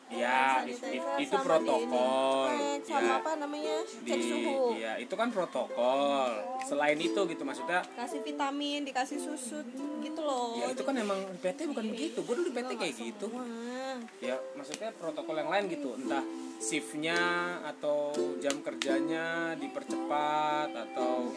Ya, 0.08 0.64
hand 0.64 0.72
it- 0.72 0.80
sanitizer 0.80 1.20
it- 1.20 1.24
itu 1.28 1.36
sama 1.36 1.44
di 1.44 1.48
protokol. 1.68 2.48
sama 2.80 3.04
Ya. 3.04 3.16
apa 3.20 3.32
namanya 3.36 3.76
di 3.84 4.08
cek 4.08 4.22
suhu. 4.24 4.58
ya 4.80 4.92
itu 4.96 5.14
kan 5.14 5.28
protokol. 5.28 6.32
Selain 6.64 6.96
itu 6.96 7.20
gitu 7.28 7.44
maksudnya 7.44 7.84
kasih 7.94 8.24
vitamin 8.24 8.88
dikasih 8.88 9.20
susu 9.20 9.60
gitu 10.00 10.22
loh. 10.24 10.56
Ya 10.56 10.72
itu 10.72 10.80
kan 10.82 10.96
emang 10.96 11.20
di 11.28 11.40
PT 11.44 11.60
bukan 11.68 11.86
begitu. 11.92 12.20
Gue 12.24 12.36
dulu 12.40 12.48
di 12.48 12.56
PT 12.56 12.72
kayak 12.74 12.96
gitu. 12.96 13.28
Wah. 13.30 14.00
ya 14.24 14.36
maksudnya 14.56 14.96
protokol 14.96 15.36
yang 15.36 15.52
lain 15.52 15.68
gitu. 15.68 16.00
Entah 16.00 16.24
shiftnya 16.58 17.20
atau 17.68 18.16
jam 18.40 18.56
kerjanya 18.64 19.60
dipercepat 19.60 20.70
atau 20.72 21.36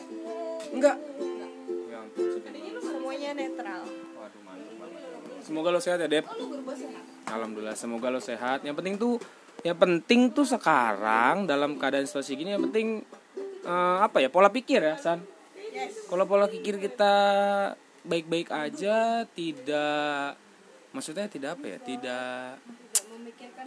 enggak. 0.70 0.94
Ya 1.90 1.96
ampun 1.98 2.38
semuanya 2.80 3.30
netral. 3.34 4.09
Semoga 5.40 5.72
lo 5.72 5.80
sehat 5.80 5.98
ya 6.00 6.08
Dep. 6.08 6.26
Alhamdulillah 7.28 7.76
semoga 7.76 8.12
lo 8.12 8.20
sehat. 8.20 8.64
Yang 8.64 8.76
penting 8.80 8.94
tuh 9.00 9.14
yang 9.60 9.76
penting 9.76 10.32
tuh 10.32 10.48
sekarang 10.48 11.44
dalam 11.44 11.76
keadaan 11.76 12.08
situasi 12.08 12.32
gini 12.36 12.56
yang 12.56 12.64
penting 12.68 13.04
eh, 13.64 13.96
apa 14.00 14.24
ya 14.24 14.32
pola 14.32 14.48
pikir 14.48 14.80
ya 14.80 14.96
San. 14.96 15.20
Kalau 16.10 16.24
pola 16.26 16.50
pikir 16.50 16.80
kita 16.80 17.12
baik-baik 18.04 18.48
aja 18.48 19.28
tidak 19.28 20.40
maksudnya 20.90 21.28
tidak 21.30 21.60
apa 21.60 21.66
ya 21.76 21.78
tidak 21.78 22.58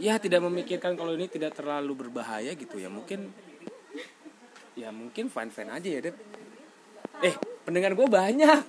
ya 0.01 0.13
tidak 0.17 0.41
memikirkan 0.43 0.97
kalau 0.97 1.13
ini 1.13 1.29
tidak 1.29 1.53
terlalu 1.53 2.07
berbahaya 2.07 2.51
gitu 2.57 2.81
ya 2.81 2.89
mungkin 2.89 3.29
ya 4.73 4.89
mungkin 4.89 5.29
fine 5.29 5.53
fine 5.53 5.71
aja 5.71 5.89
ya 5.89 6.01
Dep 6.09 6.17
eh 7.21 7.35
pendengar 7.63 7.93
gue 7.93 8.07
banyak 8.09 8.61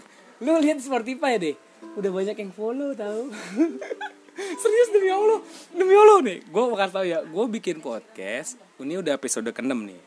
lu 0.45 0.61
lihat 0.61 0.79
Spotify 0.85 1.41
deh 1.41 1.57
udah 1.95 2.11
banyak 2.11 2.37
yang 2.37 2.53
follow 2.55 2.91
tahu. 2.95 3.31
Serius 4.63 4.91
demi 4.91 5.11
allah. 5.11 5.41
Demi 5.71 5.95
allah 5.95 6.19
nih. 6.23 6.39
Gue 6.47 6.65
bakal 6.75 6.89
tahu 6.91 7.05
ya 7.07 7.23
gue 7.23 7.45
bikin 7.59 7.79
podcast 7.79 8.59
ini 8.83 8.99
udah 8.99 9.15
episode 9.15 9.47
ke-6 9.47 9.75
nih. 9.75 10.01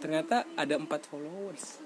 Ternyata 0.00 0.48
ada 0.56 0.74
empat 0.80 1.08
followers. 1.08 1.80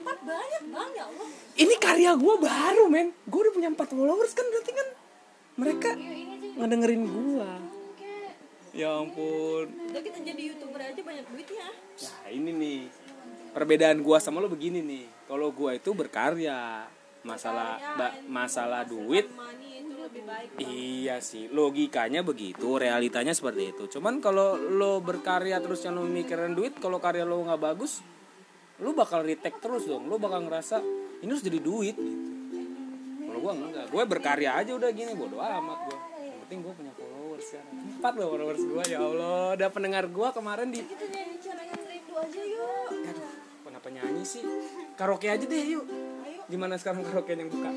Empat 0.00 0.18
banyak 0.22 0.62
bang 0.70 0.90
ya 0.94 1.04
Allah. 1.10 1.28
Ini 1.58 1.74
karya 1.82 2.10
gue 2.14 2.34
baru 2.38 2.84
men. 2.86 3.10
Gue 3.26 3.40
udah 3.46 3.52
punya 3.54 3.68
empat 3.74 3.90
followers 3.90 4.32
kan? 4.32 4.46
Berarti 4.48 4.72
kan 4.72 4.88
mereka 5.58 5.90
ngedengerin 6.56 7.02
gue 7.04 7.50
ya 8.70 9.02
ampun. 9.02 9.66
Udah 9.90 10.02
kita 10.02 10.18
jadi 10.22 10.42
youtuber 10.54 10.78
aja 10.78 11.00
banyak 11.02 11.24
duitnya. 11.26 11.68
Nah 12.06 12.28
ini 12.30 12.50
nih. 12.54 12.80
Perbedaan 13.50 13.98
gua 14.06 14.22
sama 14.22 14.38
lo 14.38 14.46
begini 14.46 14.78
nih. 14.78 15.04
Kalau 15.26 15.50
gua 15.50 15.74
itu 15.74 15.90
berkarya, 15.90 16.86
masalah 17.22 17.76
ba- 17.96 18.16
masalah 18.26 18.82
duit 18.84 19.28
baik 20.30 20.48
Iya 20.62 21.16
sih, 21.22 21.50
logikanya 21.50 22.22
begitu, 22.22 22.78
realitanya 22.78 23.34
seperti 23.34 23.74
itu. 23.74 23.86
Cuman 23.98 24.22
kalau 24.22 24.54
lo 24.58 25.02
berkarya 25.02 25.58
terus 25.58 25.82
yang 25.82 25.98
lo 25.98 26.06
mikirin 26.06 26.54
duit, 26.54 26.78
kalau 26.78 27.02
karya 27.02 27.26
lo 27.26 27.42
nggak 27.42 27.60
bagus, 27.60 28.02
lo 28.78 28.94
bakal 28.94 29.26
retake 29.26 29.58
terus 29.58 29.86
dong. 29.86 30.06
Lo 30.06 30.18
bakal 30.22 30.46
ngerasa 30.46 30.82
ini 31.22 31.30
harus 31.30 31.44
jadi 31.44 31.58
duit 31.58 31.96
gitu. 31.98 32.26
Kalau 33.30 33.38
gua 33.38 33.52
enggak, 33.54 33.86
gue 33.86 34.02
berkarya 34.06 34.50
aja 34.58 34.74
udah 34.74 34.90
gini, 34.90 35.14
bodo 35.14 35.38
amat 35.38 35.78
gua. 35.86 35.98
Yang 36.18 36.38
penting 36.46 36.58
gua 36.66 36.72
punya 36.74 36.92
followers 36.98 37.44
sekarang. 37.46 37.74
Empat 37.98 38.12
loh 38.18 38.28
followers 38.34 38.62
gua 38.66 38.82
ya 38.86 38.98
Allah. 39.02 39.42
Ada 39.54 39.66
pendengar 39.70 40.04
gua 40.10 40.28
kemarin 40.34 40.68
di 40.74 40.82
aja 42.20 42.42
yuk 42.44 42.88
Aduh, 42.92 43.32
kenapa 43.64 43.88
nyanyi 43.88 44.24
sih? 44.28 44.44
Karaoke 44.92 45.24
aja 45.24 45.40
deh 45.40 45.64
yuk. 45.72 45.88
Gimana 46.50 46.74
sekarang 46.74 47.06
karaoke 47.06 47.38
yang 47.38 47.46
buka? 47.46 47.70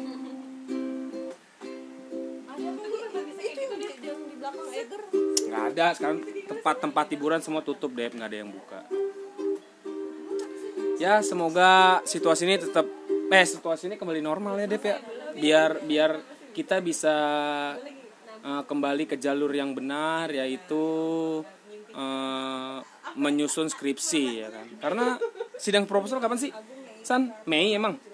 ada 2.53 2.69
kali 2.73 2.97
itu 2.97 3.61
yang 3.61 3.77
di, 3.77 3.87
yang 4.01 4.19
di 4.25 4.35
belakang 4.41 4.67
Eger 4.73 5.01
Nggak 5.45 5.63
ada, 5.69 5.85
sekarang 5.93 6.19
tempat-tempat 6.49 7.05
hiburan 7.13 7.41
semua 7.45 7.61
tutup 7.61 7.93
deh, 7.93 8.09
nggak 8.09 8.29
ada 8.33 8.37
yang 8.41 8.49
buka. 8.49 8.81
Ya, 10.97 11.21
semoga 11.21 12.01
situasi 12.09 12.49
ini 12.49 12.57
tetap 12.57 12.89
eh 13.29 13.45
situasi 13.45 13.93
ini 13.93 13.95
kembali 14.01 14.25
normal 14.25 14.57
ya, 14.57 14.65
Dep 14.65 14.81
ya. 14.81 14.97
Biar 15.37 15.71
biar 15.85 16.11
kita 16.57 16.81
bisa 16.81 17.15
eh, 18.41 18.63
kembali 18.65 19.05
ke 19.05 19.21
jalur 19.21 19.53
yang 19.53 19.77
benar 19.77 20.33
yaitu 20.33 20.81
eh, 21.93 22.77
menyusun 23.13 23.69
skripsi 23.69 24.23
ya 24.41 24.49
kan. 24.49 24.65
Karena 24.81 25.05
sidang 25.61 25.85
proposal 25.85 26.17
kapan 26.17 26.41
sih? 26.41 26.49
San, 27.05 27.35
Mei 27.45 27.75
emang? 27.77 28.12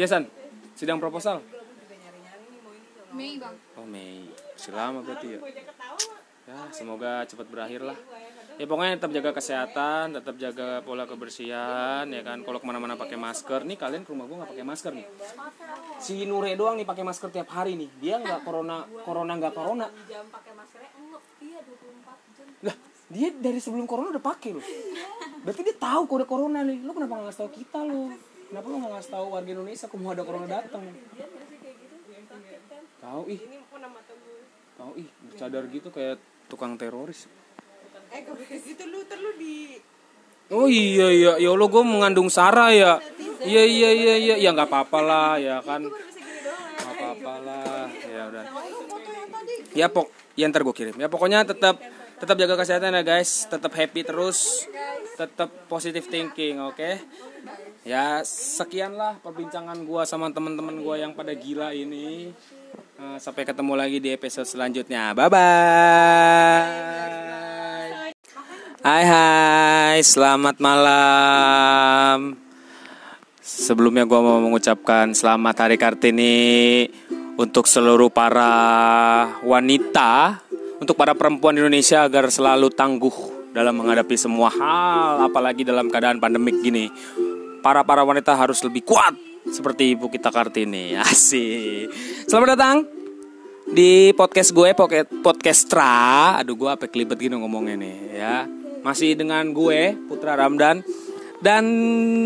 Iya, 0.00 0.08
San. 0.08 0.24
Sidang 0.80 0.96
proposal. 0.96 1.44
Mei 3.12 3.36
bang 3.36 3.52
Oh 3.76 3.84
Mei, 3.84 4.32
masih 4.56 4.72
lama 4.72 5.04
berarti 5.04 5.36
ya. 5.36 5.40
Ya 6.48 6.58
semoga 6.72 7.28
cepat 7.28 7.52
berakhir 7.52 7.84
lah. 7.84 8.00
Ya 8.56 8.64
pokoknya 8.64 8.96
tetap 8.96 9.12
jaga 9.12 9.36
kesehatan, 9.36 10.16
tetap 10.16 10.40
jaga 10.40 10.80
pola 10.88 11.04
kebersihan, 11.04 12.08
ya 12.08 12.22
kan. 12.24 12.40
Kalau 12.48 12.56
ke 12.56 12.64
mana-mana 12.64 12.96
pakai 12.96 13.20
masker, 13.20 13.68
nih 13.68 13.76
kalian 13.76 14.08
ke 14.08 14.16
rumah 14.16 14.24
gue 14.24 14.40
nggak 14.40 14.50
pakai 14.56 14.64
masker 14.64 14.92
nih. 14.96 15.06
Si 16.00 16.24
Nure 16.24 16.56
doang 16.56 16.80
nih 16.80 16.88
pakai 16.88 17.04
masker 17.04 17.28
tiap 17.28 17.52
hari 17.52 17.76
nih. 17.76 17.92
Dia 18.00 18.24
nggak 18.24 18.40
corona, 18.40 18.88
corona 19.04 19.36
nggak 19.36 19.52
corona. 19.52 19.84
iya 21.44 21.60
24 21.60 22.36
jam 22.40 22.48
Lah, 22.64 22.76
dia 23.12 23.28
dari 23.36 23.60
sebelum 23.60 23.84
corona 23.84 24.16
udah 24.16 24.24
pakai 24.24 24.56
loh. 24.56 24.64
Berarti 25.44 25.60
dia 25.60 25.76
tahu 25.76 26.08
kode 26.08 26.24
corona 26.24 26.64
nih. 26.64 26.80
Lu 26.88 26.96
kenapa 26.96 27.20
nggak 27.20 27.26
ngasih 27.28 27.40
tahu 27.44 27.52
kita 27.52 27.84
lo? 27.84 28.29
Kenapa 28.50 28.66
lu 28.66 28.76
nggak 28.82 28.92
ngasih 28.98 29.12
tahu 29.14 29.26
warga 29.30 29.50
Indonesia 29.54 29.86
kalau 29.86 30.02
mau 30.02 30.10
ada 30.10 30.22
corona 30.26 30.48
datang? 30.50 30.82
Tahu 32.98 33.22
ih. 33.30 33.40
Tahu 34.74 34.92
ih, 34.98 35.08
bercadar 35.30 35.62
gitu 35.70 35.88
kayak 35.94 36.18
tukang 36.50 36.74
teroris. 36.74 37.30
eh 38.10 38.26
ke 38.26 38.58
situ 38.58 38.90
lu 38.90 39.06
terlu 39.06 39.38
di 39.38 39.78
Oh 40.50 40.66
iya 40.66 41.14
iya 41.14 41.32
ya 41.38 41.54
Allah 41.54 41.70
gue 41.70 41.82
mengandung 41.86 42.26
Sarah 42.26 42.74
ya. 42.74 42.98
Iya 43.46 43.62
iya 43.62 43.90
iya 43.94 44.14
iya 44.18 44.34
ya 44.34 44.50
nggak 44.50 44.66
apa-apa 44.66 44.98
lah 44.98 45.38
ya 45.38 45.62
kan. 45.62 45.86
Nggak 45.86 46.90
apa-apa 46.90 47.32
lah 47.46 47.86
ya 48.02 48.22
udah. 48.34 48.44
Ya 49.78 49.86
pok 49.86 50.10
ya 50.34 50.50
ntar 50.50 50.66
gue 50.66 50.74
kirim. 50.74 50.98
Ya 50.98 51.06
pokoknya 51.06 51.46
tetap 51.46 51.78
tetap 52.18 52.34
jaga 52.34 52.58
kesehatan 52.58 52.98
ya 52.98 53.06
guys. 53.06 53.46
Tetap 53.46 53.70
happy 53.70 54.02
terus. 54.02 54.66
Tetap 55.14 55.70
positive 55.70 56.10
thinking 56.10 56.58
oke. 56.58 56.98
Ya 57.80 58.20
sekianlah 58.28 59.24
perbincangan 59.24 59.88
gua 59.88 60.04
sama 60.04 60.28
teman-teman 60.28 60.84
gua 60.84 61.00
yang 61.00 61.16
pada 61.16 61.32
gila 61.32 61.72
ini. 61.72 62.28
Eh, 63.00 63.16
sampai 63.16 63.48
ketemu 63.48 63.72
lagi 63.72 63.96
di 63.96 64.12
episode 64.12 64.44
selanjutnya. 64.44 65.16
Bye 65.16 65.32
bye. 65.32 65.40
Hai 68.84 69.04
hai, 69.08 69.96
selamat 70.04 70.60
malam. 70.60 72.36
Sebelumnya 73.40 74.04
gua 74.04 74.20
mau 74.28 74.44
mengucapkan 74.44 75.16
selamat 75.16 75.64
Hari 75.64 75.80
Kartini 75.80 76.84
untuk 77.40 77.64
seluruh 77.64 78.12
para 78.12 78.52
wanita, 79.40 80.36
untuk 80.84 81.00
para 81.00 81.16
perempuan 81.16 81.56
Indonesia 81.56 82.04
agar 82.04 82.28
selalu 82.28 82.68
tangguh 82.76 83.40
dalam 83.56 83.72
menghadapi 83.72 84.20
semua 84.20 84.52
hal, 84.52 85.32
apalagi 85.32 85.64
dalam 85.64 85.88
keadaan 85.88 86.20
pandemik 86.20 86.60
gini. 86.60 86.92
Para 87.60 87.84
para 87.84 88.00
wanita 88.00 88.32
harus 88.32 88.64
lebih 88.64 88.88
kuat 88.88 89.12
seperti 89.44 89.92
ibu 89.92 90.08
kita 90.08 90.32
Kartini. 90.32 90.96
Asik. 91.04 91.92
Selamat 92.24 92.56
datang 92.56 92.76
di 93.68 94.16
podcast 94.16 94.56
gue 94.56 94.72
podcast 94.72 95.12
podcastra. 95.20 96.40
Aduh 96.40 96.56
gue 96.56 96.72
apa 96.72 96.88
kelibet 96.88 97.20
gini 97.20 97.36
ngomongnya 97.36 97.76
nih 97.76 97.96
ya. 98.16 98.36
Masih 98.80 99.12
dengan 99.12 99.52
gue 99.52 99.92
Putra 100.08 100.40
Ramdan. 100.40 100.80
Dan 101.40 101.64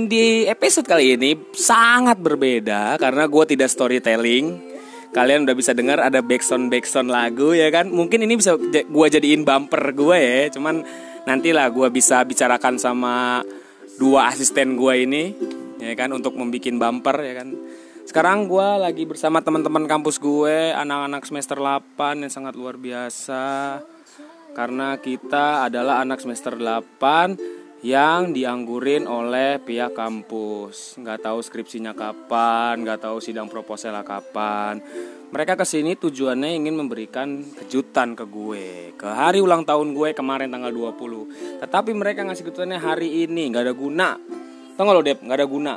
di 0.07 0.47
episode 0.47 0.87
kali 0.87 1.19
ini 1.19 1.35
sangat 1.51 2.19
berbeda 2.23 2.95
karena 3.03 3.27
gue 3.27 3.45
tidak 3.51 3.75
storytelling. 3.75 4.75
Kalian 5.11 5.51
udah 5.51 5.55
bisa 5.59 5.75
dengar 5.75 5.99
ada 5.99 6.23
backsound 6.23 6.71
backsound 6.71 7.11
lagu 7.11 7.55
ya 7.59 7.75
kan? 7.75 7.91
Mungkin 7.91 8.23
ini 8.23 8.39
bisa 8.39 8.55
gue 8.71 9.07
jadiin 9.11 9.43
bumper 9.43 9.91
gue 9.91 10.19
ya. 10.19 10.47
Cuman 10.55 10.87
nantilah 11.27 11.75
gue 11.75 11.91
bisa 11.91 12.23
bicarakan 12.23 12.79
sama 12.79 13.43
dua 14.01 14.35
asisten 14.35 14.75
gue 14.75 14.95
ini 15.05 15.25
ya 15.79 15.95
kan 15.95 16.11
untuk 16.15 16.35
membuat 16.35 16.75
bumper 16.79 17.17
ya 17.23 17.35
kan 17.43 17.49
sekarang 18.05 18.53
gue 18.53 18.69
lagi 18.85 19.09
bersama 19.09 19.41
teman-teman 19.41 19.89
kampus 19.89 20.21
gue, 20.21 20.77
anak-anak 20.77 21.25
semester 21.25 21.57
8 21.57 22.21
yang 22.21 22.29
sangat 22.29 22.53
luar 22.53 22.77
biasa. 22.77 23.81
Karena 24.53 25.01
kita 25.01 25.65
adalah 25.65 26.05
anak 26.05 26.21
semester 26.21 26.53
8 26.53 27.81
yang 27.81 28.37
dianggurin 28.37 29.09
oleh 29.09 29.57
pihak 29.57 29.97
kampus. 29.97 31.01
Nggak 31.01 31.27
tahu 31.27 31.41
skripsinya 31.41 31.97
kapan, 31.97 32.85
nggak 32.85 33.09
tahu 33.09 33.25
sidang 33.25 33.49
proposalnya 33.49 34.05
kapan. 34.05 34.85
Mereka 35.35 35.59
ke 35.59 35.67
sini 35.67 35.99
tujuannya 35.99 36.63
ingin 36.63 36.79
memberikan 36.79 37.43
kejutan 37.43 38.15
ke 38.15 38.23
gue. 38.23 38.95
Ke 38.95 39.11
hari 39.11 39.43
ulang 39.43 39.67
tahun 39.67 39.91
gue 39.91 40.15
kemarin 40.15 40.47
tanggal 40.47 40.71
20. 40.71 41.59
Tetapi 41.59 41.91
mereka 41.91 42.23
ngasih 42.23 42.47
kejutannya 42.47 42.79
hari 42.79 43.27
ini, 43.27 43.51
nggak 43.51 43.67
ada 43.67 43.75
guna. 43.75 44.15
Tau 44.79 44.87
gak 44.87 44.95
lo 44.95 45.03
Dep, 45.03 45.19
nggak 45.27 45.39
ada 45.43 45.49
guna 45.51 45.75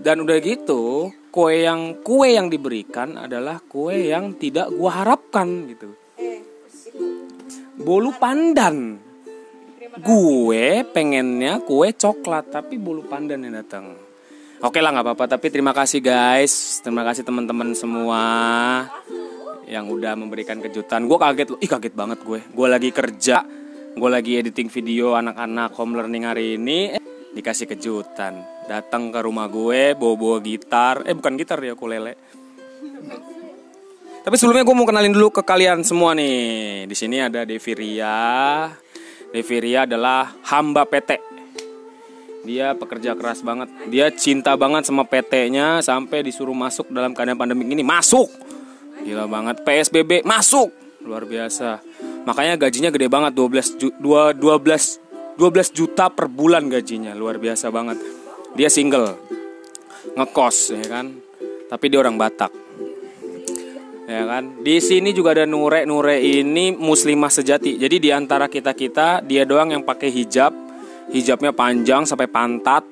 dan 0.00 0.24
udah 0.24 0.38
gitu 0.40 1.12
kue 1.28 1.68
yang 1.68 2.00
kue 2.00 2.32
yang 2.32 2.48
diberikan 2.48 3.20
adalah 3.20 3.60
kue 3.60 4.08
yang 4.08 4.32
tidak 4.40 4.72
gua 4.72 5.04
harapkan 5.04 5.68
gitu 5.68 5.92
bolu 7.76 8.16
pandan 8.16 8.96
gue 10.00 10.66
pengennya 10.88 11.60
kue 11.68 11.92
coklat 11.92 12.48
tapi 12.48 12.80
bolu 12.80 13.04
pandan 13.04 13.44
yang 13.44 13.60
datang 13.60 13.92
oke 14.60 14.78
lah 14.80 14.90
nggak 14.92 15.06
apa-apa. 15.06 15.24
Tapi 15.36 15.46
terima 15.48 15.72
kasih 15.72 16.00
guys. 16.04 16.80
Terima 16.84 17.02
kasih 17.04 17.24
teman-teman 17.24 17.72
semua 17.72 18.22
yang 19.66 19.88
udah 19.88 20.14
memberikan 20.18 20.58
kejutan. 20.60 21.06
Gue 21.06 21.18
kaget 21.18 21.48
loh. 21.54 21.58
Ih 21.60 21.70
kaget 21.70 21.94
banget 21.94 22.18
gue. 22.22 22.40
Gue 22.52 22.66
lagi 22.68 22.90
kerja. 22.92 23.44
Gue 23.90 24.10
lagi 24.10 24.38
editing 24.38 24.70
video 24.70 25.18
anak-anak 25.18 25.70
home 25.74 25.98
learning 25.98 26.24
hari 26.28 26.54
ini. 26.60 26.98
Eh, 26.98 27.02
dikasih 27.34 27.66
kejutan. 27.70 28.66
Datang 28.70 29.10
ke 29.10 29.18
rumah 29.22 29.50
gue 29.50 29.94
bawa 29.98 30.14
bawa 30.14 30.38
gitar. 30.42 31.02
Eh 31.06 31.14
bukan 31.16 31.34
gitar 31.38 31.58
ya 31.62 31.74
ukulele. 31.74 32.14
Tapi 34.20 34.36
sebelumnya 34.36 34.68
gue 34.68 34.76
mau 34.76 34.84
kenalin 34.84 35.16
dulu 35.16 35.32
ke 35.32 35.42
kalian 35.42 35.80
semua 35.80 36.12
nih. 36.12 36.84
Di 36.84 36.96
sini 36.98 37.24
ada 37.24 37.42
Devi 37.48 37.72
Ria 37.72 38.68
Devi 39.30 39.56
Ria 39.62 39.86
adalah 39.86 40.42
hamba 40.50 40.82
PT 40.90 41.29
dia 42.44 42.72
pekerja 42.72 43.12
keras 43.12 43.44
banget. 43.44 43.68
Dia 43.92 44.08
cinta 44.08 44.56
banget 44.56 44.88
sama 44.88 45.04
PT-nya 45.04 45.84
sampai 45.84 46.24
disuruh 46.24 46.56
masuk 46.56 46.88
dalam 46.88 47.12
keadaan 47.12 47.36
pandemi 47.36 47.68
ini. 47.68 47.84
Masuk! 47.84 48.32
Gila 49.04 49.28
banget. 49.28 49.60
PSBB 49.64 50.24
masuk! 50.24 50.72
Luar 51.04 51.24
biasa. 51.24 51.80
Makanya 52.24 52.56
gajinya 52.56 52.92
gede 52.92 53.08
banget. 53.08 53.32
12 53.36 53.76
ju- 53.76 53.96
dua- 54.00 54.36
12 54.36 55.00
12 55.40 55.72
juta 55.72 56.12
per 56.12 56.28
bulan 56.28 56.68
gajinya. 56.68 57.16
Luar 57.16 57.40
biasa 57.40 57.72
banget. 57.72 57.96
Dia 58.56 58.68
single. 58.68 59.16
Ngekos 60.16 60.76
ya 60.76 60.84
kan? 60.88 61.16
Tapi 61.68 61.84
dia 61.88 62.00
orang 62.00 62.20
Batak. 62.20 62.52
Ya 64.10 64.26
kan? 64.26 64.60
Di 64.60 64.82
sini 64.82 65.14
juga 65.14 65.32
ada 65.38 65.46
Nure 65.46 65.86
Nure 65.86 66.18
ini 66.20 66.74
muslimah 66.74 67.30
sejati. 67.30 67.78
Jadi 67.78 67.96
di 68.02 68.10
antara 68.10 68.50
kita 68.50 68.74
kita 68.74 69.22
dia 69.22 69.46
doang 69.46 69.70
yang 69.70 69.86
pakai 69.86 70.10
hijab 70.10 70.50
hijabnya 71.10 71.50
panjang 71.50 72.06
sampai 72.06 72.30
pantat. 72.30 72.86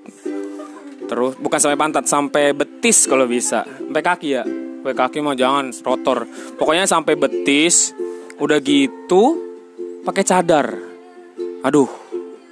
Terus 1.09 1.41
bukan 1.41 1.59
sampai 1.59 1.79
pantat 1.81 2.05
sampai 2.05 2.53
betis 2.53 3.09
kalau 3.09 3.25
bisa. 3.25 3.65
Sampai 3.65 4.05
kaki 4.05 4.29
ya. 4.29 4.45
Sampai 4.45 4.95
kaki 4.95 5.19
mau 5.25 5.35
jangan 5.35 5.75
rotor 5.83 6.29
pokoknya 6.55 6.87
sampai 6.87 7.19
betis 7.19 7.95
udah 8.39 8.59
gitu 8.61 9.39
pakai 10.05 10.23
cadar. 10.27 10.67
Aduh 11.65 11.89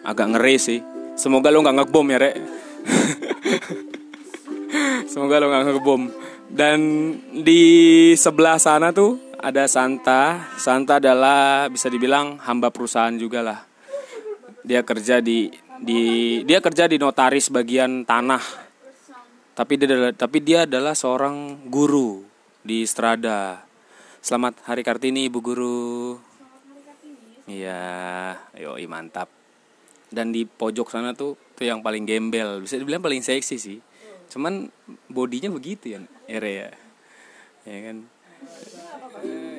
agak 0.07 0.35
ngeri 0.35 0.57
sih. 0.57 0.81
Semoga 1.17 1.53
lo 1.53 1.63
nggak 1.63 1.77
ngebom 1.83 2.07
ya 2.13 2.19
rek. 2.21 2.37
Semoga 5.13 5.41
lo 5.41 5.47
nggak 5.49 5.65
ngebom. 5.71 6.03
Dan 6.47 6.79
di 7.43 7.63
sebelah 8.15 8.61
sana 8.61 8.95
tuh 8.95 9.19
ada 9.41 9.67
Santa. 9.67 10.51
Santa 10.57 11.03
adalah 11.03 11.67
bisa 11.73 11.91
dibilang 11.91 12.39
hamba 12.43 12.71
perusahaan 12.71 13.15
juga 13.17 13.43
lah 13.43 13.66
dia 14.67 14.83
kerja 14.83 15.23
di 15.23 15.47
di 15.79 16.01
dia 16.43 16.59
kerja 16.59 16.91
di 16.91 16.99
notaris 16.99 17.55
bagian 17.55 18.03
tanah. 18.03 18.43
Tapi 19.55 19.73
dia 19.79 19.87
adalah 19.89 20.13
tapi 20.13 20.39
dia 20.43 20.67
adalah 20.67 20.93
seorang 20.99 21.71
guru 21.71 22.27
di 22.67 22.83
Strada. 22.83 23.63
Selamat 24.19 24.59
hari 24.67 24.83
kartini 24.83 25.31
ibu 25.31 25.39
guru. 25.39 26.19
Iya 27.47 28.35
yoi 28.59 28.91
mantap. 28.91 29.31
Dan 30.11 30.35
di 30.35 30.43
pojok 30.43 30.91
sana 30.91 31.15
tuh 31.15 31.39
tuh 31.55 31.63
yang 31.71 31.79
paling 31.79 32.03
gembel. 32.03 32.59
Bisa 32.59 32.75
dibilang 32.75 33.01
paling 33.01 33.23
seksi 33.23 33.57
sih. 33.63 33.79
Cuman 34.27 34.67
bodinya 35.07 35.47
begitu 35.55 35.95
ya 35.95 36.03
Ere 36.27 36.53
ya. 36.67 36.71
Ya 37.71 37.79
kan 37.87 38.11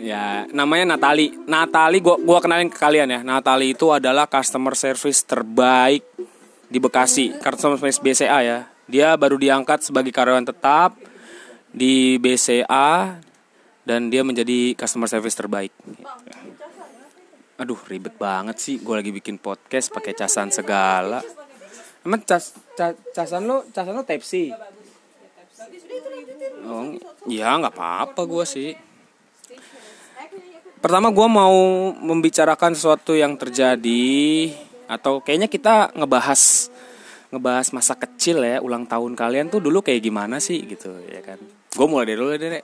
ya 0.01 0.45
namanya 0.53 0.95
Natali. 0.95 1.34
Natali 1.45 1.97
gua 1.99 2.18
gua 2.20 2.39
kenalin 2.39 2.72
ke 2.72 2.78
kalian 2.78 3.09
ya. 3.09 3.20
Natali 3.22 3.74
itu 3.76 3.91
adalah 3.91 4.26
customer 4.30 4.74
service 4.74 5.24
terbaik 5.24 6.03
di 6.68 6.78
Bekasi. 6.80 7.36
Customer 7.38 7.78
service 7.80 8.01
BCA 8.01 8.39
ya. 8.43 8.59
Dia 8.88 9.15
baru 9.20 9.36
diangkat 9.36 9.84
sebagai 9.84 10.15
karyawan 10.15 10.47
tetap 10.47 10.95
di 11.72 12.15
BCA 12.18 13.20
dan 13.84 14.07
dia 14.07 14.24
menjadi 14.24 14.76
customer 14.76 15.11
service 15.11 15.36
terbaik. 15.36 15.76
Aduh 17.59 17.80
ribet 17.89 18.15
banget 18.15 18.57
sih. 18.61 18.80
Gue 18.80 18.95
lagi 18.99 19.11
bikin 19.11 19.41
podcast 19.41 19.91
pakai 19.91 20.13
casan 20.15 20.53
segala. 20.53 21.20
Emang 22.07 22.24
cas, 22.24 22.55
ca- 22.80 22.95
casan 23.11 23.43
lo 23.49 23.68
casan 23.76 23.97
lo 23.97 24.07
C 24.07 24.53
oh 26.68 26.84
ya 27.28 27.55
nggak 27.57 27.74
apa-apa 27.74 28.22
gue 28.28 28.45
sih 28.45 28.70
pertama 30.78 31.10
gue 31.10 31.28
mau 31.28 31.58
membicarakan 31.98 32.78
sesuatu 32.78 33.18
yang 33.18 33.34
terjadi 33.36 34.54
atau 34.88 35.20
kayaknya 35.20 35.50
kita 35.52 35.92
ngebahas 35.98 36.72
ngebahas 37.28 37.68
masa 37.76 37.94
kecil 38.00 38.40
ya 38.40 38.64
ulang 38.64 38.88
tahun 38.88 39.18
kalian 39.18 39.52
tuh 39.52 39.60
dulu 39.60 39.84
kayak 39.84 40.00
gimana 40.00 40.40
sih 40.40 40.64
gitu 40.64 40.96
ya 41.12 41.20
kan? 41.20 41.40
Gue 41.76 41.88
mulai 41.90 42.08
dari 42.08 42.20
dulu 42.20 42.32
deh 42.40 42.64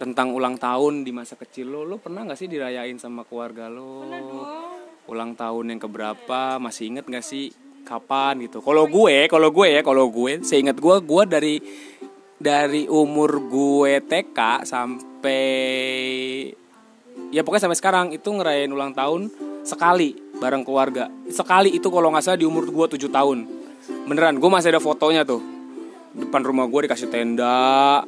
tentang 0.00 0.32
ulang 0.32 0.56
tahun 0.56 1.04
di 1.04 1.12
masa 1.12 1.36
kecil 1.36 1.68
lo 1.68 1.84
lo 1.84 2.00
pernah 2.00 2.24
nggak 2.24 2.38
sih 2.40 2.48
dirayain 2.48 2.98
sama 2.98 3.22
keluarga 3.22 3.70
lo? 3.70 4.02
Ulang 5.06 5.38
tahun 5.38 5.76
yang 5.76 5.80
keberapa 5.80 6.58
masih 6.58 6.90
inget 6.90 7.06
nggak 7.06 7.22
sih 7.22 7.54
kapan 7.86 8.42
gitu? 8.42 8.58
Kalau 8.64 8.90
gue 8.90 9.30
kalau 9.30 9.54
gue 9.54 9.68
ya 9.78 9.80
kalau 9.86 10.10
gue 10.10 10.42
seingat 10.42 10.80
gue 10.80 10.96
gue 10.98 11.22
dari 11.28 11.56
dari 12.40 12.88
umur 12.88 13.46
gue 13.46 14.00
TK 14.00 14.64
sampai 14.64 15.44
ya 17.30 17.46
pokoknya 17.46 17.70
sampai 17.70 17.78
sekarang 17.78 18.06
itu 18.10 18.28
ngerayain 18.30 18.70
ulang 18.70 18.92
tahun 18.94 19.30
sekali 19.62 20.18
bareng 20.40 20.64
keluarga. 20.64 21.06
Sekali 21.30 21.70
itu 21.76 21.86
kalau 21.92 22.10
nggak 22.10 22.24
salah 22.24 22.40
di 22.40 22.46
umur 22.48 22.66
gue 22.66 22.98
7 22.98 23.06
tahun. 23.10 23.38
Beneran 24.08 24.38
gue 24.40 24.50
masih 24.50 24.74
ada 24.74 24.82
fotonya 24.82 25.22
tuh. 25.22 25.40
Depan 26.10 26.42
rumah 26.42 26.66
gue 26.66 26.90
dikasih 26.90 27.06
tenda 27.06 28.02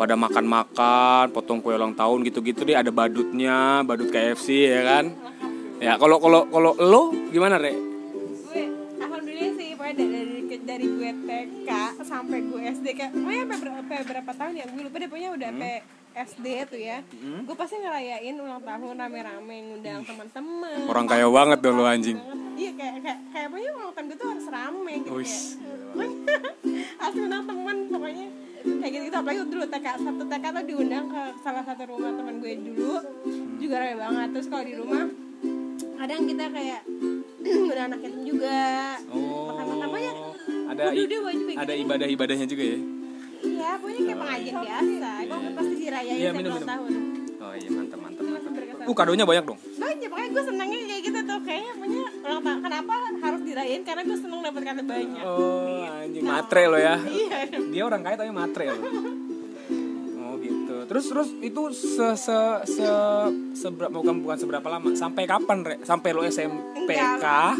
pada 0.00 0.16
makan-makan 0.16 1.28
potong 1.30 1.60
kue 1.60 1.76
ulang 1.76 1.92
tahun 1.92 2.24
gitu-gitu 2.24 2.64
deh 2.64 2.74
ada 2.74 2.88
badutnya 2.88 3.84
badut 3.84 4.08
KFC 4.08 4.72
ya 4.72 4.82
kan? 4.82 5.04
Ya 5.82 5.98
kalau 6.00 6.16
kalau 6.22 6.48
kalau 6.48 6.72
lo 6.78 7.12
gimana 7.28 7.60
re? 7.60 7.74
Gue 8.48 8.62
alhamdulillah 9.02 9.52
sih 9.60 9.76
pokoknya 9.76 9.94
dari 9.98 10.08
dari, 10.48 10.56
dari 10.64 10.86
gue 10.88 11.10
TK 11.28 11.70
sampai 12.06 12.38
gue 12.48 12.60
SD 12.80 12.86
kayak 12.96 13.12
pokoknya 13.12 13.42
sampai 13.44 13.58
berapa, 13.60 13.94
berapa 14.08 14.30
tahun 14.32 14.52
ya 14.56 14.64
gue 14.70 14.82
lupa 14.88 14.96
deh 14.96 15.08
pokoknya 15.10 15.30
udah 15.36 15.50
sampai 15.52 15.76
SD 16.12 16.46
tuh 16.68 16.80
ya. 16.80 16.98
Gue 17.42 17.56
pasti 17.56 17.80
ngerayain 17.80 18.36
ulang 18.36 18.60
tahun 18.60 18.94
rame-rame 18.96 19.56
ngundang 19.68 20.04
teman-teman. 20.04 20.78
Orang 20.86 21.06
kaya 21.08 21.26
banget 21.28 21.58
dong 21.60 21.76
lo 21.80 21.84
anjing. 21.88 22.18
Iya 22.52 22.70
kayak 22.76 22.94
kayak 23.00 23.18
kayak 23.32 23.46
pokoknya 23.48 23.70
ulang 23.72 23.92
tahun 23.96 24.06
gue 24.12 24.18
tuh 24.20 24.28
harus 24.28 24.46
rame 24.46 24.92
gitu 25.00 25.12
Wis. 25.16 25.56
kayak. 25.56 26.10
Harus 27.02 27.16
undang 27.18 27.44
teman 27.44 27.76
pokoknya. 27.90 28.26
Kayak 28.62 28.90
gitu, 28.94 29.04
gitu 29.10 29.16
apalagi 29.18 29.40
dulu 29.50 29.64
TK 29.66 29.86
satu 29.98 30.22
TK 30.30 30.44
tuh 30.54 30.64
diundang 30.64 31.06
ke 31.10 31.22
salah 31.42 31.64
satu 31.66 31.82
rumah 31.90 32.10
teman 32.14 32.34
gue 32.38 32.52
dulu. 32.62 32.94
Juga 33.58 33.74
rame 33.82 33.96
banget. 33.98 34.28
Terus 34.38 34.46
kalau 34.46 34.64
di 34.64 34.74
rumah 34.78 35.04
kadang 35.98 36.20
kita 36.28 36.44
kayak 36.48 36.80
udah 37.72 37.84
anak 37.90 38.00
yatim 38.04 38.22
juga. 38.22 38.60
Makan-makan 39.12 39.88
banyak. 39.90 40.16
Ada 40.72 40.82
Waduh, 40.88 41.04
dia 41.04 41.20
wajib 41.20 41.44
kayak 41.52 41.58
ada 41.60 41.72
gitu. 41.76 41.82
ibadah-ibadahnya 41.84 42.46
juga 42.48 42.64
ya 42.64 42.78
iya 43.42 43.70
pokoknya 43.78 44.00
kayak 44.02 44.18
pengajian 44.18 44.54
biasa. 44.56 45.10
Itu 45.22 45.36
pasti 45.52 45.74
dirayain 45.76 46.18
Iya, 46.18 46.30
setiap 46.30 46.42
minum, 46.42 46.62
tahun. 46.62 46.90
Oh 47.42 47.54
iya 47.58 47.68
mantap 47.74 47.98
mantap 47.98 48.22
berkesan. 48.24 48.86
uh 48.86 48.94
kadonya 48.94 49.24
banyak 49.26 49.44
dong. 49.44 49.58
Banyak 49.58 50.08
pokoknya 50.08 50.28
gue 50.30 50.44
senangnya 50.46 50.78
kayak 50.86 51.02
gitu 51.02 51.20
tuh. 51.22 51.38
Kayaknya 51.42 51.72
punya 51.74 52.00
ulang 52.22 52.40
tahun 52.42 52.60
kenapa 52.62 52.94
harus 53.18 53.40
dirayain? 53.42 53.82
Karena 53.82 54.02
gue 54.02 54.18
seneng 54.18 54.40
dapat 54.42 54.62
kata 54.62 54.82
banyak. 54.82 55.24
Oh 55.26 55.82
anjing 55.82 56.24
matre 56.24 56.62
lo 56.66 56.78
ya. 56.78 56.96
Iya. 57.02 57.38
Dia 57.70 57.82
orang 57.82 58.00
kaya 58.02 58.16
tapi 58.16 58.30
matre 58.30 58.64
lo. 58.70 58.82
Oh 60.22 60.34
gitu. 60.38 60.76
Terus 60.86 61.04
terus 61.10 61.28
itu 61.42 61.62
se 61.74 62.08
se 62.14 62.38
se 62.64 62.88
seberapa 63.58 63.90
bukan 63.90 64.22
bukan 64.22 64.36
seberapa 64.38 64.68
lama. 64.70 64.94
Sampai 64.94 65.26
kapan 65.26 65.58
re 65.66 65.74
sampai 65.82 66.10
lo 66.14 66.22
SMPK 66.22 66.88
enggak 67.18 67.54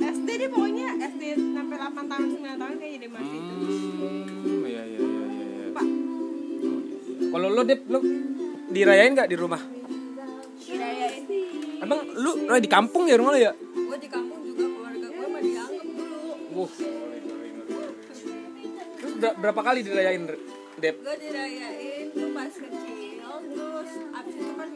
SD 0.00 0.28
deh 0.30 0.48
pokoknya 0.48 0.86
SD 0.98 1.22
sampai 1.52 1.76
8 1.76 2.10
tahun 2.10 2.26
9 2.34 2.60
tahun 2.60 2.74
kayaknya 2.76 2.98
deh 2.98 3.10
masih 3.10 3.36
itu 3.36 3.54
hmm 3.54 4.62
iya 4.64 4.82
iya 4.82 5.00
iya 5.00 5.24
iya 5.28 5.46
iya. 5.46 5.66
pak. 5.70 5.86
Kalau 7.30 7.48
lo 7.48 7.62
dep 7.62 7.80
lo 7.86 7.98
dirayain 8.68 9.12
nggak 9.12 9.28
di 9.28 9.36
rumah? 9.36 9.60
Dirayain. 10.58 11.22
Emang 11.80 12.00
lu 12.14 12.30
lo 12.44 12.56
di 12.56 12.70
kampung 12.70 13.04
ya 13.06 13.14
rumah 13.14 13.32
lo 13.32 13.40
ya? 13.40 13.52
Gue 13.54 13.96
di 13.96 14.08
kampung 14.08 14.40
juga 14.42 14.64
keluarga 14.66 15.06
gue 15.08 15.26
mah 15.26 15.40
dianggap 15.40 15.86
dulu. 15.86 16.32
Wuh. 16.56 16.72
Terus 19.00 19.12
ber- 19.16 19.36
berapa 19.38 19.60
kali 19.62 19.80
dirayain 19.80 20.22
Dep? 20.80 20.96
gue 20.96 21.16
dirayain 21.20 22.04
tuh 22.08 22.32
pas 22.32 22.48
kecil 22.48 23.20
terus 23.52 23.90
abis 24.16 24.34
itu 24.34 24.52
kan 24.56 24.68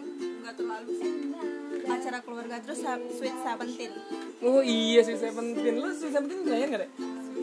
nggak 0.44 0.54
terlalu 0.54 0.90
sih 1.00 1.12
acara 1.84 2.18
keluarga 2.20 2.56
terus 2.60 2.80
sweet 3.12 3.36
seventeen 3.40 3.92
Oh 4.44 4.60
iya 4.60 5.00
sih 5.00 5.16
Seventeen. 5.16 5.80
Lu 5.80 5.88
sih 5.90 6.12
Seventeen 6.12 6.44
dirayain 6.44 6.68
gak 6.68 6.82
deh? 6.84 6.90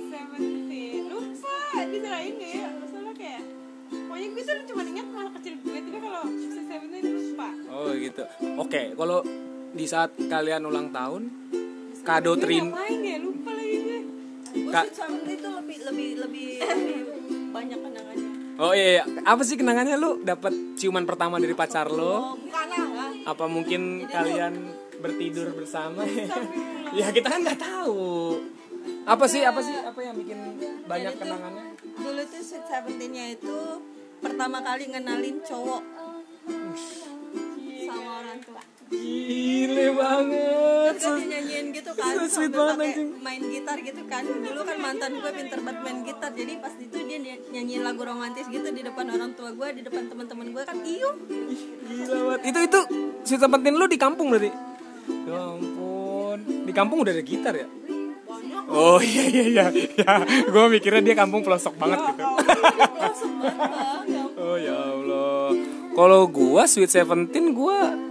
Seventeen 0.08 1.04
lupa 1.10 1.58
diserahin 1.89 2.34
gak 2.38 2.52
ya 2.54 2.70
soalnya 2.86 3.14
kayak 3.18 3.44
pokoknya 3.89 4.28
gue 4.30 4.44
tuh 4.44 4.66
cuma 4.70 4.82
ingat 4.86 5.08
masa 5.10 5.30
kecil 5.42 5.54
gue 5.60 5.78
tapi 5.82 5.98
kalau 5.98 6.24
Seventeen 6.62 7.06
lupa 7.10 7.48
Oh 7.72 7.89
gitu. 7.96 8.24
Oke, 8.60 8.82
kalau 8.94 9.20
di 9.72 9.86
saat 9.88 10.12
kalian 10.20 10.68
ulang 10.68 10.92
tahun, 10.92 11.22
kado 12.04 12.36
gue 12.36 12.42
terin 12.44 12.66
ngapain 12.70 13.00
ya 13.02 13.18
lupa 13.18 13.52
lagi 13.56 13.78
gue 13.80 14.00
gue 14.52 14.72
Kak. 14.72 14.84
sweet 14.84 14.96
seventeen 15.00 15.38
tuh 15.39 15.52
lebih 15.58 15.78
lebih 15.88 16.10
lebih, 16.22 16.50
lebih 16.60 17.00
banyak 17.52 17.80
kenangannya 17.80 18.30
Oh 18.60 18.76
iya, 18.76 19.02
iya. 19.02 19.04
apa 19.24 19.41
sih 19.47 19.56
kenangannya 19.56 19.95
lu 19.95 20.20
dapat 20.22 20.54
ciuman 20.76 21.08
pertama 21.08 21.39
dari 21.39 21.56
pacar 21.56 21.88
lo? 21.88 22.36
Apa 23.28 23.45
mungkin 23.47 24.10
kalian 24.10 24.54
bertidur 24.99 25.54
bersama? 25.56 26.04
ya 26.97 27.14
kita 27.14 27.28
kan 27.32 27.41
nggak 27.45 27.60
tahu. 27.62 28.38
Apa 29.08 29.26
sih 29.30 29.41
apa 29.45 29.62
sih 29.62 29.74
apa 29.74 29.99
yang 30.02 30.16
bikin 30.18 30.39
banyak 30.86 31.14
kenangannya? 31.18 31.72
dulu 32.02 32.22
tuh 32.26 32.41
sweet 32.41 32.66
seventeennya 32.66 33.26
itu 33.38 33.58
pertama 34.24 34.58
kali 34.66 34.89
ngenalin 34.89 35.38
cowok 35.45 35.84
sama 37.86 38.12
orang 38.26 38.39
tua 38.41 38.64
Gile 38.92 39.88
banget. 39.96 40.94
Terus 41.00 41.16
dia 41.16 41.28
nyanyiin 41.32 41.66
gitu 41.72 41.92
kan 41.96 42.12
So 42.12 42.24
sweet 42.28 42.52
banget, 42.52 42.92
anjing. 42.92 43.10
main 43.24 43.42
gitar 43.48 43.78
gitu 43.80 44.02
kan 44.06 44.24
dulu 44.28 44.62
kan 44.62 44.78
mantan 44.78 45.12
gue 45.16 45.32
pinter 45.32 45.60
banget 45.64 45.80
main 45.82 46.00
gitar 46.04 46.32
jadi 46.36 46.54
pas 46.60 46.74
itu 46.76 46.98
dia 47.00 47.18
ny- 47.18 47.42
nyanyiin 47.50 47.82
lagu 47.82 48.04
romantis 48.04 48.46
gitu 48.46 48.68
di 48.68 48.84
depan 48.84 49.08
orang 49.08 49.32
tua 49.32 49.56
gue 49.56 49.68
di 49.80 49.82
depan 49.82 50.12
teman-teman 50.12 50.52
gue 50.52 50.64
kan 50.68 50.78
iyo 50.84 51.10
Gila 51.88 52.18
banget. 52.36 52.39
Itu 52.52 52.60
itu 52.68 52.80
si 53.24 53.34
penting 53.39 53.74
lu 53.80 53.88
di 53.88 53.96
kampung 53.96 54.28
berarti. 54.28 54.52
Ya 55.24 55.39
ampun. 55.39 56.38
Di 56.68 56.74
kampung 56.76 57.00
udah 57.02 57.14
ada 57.16 57.24
gitar 57.24 57.56
ya? 57.56 57.68
Oh 58.68 59.00
iya 59.00 59.24
iya 59.28 59.44
iya. 59.48 59.66
Ya, 59.96 60.14
gue 60.24 60.64
mikirnya 60.68 61.00
dia 61.02 61.16
kampung 61.16 61.44
pelosok 61.44 61.80
banget 61.80 62.00
gitu. 62.12 62.24
oh 64.36 64.56
ya 64.60 64.76
Allah. 64.76 65.52
Kalau 65.92 66.22
gua 66.28 66.64
Sweet 66.64 66.88
Seventeen 66.88 67.52
gua 67.52 68.11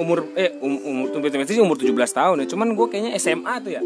umur 0.00 0.32
eh 0.32 0.56
um, 0.64 0.80
umur 0.80 1.06
sih 1.44 1.60
umur 1.60 1.76
17 1.76 1.92
tahun 1.92 2.42
ya. 2.42 2.46
Cuman 2.48 2.72
gua 2.72 2.88
kayaknya 2.88 3.12
SMA 3.20 3.54
tuh 3.60 3.70
ya. 3.76 3.82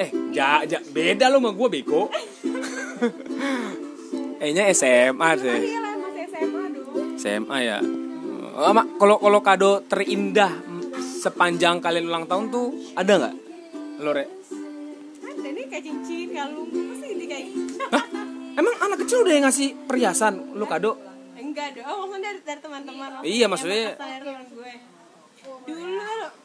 Eh, 0.00 0.08
ja, 0.32 0.64
ja, 0.64 0.80
beda 0.80 1.28
lo 1.28 1.38
sama 1.38 1.52
gua 1.52 1.68
bego. 1.68 2.08
Kayaknya 4.42 4.64
SMA 4.74 5.28
deh. 5.38 5.60
Iya 5.62 5.78
lah 5.78 5.94
masih 6.02 6.24
SMA 6.26 6.62
dong. 6.74 7.14
SMA 7.14 7.58
ya. 7.62 7.78
Oh, 8.52 8.74
Mak, 8.74 8.98
kalau 8.98 9.16
kalau 9.22 9.38
kado 9.38 9.70
terindah 9.86 10.50
sepanjang 10.98 11.78
kalian 11.78 12.10
ulang 12.10 12.26
tahun 12.26 12.50
tuh 12.50 12.74
ada 12.98 13.12
nggak? 13.22 13.34
Lo 14.02 14.10
Re? 14.10 14.26
Ada 15.22 15.46
nih 15.46 15.64
kayak 15.70 15.84
cincin, 15.86 16.26
kalung, 16.34 16.68
pasti 16.68 17.06
ini 17.14 17.24
kayak 17.30 17.46
Hah? 17.94 18.04
Emang 18.58 18.74
anak 18.82 19.06
kecil 19.06 19.22
udah 19.22 19.32
yang 19.32 19.46
ngasih 19.46 19.86
perhiasan 19.86 20.58
lo 20.58 20.66
kado? 20.66 21.12
enggak 21.52 21.68
dong. 21.76 21.84
Oh, 21.84 21.96
maksudnya 22.08 22.32
dari, 22.32 22.40
dari 22.42 22.60
teman-teman. 22.64 23.08
Iya, 23.22 23.46
maksudnya- 23.46 23.92
berkesan 23.94 24.08
dari 24.08 24.24
teman 24.24 24.44
gue. 24.48 24.72
Dulu 25.62 26.00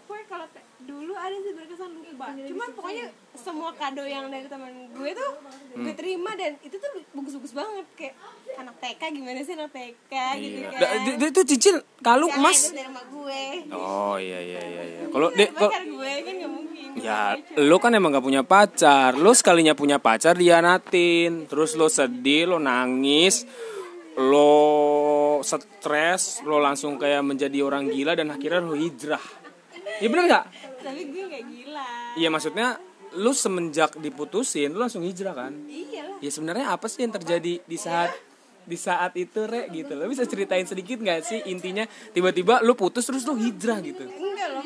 gue 0.07 0.19
kalau 0.25 0.47
te- 0.47 0.65
dulu 0.79 1.13
ada 1.13 1.35
sih 1.35 1.51
berkesan 1.51 1.89
lupa. 1.91 2.31
Cuman 2.33 2.69
pokoknya 2.71 3.05
semua 3.33 3.69
kado 3.71 4.03
yang 4.03 4.27
dari 4.27 4.45
teman 4.45 4.71
gue 4.89 5.09
tuh 5.11 5.31
gue 5.75 5.83
Hmm. 5.83 5.93
terima 5.93 6.31
dan 6.33 6.55
itu 6.59 6.75
tuh 6.75 6.89
bagus-bagus 7.11 7.51
banget 7.51 7.85
kayak 7.93 8.15
anak 8.55 8.75
TK 8.77 9.01
gimana 9.11 9.39
sih 9.39 9.53
anak 9.53 9.69
TK 9.69 10.13
gitu 10.37 10.57
Iya. 10.59 10.69
kan. 10.71 10.79
Da- 11.13 11.27
itu 11.27 11.41
cincin 11.45 11.75
kalung 11.99 12.29
Ya, 12.29 12.39
emas. 12.39 12.59
dari 12.67 12.83
rumah 12.83 13.05
gue. 13.05 13.43
Oh 13.69 14.15
iya 14.17 14.39
iya 14.39 14.61
iya 14.63 14.83
iya. 14.85 14.99
Kalau 15.07 15.27
dek 15.29 15.49
kok 15.51 15.67
pacar 15.67 15.83
gue 15.83 16.11
kan 16.19 16.33
gak 16.35 16.51
mungkin. 16.51 16.87
ya 16.97 17.19
lo 17.59 17.77
kan 17.77 17.91
emang 17.91 18.09
gak 18.11 18.25
punya 18.25 18.41
pacar. 18.43 19.11
Lo 19.13 19.31
sekalinya 19.31 19.73
punya 19.73 19.97
pacar 19.97 20.33
dianatin. 20.33 21.45
Terus 21.45 21.73
lo 21.73 21.87
sedih, 21.87 22.47
lo 22.47 22.57
nangis, 22.57 23.45
lo 24.17 25.39
stres, 25.45 26.41
lo 26.41 26.57
langsung 26.57 26.97
kayak 26.97 27.21
menjadi 27.21 27.61
orang 27.61 27.85
gila 27.93 28.17
dan 28.17 28.33
akhirnya 28.33 28.65
lo 28.65 28.73
hijrah. 28.73 29.21
Iya 30.01 30.07
bener 30.09 30.25
gak? 30.25 30.45
Tapi 30.81 31.01
gue 31.13 31.23
gak 31.29 31.43
gila. 31.45 31.89
Iya 32.17 32.29
maksudnya 32.33 32.67
lu 33.13 33.31
semenjak 33.31 33.93
diputusin 33.97 34.73
lu 34.73 34.81
langsung 34.81 35.05
hijrah 35.05 35.37
kan? 35.37 35.53
Iya 35.69 36.01
lah. 36.09 36.17
Ya 36.17 36.29
sebenarnya 36.33 36.65
apa 36.73 36.89
sih 36.89 37.05
yang 37.05 37.13
terjadi 37.13 37.61
di 37.61 37.77
saat 37.77 38.09
di 38.67 38.75
saat 38.75 39.15
itu 39.15 39.47
re 39.47 39.71
gitu 39.71 39.95
lo 39.95 40.11
bisa 40.11 40.27
ceritain 40.27 40.67
sedikit 40.67 40.99
nggak 40.99 41.23
sih 41.23 41.39
intinya 41.47 41.87
tiba-tiba 42.11 42.59
lu 42.67 42.75
putus 42.75 43.07
terus 43.07 43.23
lu 43.23 43.39
hijrah 43.39 43.79
gitu 43.79 44.03
Enggak 44.03 44.59
loh. 44.59 44.63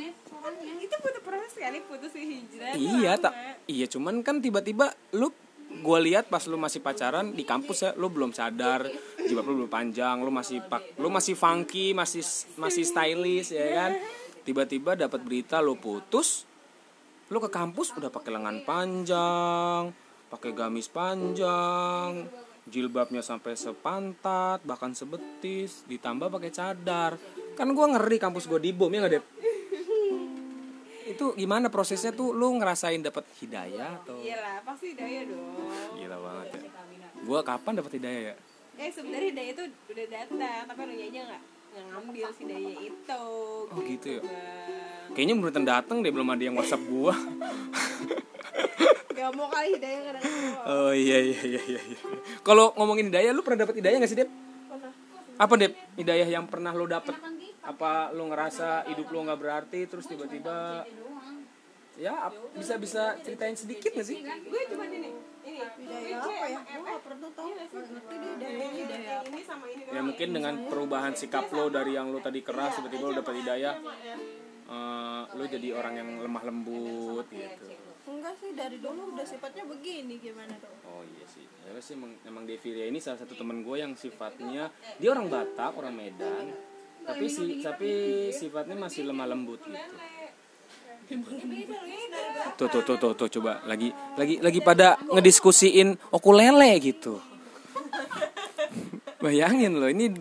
Itu 0.82 0.96
butuh 0.98 1.22
proses 1.22 1.54
kali 1.54 1.80
putus 1.86 2.10
hijrah. 2.18 2.74
iya 2.74 3.14
tak 3.22 3.34
iya 3.70 3.86
cuman 3.86 4.26
kan 4.26 4.42
tiba-tiba 4.42 4.90
lu 5.14 5.30
gue 5.80 6.00
lihat 6.12 6.28
pas 6.28 6.44
lu 6.46 6.60
masih 6.60 6.84
pacaran 6.84 7.32
di 7.32 7.48
kampus 7.48 7.88
ya 7.88 7.92
lu 7.96 8.12
belum 8.12 8.36
sadar 8.36 8.84
jilbab 9.24 9.48
lu 9.48 9.64
belum 9.64 9.72
panjang 9.72 10.20
lu 10.20 10.28
masih 10.28 10.60
pak 10.68 11.00
lu 11.00 11.08
masih 11.08 11.40
funky 11.40 11.96
masih 11.96 12.22
masih 12.60 12.84
stylish 12.84 13.56
ya 13.56 13.68
kan? 13.88 13.92
Tiba-tiba 14.42 14.98
dapat 14.98 15.22
berita 15.24 15.64
lu 15.64 15.80
putus 15.80 16.44
lu 17.32 17.40
ke 17.40 17.48
kampus 17.48 17.96
udah 17.96 18.12
pakai 18.12 18.32
lengan 18.36 18.58
panjang 18.68 19.96
pakai 20.28 20.52
gamis 20.52 20.92
panjang 20.92 22.28
jilbabnya 22.68 23.24
sampai 23.24 23.56
sepantat 23.56 24.62
bahkan 24.68 24.92
sebetis 24.92 25.88
ditambah 25.88 26.28
pakai 26.28 26.52
cadar. 26.52 27.16
Kan 27.56 27.72
gua 27.72 27.96
ngeri 27.96 28.20
kampus 28.20 28.48
gua 28.48 28.60
dibom 28.60 28.92
ya 28.92 29.08
nggak 29.08 29.14
deh 29.16 29.24
itu 31.12 31.26
gimana 31.36 31.68
prosesnya 31.68 32.12
tuh 32.12 32.32
lu 32.32 32.56
ngerasain 32.56 33.00
dapat 33.00 33.24
hidayah 33.38 34.00
atau 34.02 34.16
Iyalah, 34.18 34.64
pasti 34.64 34.96
daya 34.96 35.28
dong. 35.28 35.70
gila 35.96 36.18
banget 36.18 36.48
ya 36.52 36.60
gua 37.22 37.40
kapan 37.42 37.74
dapat 37.78 37.92
hidayah 38.00 38.24
ya 38.32 38.36
Eh 38.82 38.90
sebenarnya 38.90 39.32
daya 39.36 39.52
itu 39.54 39.64
udah 39.94 40.08
datang, 40.10 40.62
tapi 40.66 40.82
lu 40.90 40.94
aja 40.98 41.20
nggak 41.22 41.42
ngambil 41.92 42.28
si 42.34 42.44
daya 42.50 42.74
itu. 42.82 43.24
Oh, 43.70 43.80
gitu 43.86 44.08
ya? 44.18 44.22
Bang. 44.26 45.14
kayaknya 45.14 45.34
beneran 45.38 45.66
dateng 45.68 45.98
deh 46.02 46.10
belum 46.10 46.28
ada 46.28 46.44
yang 46.44 46.56
whatsapp 46.58 46.82
gua 46.82 47.14
Gak 49.12 49.38
mau 49.38 49.46
kali 49.52 49.78
daya 49.78 50.00
kadang 50.08 50.24
oh 50.66 50.92
iya 50.96 51.18
iya 51.22 51.42
iya 51.46 51.62
iya 51.68 51.82
iya. 51.94 52.00
kalau 52.42 52.74
ngomongin 52.74 53.12
hidayah 53.12 53.36
lu 53.36 53.46
pernah 53.46 53.70
dapat 53.70 53.78
hidayah 53.78 54.02
gak 54.02 54.10
sih 54.10 54.18
Dep 54.18 54.30
apa 55.38 55.54
Dep 55.60 55.74
hidayah 55.94 56.26
yang 56.26 56.50
pernah 56.50 56.74
lu 56.74 56.90
dapet 56.90 57.14
apa 57.62 58.10
lu 58.18 58.26
ngerasa 58.34 58.90
hidup 58.90 59.14
lu 59.14 59.22
nggak 59.22 59.40
berarti 59.40 59.86
terus 59.86 60.10
tiba-tiba 60.10 60.82
ya 62.02 62.34
bisa 62.58 62.82
bisa 62.82 63.14
ceritain 63.22 63.54
sedikit 63.54 63.94
gak 63.94 64.08
sih? 64.08 64.26
Gue 64.26 64.62
cuma 64.74 64.90
ini, 64.90 65.14
ini. 65.46 65.60
Apa 66.18 66.46
ya? 66.50 66.60
Gue 66.66 66.82
gak 66.82 67.04
pernah 67.06 67.30
tahu. 67.36 67.50
Ngerti 67.54 68.16
deh. 68.18 68.32
Hidayah 68.42 68.70
hidayah 68.74 69.20
Ini 69.30 69.42
sama 69.46 69.66
ini 69.70 69.84
ya 69.86 70.02
mungkin 70.02 70.28
dengan 70.34 70.54
perubahan 70.66 71.14
sikap 71.14 71.54
lo 71.54 71.70
dari 71.70 71.94
yang 71.94 72.10
lo 72.10 72.18
tadi 72.18 72.42
keras 72.42 72.82
tiba-tiba 72.82 73.12
lo 73.12 73.14
dapat 73.22 73.34
hidayah. 73.46 73.76
eh, 74.72 75.24
lo 75.36 75.44
jadi 75.46 75.68
orang 75.78 75.94
yang 76.00 76.10
lemah 76.26 76.44
lembut 76.48 77.28
gitu. 77.30 77.66
Enggak 78.08 78.34
sih 78.42 78.52
dari 78.58 78.82
dulu 78.82 79.14
udah 79.14 79.26
sifatnya 79.28 79.64
begini 79.70 80.18
gimana 80.18 80.58
dong 80.58 80.78
oh 80.90 81.04
iya 81.06 81.26
sih. 81.30 81.46
Ya 81.46 81.78
sih 81.80 81.94
emang, 81.96 82.12
emang 82.26 82.44
Deviria 82.50 82.90
ini 82.90 82.98
salah 82.98 83.22
satu 83.22 83.38
temen 83.38 83.62
gue 83.62 83.78
yang 83.78 83.94
sifatnya 83.94 84.74
dia 84.98 85.10
orang 85.14 85.30
Batak 85.30 85.78
orang 85.78 85.94
Medan 85.94 86.71
tapi 87.02 87.26
si 87.28 87.60
tapi 87.62 87.92
sifatnya 88.30 88.78
masih 88.78 89.10
lemah 89.10 89.28
lembut 89.30 89.62
gitu. 89.66 89.96
tuh 92.56 92.68
tuh 92.72 92.82
tuh 92.88 92.98
tuh, 92.98 93.12
tuh 93.18 93.30
coba 93.40 93.60
lagi 93.68 93.92
lagi 94.16 94.40
lagi 94.40 94.60
pada 94.64 94.96
ngediskusiin 95.12 96.00
okulele 96.14 96.72
gitu. 96.80 97.20
Bayangin 99.24 99.76
loh 99.76 99.92
ini 99.92 100.16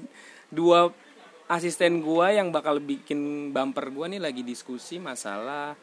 dua 0.51 0.91
asisten 1.47 2.03
gua 2.03 2.35
yang 2.35 2.51
bakal 2.51 2.83
bikin 2.83 3.53
bumper 3.55 3.95
gua 3.95 4.11
nih 4.11 4.19
lagi 4.19 4.43
diskusi 4.43 4.99
masalah 4.99 5.79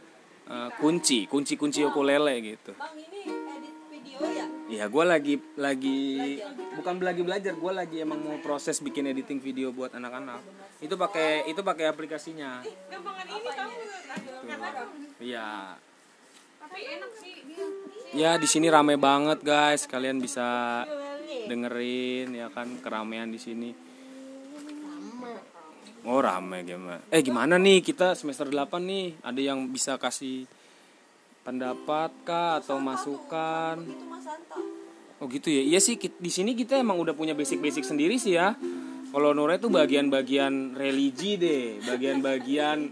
eh, 0.49 0.69
kunci 0.81 1.23
kunci 1.31 1.55
kunci 1.55 1.87
ukulele 1.87 2.35
gitu. 2.43 2.75
Bang 2.75 2.99
ini 2.99 3.07
ya? 3.15 3.16
Iya, 4.67 4.91
gue 4.91 5.03
lagi 5.07 5.35
lagi 5.55 5.99
bukan 6.75 6.99
lagi 6.99 7.23
belajar, 7.23 7.55
gue 7.55 7.71
lagi 7.71 8.03
emang 8.03 8.19
mau 8.19 8.35
proses 8.43 8.83
bikin 8.83 9.07
editing 9.07 9.39
video 9.39 9.71
buat 9.71 9.95
anak-anak. 9.95 10.43
Itu 10.83 10.99
pakai 10.99 11.47
itu 11.47 11.63
pakai 11.63 11.87
aplikasinya. 11.87 12.67
Gampangan 12.91 13.25
ini 13.31 13.49
kamu 13.55 13.75
Iya. 15.23 15.79
Tapi 16.59 16.79
enak 16.83 17.11
sih 17.15 17.33
dia. 17.47 17.67
Ya 18.11 18.31
di 18.35 18.47
sini 18.47 18.67
rame 18.67 18.99
banget 18.99 19.39
guys, 19.39 19.87
kalian 19.87 20.19
bisa 20.19 20.83
dengerin 21.47 22.35
ya 22.35 22.51
kan 22.51 22.67
keramaian 22.83 23.31
di 23.31 23.39
sini. 23.39 23.71
Oh 26.07 26.19
rame 26.19 26.67
gimana? 26.67 26.99
Eh 27.07 27.23
gimana 27.23 27.55
nih 27.55 27.79
kita 27.79 28.19
semester 28.19 28.51
8 28.51 28.83
nih 28.83 29.15
ada 29.23 29.39
yang 29.39 29.67
bisa 29.71 29.95
kasih 29.95 30.43
pendapat 31.47 32.11
kah 32.27 32.59
atau 32.59 32.75
masukan? 32.83 33.79
Itu 33.87 34.03
Mas 34.11 34.27
Santa 34.27 34.59
Oh 35.17 35.25
gitu 35.25 35.49
ya. 35.49 35.63
Iya 35.65 35.79
sih 35.81 35.97
di 35.97 36.31
sini 36.31 36.53
kita 36.53 36.77
emang 36.77 37.01
udah 37.01 37.17
punya 37.17 37.33
basic-basic 37.33 37.87
sendiri 37.87 38.21
sih 38.21 38.37
ya. 38.37 38.53
Kalau 39.09 39.33
Nure 39.33 39.57
itu 39.57 39.71
bagian-bagian 39.71 40.77
religi 40.77 41.39
deh, 41.41 41.81
bagian-bagian 41.81 42.91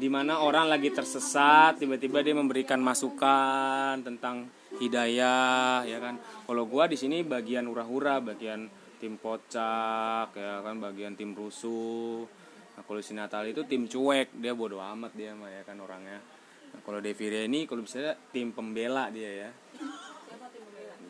di 0.00 0.08
mana 0.08 0.40
orang 0.40 0.72
lagi 0.72 0.88
tersesat 0.88 1.76
tiba-tiba 1.76 2.24
dia 2.24 2.32
memberikan 2.32 2.80
masukan 2.80 4.00
tentang 4.00 4.48
hidayah 4.80 5.84
ya 5.84 5.98
kan. 6.00 6.16
Kalau 6.48 6.64
gua 6.64 6.88
di 6.88 6.96
sini 6.96 7.20
bagian 7.20 7.68
hura-hura, 7.68 8.24
bagian 8.24 8.72
tim 8.96 9.20
kocak 9.20 10.32
ya 10.32 10.64
kan, 10.64 10.80
bagian 10.80 11.12
tim 11.12 11.36
rusuh. 11.36 12.24
Nah, 12.72 12.82
kalau 12.88 13.04
si 13.04 13.12
Natal 13.12 13.44
itu 13.44 13.68
tim 13.68 13.84
cuek, 13.84 14.32
dia 14.32 14.56
bodoh 14.56 14.80
amat 14.80 15.12
dia 15.12 15.36
mah 15.36 15.52
ya 15.52 15.60
kan 15.68 15.76
orangnya. 15.76 16.39
Nah, 16.70 16.80
kalau 16.86 16.98
Deviria 17.02 17.46
ini 17.46 17.66
kalau 17.66 17.82
bisa 17.82 18.14
tim 18.30 18.54
pembela 18.54 19.10
dia 19.10 19.46
ya. 19.46 19.50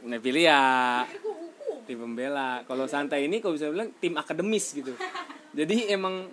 Nevilia. 0.05 0.61
Tim 1.85 1.99
pembela. 2.01 2.65
Kalau 2.65 2.85
santai 2.89 3.29
ini 3.29 3.43
kalau 3.45 3.57
bisa 3.57 3.69
bilang 3.69 3.93
tim 4.01 4.17
akademis 4.17 4.73
gitu. 4.73 4.97
Jadi 5.59 5.91
emang 5.91 6.31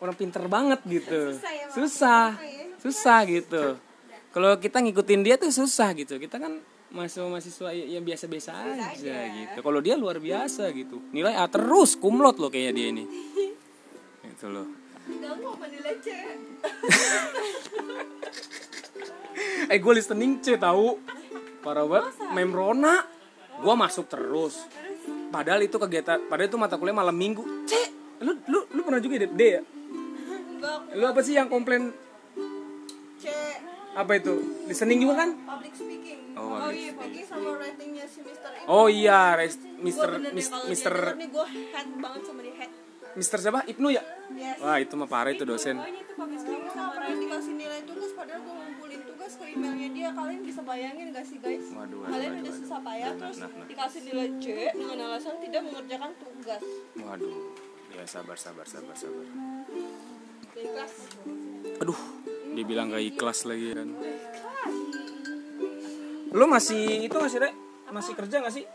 orang 0.00 0.16
pinter 0.16 0.44
banget 0.46 0.80
gitu. 0.86 1.36
Susah 1.72 2.36
susah 2.84 3.24
gitu. 3.24 3.80
Kalau 4.28 4.60
kita 4.60 4.84
ngikutin 4.84 5.20
dia 5.24 5.40
tuh 5.40 5.48
susah 5.48 5.96
gitu. 5.96 6.20
Kita 6.20 6.36
kan 6.36 6.60
masuk 6.94 7.26
mahasiswa 7.26 7.72
yang 7.72 8.04
biasa-biasa 8.04 8.50
aja 8.76 9.16
gitu. 9.32 9.58
Kalau 9.64 9.80
dia 9.80 9.96
luar 9.96 10.20
biasa 10.20 10.68
gitu. 10.76 11.00
Nilai 11.10 11.32
A 11.34 11.48
terus 11.48 11.96
kumlot 11.96 12.36
loh 12.36 12.52
kayaknya 12.52 12.72
dia 12.76 12.86
ini. 12.92 13.04
Itu 14.36 14.46
loh. 14.52 14.68
Apa 15.04 15.68
dilece 15.68 16.16
eh 19.70 19.78
gue 19.80 19.92
listening 19.96 20.38
C 20.44 20.54
tahu 20.60 21.00
parah 21.64 21.86
banget. 21.88 22.14
Mem 22.36 22.52
Rona. 22.52 23.02
Gue 23.58 23.74
masuk 23.74 24.10
terus. 24.10 24.66
Padahal 25.30 25.66
itu 25.66 25.78
kegiatan 25.78 26.26
padahal 26.30 26.50
itu 26.50 26.58
mata 26.58 26.78
kuliah 26.78 26.94
malam 26.94 27.14
minggu. 27.14 27.42
C 27.66 27.72
lu 28.22 28.38
lu 28.46 28.60
lu 28.70 28.80
pernah 28.86 29.00
juga 29.02 29.14
ya 29.18 29.28
D 29.30 29.42
ya? 29.42 29.62
Lu 30.94 31.04
apa 31.10 31.20
sih 31.20 31.34
yang 31.34 31.50
komplain? 31.50 31.90
C. 33.18 33.30
Apa 33.94 34.18
itu? 34.18 34.64
Listening 34.66 35.06
juga 35.06 35.26
kan? 35.26 35.30
Public 35.34 35.74
speaking. 35.74 36.18
Oh, 36.34 36.50
oh, 36.50 36.58
public 36.66 36.78
iya 36.78 36.90
speaking. 36.94 37.24
sama 37.30 37.50
writingnya 37.58 38.06
si 38.10 38.20
Mr. 38.26 38.50
X. 38.54 38.64
Oh 38.66 38.86
iya 38.90 39.20
Mister 39.82 40.10
deh, 40.18 40.32
Mister 40.34 40.94
denger 40.94 41.20
nih 41.20 41.28
gue 41.30 41.46
head 41.46 41.88
banget 42.00 42.22
sama 42.26 42.40
dia 42.42 42.54
head 42.58 42.72
Mister 43.14 43.38
siapa? 43.38 43.62
Ibnu 43.70 43.88
ya? 43.94 44.02
Yes. 44.34 44.58
Wah 44.58 44.76
itu 44.82 44.94
mah 44.98 45.06
parah 45.06 45.30
itu 45.30 45.46
dosen. 45.46 45.78
Dikasih 45.78 47.54
nilai 47.54 47.80
tugas 47.86 48.10
padahal 48.14 48.42
gue 48.42 48.54
ngumpulin 48.54 49.00
tugas 49.06 49.32
ke 49.38 49.44
emailnya 49.54 49.88
dia. 49.94 50.08
Kalian 50.10 50.42
bisa 50.42 50.60
bayangin 50.66 51.06
gak 51.14 51.26
sih 51.26 51.38
guys? 51.38 51.66
Waduh, 51.70 52.02
waduh, 52.02 52.10
kalian 52.10 52.32
waduh, 52.34 52.42
udah 52.42 52.54
susah 52.58 52.80
payah 52.82 53.10
Nah, 53.14 53.20
terus 53.22 53.38
nah, 53.38 53.50
nah. 53.54 53.66
dikasih 53.70 54.00
nilai 54.02 54.28
C 54.42 54.46
dengan 54.74 54.98
alasan 55.06 55.34
tidak 55.38 55.62
mengerjakan 55.62 56.10
tugas. 56.18 56.62
Waduh. 56.98 57.36
Ya 57.94 58.04
sabar 58.10 58.34
sabar 58.34 58.66
sabar 58.66 58.94
sabar. 58.98 59.26
Dari 60.54 60.68
kelas 60.70 60.94
aduh 61.82 62.00
dia 62.54 62.64
bilang 62.66 62.90
gak 62.90 63.02
ikhlas 63.02 63.46
lagi 63.46 63.74
kan. 63.74 63.88
Lu 66.34 66.46
masih 66.50 67.06
itu 67.06 67.14
masih 67.14 67.38
Rek? 67.46 67.54
masih 67.94 68.18
kerja 68.18 68.42
gak 68.42 68.50
sih? 68.50 68.66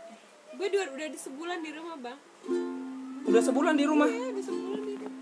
Gue 0.56 0.72
udah 0.72 0.96
udah 0.96 1.08
di 1.12 1.18
sebulan 1.20 1.60
di 1.60 1.70
rumah 1.76 1.96
bang 2.00 2.18
udah 3.30 3.42
sebulan 3.46 3.74
di 3.78 3.84
rumah? 3.86 4.10
Udah 4.10 4.44
sebulan 4.44 4.82
di 4.82 4.94
rumah. 4.98 5.14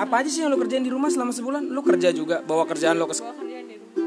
Apa 0.00 0.14
aja 0.20 0.28
sih 0.28 0.40
yang 0.44 0.52
lo 0.52 0.60
kerjain 0.60 0.84
di 0.84 0.92
rumah 0.92 1.08
selama 1.08 1.32
sebulan? 1.32 1.72
Lo 1.72 1.80
kerja 1.80 2.12
juga 2.12 2.44
bawa 2.44 2.68
kerjaan 2.68 3.00
lo 3.00 3.08
ke 3.08 3.16
gue 3.16 3.24
kerjaan 3.24 3.64
di 3.64 3.76
rumah. 3.80 4.04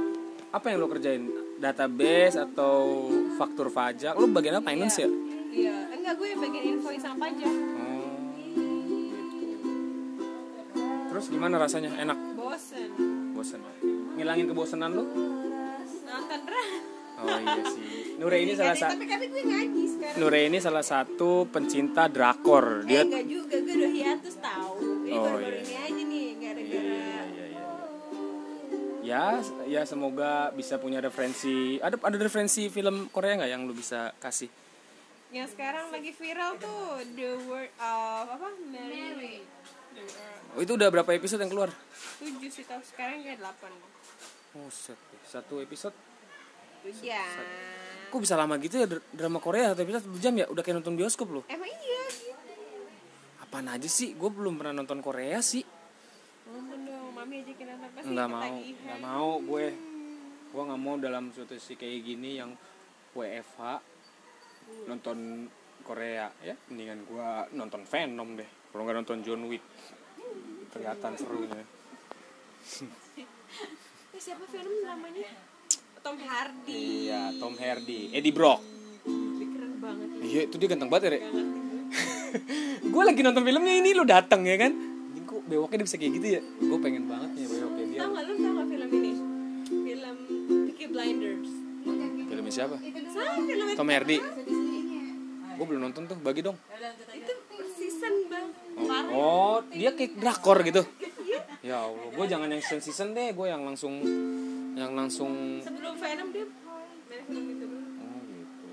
Apa 0.54 0.66
yang 0.70 0.78
lo 0.80 0.88
kerjain? 0.90 1.24
Database 1.58 2.38
atau 2.38 3.10
faktur 3.40 3.74
pajak? 3.74 4.14
Lo 4.20 4.30
bagian 4.30 4.62
apa? 4.62 4.70
Finance 4.70 5.02
ya? 5.02 5.10
Iya. 5.54 5.76
Enggak 5.98 6.14
gue 6.22 6.30
bagian 6.38 6.64
invoice 6.78 7.02
sama 7.02 7.30
pajak. 7.30 7.50
Oh 7.50 8.10
gitu. 8.38 9.70
Terus 11.10 11.26
gimana 11.30 11.56
rasanya? 11.58 11.90
Enak? 11.98 12.18
Bosen. 12.38 12.90
Bosan 13.34 13.62
ngilangin 14.14 14.46
kebosanan 14.46 14.94
lo? 14.94 15.04
Nonton 16.06 16.40
oh 17.24 17.40
iya 17.40 17.64
sih 17.74 17.84
Nure 18.14 18.38
ini 18.38 18.54
salah 18.54 18.78
satu 18.78 18.94
tapi 18.94 19.06
tapi 19.06 19.26
gue 19.28 19.44
ngaji 19.44 19.84
sekarang 19.90 20.18
Nure 20.18 20.40
ini 20.44 20.58
salah 20.60 20.86
satu 20.86 21.32
pencinta 21.48 22.06
drakor 22.06 22.66
eh 22.82 22.86
dia 22.86 23.02
enggak 23.02 23.26
juga 23.26 23.56
gue 23.58 23.74
udah 23.74 23.92
hiatus 23.92 24.36
tahu 24.38 24.76
ini 25.02 25.12
Oh, 25.14 25.24
baru-baru 25.24 25.56
iya. 25.56 25.62
ini 25.62 25.76
aja 25.76 26.04
nih 26.04 26.26
gara-gara 26.38 26.82
Iya, 26.84 27.22
iya, 27.26 27.46
iya. 27.50 27.62
Ya, 29.04 29.26
ya 29.68 29.82
semoga 29.84 30.32
bisa 30.52 30.78
punya 30.78 30.98
referensi. 30.98 31.76
Ada 31.78 32.00
ada 32.00 32.18
referensi 32.18 32.66
film 32.68 33.12
Korea 33.12 33.36
nggak 33.36 33.52
yang 33.52 33.64
lu 33.64 33.74
bisa 33.74 34.16
kasih? 34.18 34.48
yang 35.30 35.44
sekarang 35.44 35.90
lagi 35.90 36.14
viral 36.14 36.56
tuh 36.56 36.78
the 37.12 37.34
word 37.44 37.74
of 37.76 38.26
apa 38.30 38.48
Mary, 38.64 39.42
Oh, 40.54 40.62
itu 40.62 40.72
udah 40.72 40.88
berapa 40.88 41.10
episode 41.12 41.42
yang 41.42 41.50
keluar? 41.50 41.74
tujuh 42.16 42.48
sih 42.48 42.62
tau 42.62 42.78
sekarang 42.80 43.20
kayak 43.20 43.42
delapan 43.42 43.74
Oh, 44.54 44.70
set. 44.70 44.96
Satu 45.26 45.58
episode. 45.58 45.98
Ya 47.02 47.24
Kok 48.08 48.20
bisa 48.20 48.38
lama 48.38 48.56
gitu 48.58 48.78
ya 48.78 48.86
dr- 48.86 49.06
drama 49.10 49.38
Korea 49.38 49.74
satu 49.74 49.82
episode 49.82 50.06
satu 50.06 50.20
jam 50.22 50.34
ya? 50.34 50.46
Udah 50.46 50.62
kayak 50.62 50.78
nonton 50.78 50.94
bioskop 50.94 51.28
loh. 51.30 51.44
emang 51.48 51.66
iya 51.66 52.02
gitu 52.10 52.34
Apaan 53.42 53.68
aja 53.68 53.90
sih? 53.90 54.14
Gue 54.14 54.30
belum 54.30 54.56
pernah 54.56 54.80
nonton 54.80 55.02
Korea 55.02 55.42
sih. 55.42 55.66
ngomong 56.46 56.82
dong 56.84 57.10
mami 57.12 57.42
ajakin 57.42 57.66
nonton 57.72 57.90
pasti 57.92 58.08
Nggak 58.08 58.28
mau, 58.28 58.54
nggak 58.54 59.00
mau 59.02 59.30
gue. 59.40 59.66
Gue 60.48 60.62
nggak 60.62 60.78
mau 60.80 60.96
dalam 60.98 61.26
situasi 61.30 61.74
kayak 61.74 62.00
gini 62.04 62.38
yang 62.38 62.54
WFH 63.12 63.60
nonton 64.86 65.50
Korea 65.82 66.30
ya. 66.40 66.54
Mendingan 66.70 67.02
gue 67.04 67.28
nonton 67.52 67.82
Venom 67.84 68.38
deh. 68.38 68.50
Kalau 68.70 68.86
nggak 68.86 68.98
nonton 69.00 69.20
John 69.22 69.50
Wick 69.50 69.64
kelihatan 70.70 71.14
serunya. 71.16 71.64
Eh, 74.14 74.22
siapa 74.22 74.46
film 74.46 74.86
namanya 74.86 75.26
Tom 76.04 76.18
Hardy 76.20 76.76
Iya, 77.08 77.22
Tom 77.40 77.54
Hardy, 77.56 78.12
Eddie 78.12 78.36
Brock. 78.36 78.60
Dia 79.08 79.48
keren 79.48 79.74
banget 79.80 80.08
Iya, 80.20 80.42
itu 80.46 80.56
dia 80.60 80.68
ganteng 80.68 80.90
banget 80.92 81.04
ya, 81.08 81.12
Rek. 81.16 81.24
gue 82.84 83.04
lagi 83.10 83.22
nonton 83.22 83.44
filmnya 83.44 83.74
ini 83.74 83.90
lo 83.94 84.04
datang 84.04 84.44
ya 84.44 84.58
kan? 84.58 84.72
Ini 84.74 85.20
kok 85.24 85.42
bewoknya 85.46 85.78
dia 85.80 85.88
bisa 85.88 85.98
kayak 85.98 86.14
gitu 86.18 86.28
ya? 86.28 86.42
Gue 86.42 86.78
pengen 86.80 87.08
banget 87.08 87.30
ya 87.38 87.46
bewoknya 87.48 87.86
dia. 87.88 88.00
tau 88.00 88.10
gak 88.12 88.24
lu 88.26 88.34
tau 88.36 88.52
gak 88.52 88.68
film 88.68 88.90
ini 88.92 89.12
film 89.64 90.16
Peaky 90.68 90.86
Blinders 90.90 91.52
Filmnya 92.24 92.54
siapa? 92.54 92.76
Tom 93.74 93.88
Hardy. 93.88 94.18
Gue 95.54 95.66
belum 95.70 95.82
nonton 95.84 96.04
tuh, 96.04 96.18
bagi 96.18 96.42
dong. 96.42 96.58
itu 97.14 97.34
season 97.74 98.14
bang 98.26 98.48
parah 98.82 99.12
Oh, 99.14 99.58
dia 99.70 99.94
kayak 99.94 100.18
drakor 100.18 100.60
gitu. 100.64 100.82
Ya 101.64 101.80
Allah, 101.80 102.12
gue 102.12 102.26
jangan 102.28 102.50
yang 102.50 102.60
season 102.60 102.82
season 102.82 103.08
deh, 103.14 103.32
gue 103.32 103.48
yang 103.48 103.64
langsung 103.64 104.04
yang 104.74 104.92
langsung. 104.94 105.60
sebelum 105.60 105.94
Venom 105.96 106.30
dia 106.30 106.46
main 106.64 106.90
film 107.24 107.46
itu 107.48 107.64
dulu 107.64 107.88
Oh 108.00 108.20
gitu. 108.24 108.68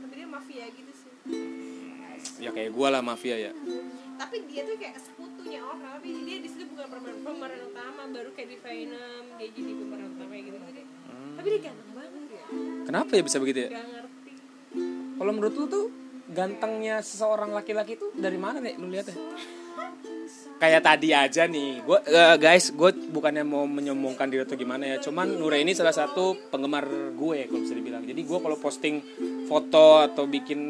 tapi 0.00 0.12
dia 0.14 0.28
mafia 0.28 0.66
gitu 0.68 0.92
sih 0.92 1.12
Ya 2.36 2.50
kayak 2.50 2.70
gue 2.70 2.86
lah 2.86 3.00
mafia 3.00 3.36
ya. 3.38 3.52
tapi 4.16 4.44
dia 4.44 4.60
tuh 4.62 4.76
kayak 4.76 4.96
sekutunya 4.98 5.60
orang 5.62 5.96
tapi 5.96 6.08
dia 6.22 6.36
di 6.38 6.48
situ 6.48 6.68
bukan 6.68 6.86
pemeran, 6.90 7.18
pemeran 7.22 7.60
utama 7.66 8.02
baru 8.06 8.30
kayak 8.30 8.48
di 8.48 8.58
Venom 8.58 9.24
dia 9.36 9.48
jadi 9.50 9.72
pemeran 9.74 10.08
utama 10.10 10.32
gitu 10.36 10.58
gitu 10.58 10.82
tapi 11.32 11.46
dia 11.48 11.60
ganteng 11.62 11.90
banget 11.90 12.24
ya 12.30 12.44
Kenapa 12.82 13.10
ya 13.12 13.22
bisa 13.22 13.38
begitu 13.38 13.58
ya? 13.60 13.70
gak 13.70 13.86
ngerti 13.86 14.32
Kalau 15.16 15.30
menurut 15.30 15.54
lu 15.54 15.66
tuh 15.66 15.84
gantengnya 16.28 17.00
seseorang 17.00 17.50
laki-laki 17.50 17.94
tuh 17.94 18.12
dari 18.12 18.36
mana 18.36 18.58
nih 18.58 18.76
lu 18.76 18.86
lihatnya? 18.86 19.16
Kayak 20.60 20.84
tadi 20.84 21.08
aja 21.16 21.48
nih, 21.48 21.80
gue 21.80 21.98
guys, 22.36 22.68
gue 22.68 22.90
bukannya 23.08 23.48
mau 23.48 23.64
menyombongkan 23.64 24.28
diri 24.28 24.44
atau 24.44 24.60
gimana 24.60 24.84
ya, 24.84 24.96
cuman 25.00 25.40
Nure 25.40 25.56
ini 25.56 25.72
salah 25.72 25.96
satu 25.96 26.36
penggemar 26.52 26.84
gue 27.16 27.48
kalau 27.48 27.64
bisa 27.64 27.72
dibilang. 27.72 28.04
Jadi 28.04 28.20
gue 28.20 28.38
kalau 28.44 28.60
posting 28.60 29.00
foto 29.48 30.04
atau 30.04 30.28
bikin 30.28 30.60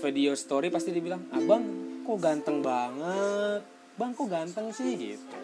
video 0.00 0.32
story 0.32 0.72
pasti 0.72 0.96
dibilang, 0.96 1.28
abang 1.28 1.60
kok 2.08 2.18
ganteng 2.24 2.64
banget, 2.64 3.60
bang 4.00 4.10
kok 4.16 4.28
ganteng 4.32 4.72
sih 4.72 4.96
gitu. 4.96 5.36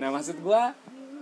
Nah 0.00 0.08
maksud 0.08 0.40
gue, 0.40 0.62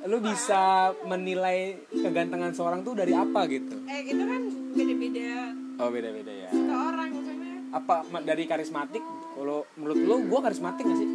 lu 0.07 0.23
bisa 0.23 0.95
menilai 1.11 1.75
kegantengan 1.91 2.55
seorang 2.55 2.87
tuh 2.87 2.95
dari 2.95 3.11
apa 3.19 3.51
gitu? 3.51 3.83
eh 3.91 4.07
itu 4.07 4.23
kan 4.23 4.43
beda-beda 4.79 5.51
Oh 5.83 5.91
beda-beda 5.91 6.31
ya. 6.31 6.51
ke 6.55 6.71
orang 6.71 7.11
maksudnya 7.19 7.55
apa 7.75 8.07
dari 8.23 8.47
karismatik 8.47 9.03
kalau 9.35 9.67
menurut 9.75 9.99
lo 10.07 10.17
gue 10.23 10.39
karismatik 10.39 10.87
gak 10.87 10.99
sih 11.03 11.11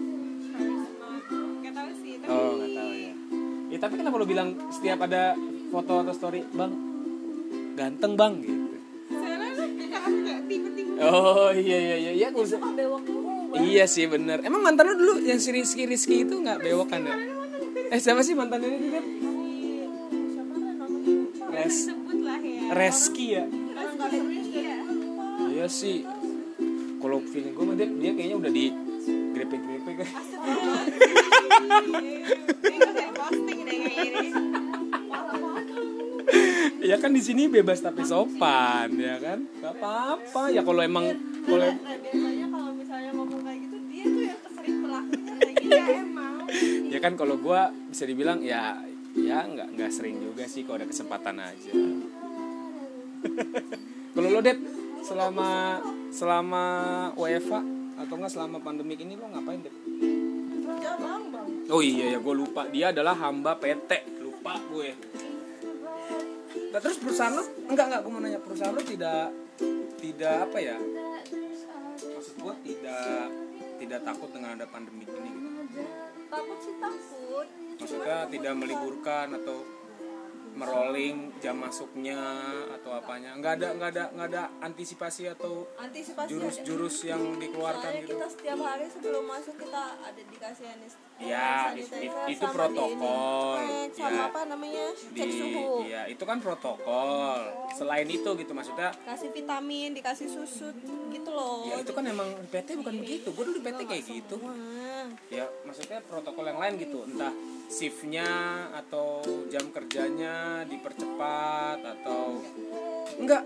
tapi 3.83 3.99
kenapa 3.99 4.15
lo 4.15 4.23
bilang 4.23 4.55
setiap 4.71 5.03
ada 5.03 5.35
foto 5.67 6.07
atau 6.07 6.15
story 6.15 6.39
bang 6.55 6.71
ganteng 7.75 8.15
bang 8.15 8.33
gitu? 8.39 8.63
Kan 8.63 8.79
oh 11.03 11.51
iya 11.51 11.77
iya 11.83 11.95
iya. 11.99 12.11
Iya 12.15 12.27
bisa- 12.31 12.63
iya 13.59 13.83
sih 13.83 14.07
bener. 14.07 14.39
Emang 14.39 14.63
mantan 14.63 14.87
lo 14.87 14.95
dulu 14.95 15.13
yang 15.27 15.35
si 15.35 15.51
Rizky 15.51 15.83
Rizky 15.83 16.23
itu 16.23 16.39
nggak 16.39 16.63
bewok 16.63 16.95
kan 16.95 17.03
ya? 17.03 17.15
eh 17.91 17.99
siapa 17.99 18.23
sih 18.23 18.39
mantannya 18.39 18.71
itu 18.71 18.87
kan? 18.87 19.05
Res 21.53 21.75
sebut 21.91 22.19
lah 22.23 22.39
ya. 22.39 22.61
Reski 22.71 23.25
ya? 23.35 23.43
Iya. 24.47 24.75
Iya 25.51 25.65
sih. 25.67 26.07
Kalau 27.03 27.19
feeling 27.19 27.51
gue 27.51 27.65
mah 27.67 27.75
dia, 27.75 27.87
dia 27.91 28.11
kayaknya 28.15 28.37
udah 28.39 28.51
di 28.55 28.65
grepe-grepe 29.07 29.91
kan 29.99 30.09
ya 36.83 36.95
kan 36.99 37.11
di 37.15 37.21
sini 37.23 37.47
bebas 37.47 37.79
tapi 37.79 38.03
sopan 38.03 38.91
ya 38.99 39.15
kan? 39.19 39.39
Gak 39.63 39.73
apa-apa. 39.79 40.51
Ya 40.51 40.61
kalau 40.67 40.81
emang 40.83 41.05
kalau 41.47 41.67
biasanya 41.79 42.47
kalau 42.51 42.71
misalnya 42.75 43.11
ngomong 43.15 43.41
kayak 43.43 43.59
gitu 43.63 43.77
dia 43.87 44.03
tuh 44.03 44.23
yang 44.27 44.39
kesering 44.43 44.77
ya 45.63 45.83
emang. 46.03 46.33
Ya 46.91 46.99
kan 46.99 47.13
kalau 47.15 47.35
gue 47.39 47.61
bisa 47.89 48.03
dibilang 48.03 48.43
ya 48.43 48.83
ya 49.15 49.45
nggak 49.47 49.79
nggak 49.79 49.91
sering 49.93 50.19
juga 50.19 50.43
sih 50.45 50.67
kalau 50.67 50.83
ada 50.83 50.87
kesempatan 50.89 51.39
aja. 51.39 51.73
Kalau 54.13 54.29
lo 54.29 54.45
det 54.45 54.61
selama 55.01 55.81
selama 56.13 56.65
WFA 57.17 57.72
atau 58.13 58.21
enggak 58.21 58.37
selama 58.37 58.61
pandemik 58.61 59.01
ini 59.01 59.17
lo 59.17 59.25
ngapain 59.25 59.65
det 59.65 59.73
kerja 59.73 61.01
bang 61.01 61.23
bang 61.33 61.49
oh 61.73 61.81
iya 61.81 62.13
ya 62.13 62.19
gue 62.21 62.35
lupa. 62.37 62.69
Dia 62.69 62.93
adalah 62.93 63.17
hamba 63.17 63.57
PT. 63.57 64.21
Lupa 64.21 64.53
gue. 64.69 64.93
Nah, 66.69 66.77
terus 66.77 67.01
perusahaan 67.01 67.33
lo? 67.33 67.41
Enggak 67.65 67.89
enggak 67.89 68.01
gue 68.05 68.11
mau 68.13 68.21
nanya. 68.21 68.37
Perusahaan 68.37 68.69
lo 68.69 68.85
tidak 68.85 69.33
tidak 69.97 70.45
apa 70.45 70.57
ya? 70.61 70.77
Maksud 71.97 72.35
gue 72.37 72.53
tidak 72.69 73.33
tidak 73.81 73.99
takut 74.05 74.29
dengan 74.29 74.61
ada 74.61 74.69
pandemik 74.69 75.09
ini 75.09 75.29
gitu. 75.33 75.49
Takut 76.29 76.57
sih 76.61 76.75
takut. 76.77 77.47
Maksudnya 77.81 78.17
tidak 78.29 78.53
meliburkan 78.61 79.27
atau 79.41 79.57
merolling 80.53 81.33
jam 81.41 81.57
masuknya 81.57 82.17
atau 82.73 82.93
apanya. 82.97 83.33
Nggak 83.37 83.53
ada 83.59 83.67
nggak 83.77 83.89
ada 83.93 84.03
nggak 84.13 84.27
ada 84.33 84.43
antisipasi 84.61 85.29
atau 85.29 85.67
antisipasi 85.77 86.29
jurus-jurus 86.29 86.95
yang 87.09 87.21
dikeluarkan 87.41 87.89
Soalnya 87.89 88.03
gitu. 88.05 88.15
kita 88.17 88.27
setiap 88.29 88.59
hari 88.61 88.85
sebelum 88.89 89.23
masuk 89.25 89.55
kita 89.57 89.83
ada 90.01 90.21
dikasih 90.21 90.65
Ya, 91.15 91.69
hand 91.69 91.77
itu- 91.77 91.87
sanitizer 91.87 92.25
itu 92.27 92.41
sama 92.41 92.53
protokol. 92.53 93.53
di 93.53 93.63
ini, 93.63 93.79
sama 93.93 94.11
Ya. 94.11 94.23
apa 94.27 94.39
namanya? 94.45 94.85
Cek 94.91 95.13
di 95.23 95.33
suhu. 95.33 95.67
ya 95.85 96.01
itu 96.05 96.23
kan 96.23 96.37
protokol. 96.37 97.37
Selain 97.71 98.07
itu 98.07 98.29
gitu 98.33 98.51
maksudnya 98.51 98.89
kasih 99.03 99.29
vitamin 99.29 99.93
dikasih 99.93 100.27
susu 100.27 100.67
gitu 101.09 101.29
loh. 101.29 101.63
Ya 101.65 101.79
itu 101.79 101.91
kan 101.91 102.03
emang 102.03 102.27
PT 102.49 102.75
bukan 102.75 102.95
begitu. 102.97 103.29
Gue 103.29 103.43
dulu 103.45 103.59
PT 103.61 103.79
kayak 103.83 104.03
gitu. 104.03 104.35
Wah. 104.39 105.07
ya 105.27 105.45
maksudnya 105.63 105.99
protokol 106.01 106.45
yang 106.45 106.57
lain 106.57 106.73
gitu. 106.77 107.03
Entah 107.03 107.33
shiftnya 107.67 108.27
atau 108.73 109.19
jam 109.47 109.67
kerjanya 109.69 110.63
dipercepat 110.63 111.79
atau 111.79 112.39
enggak. 113.15 113.43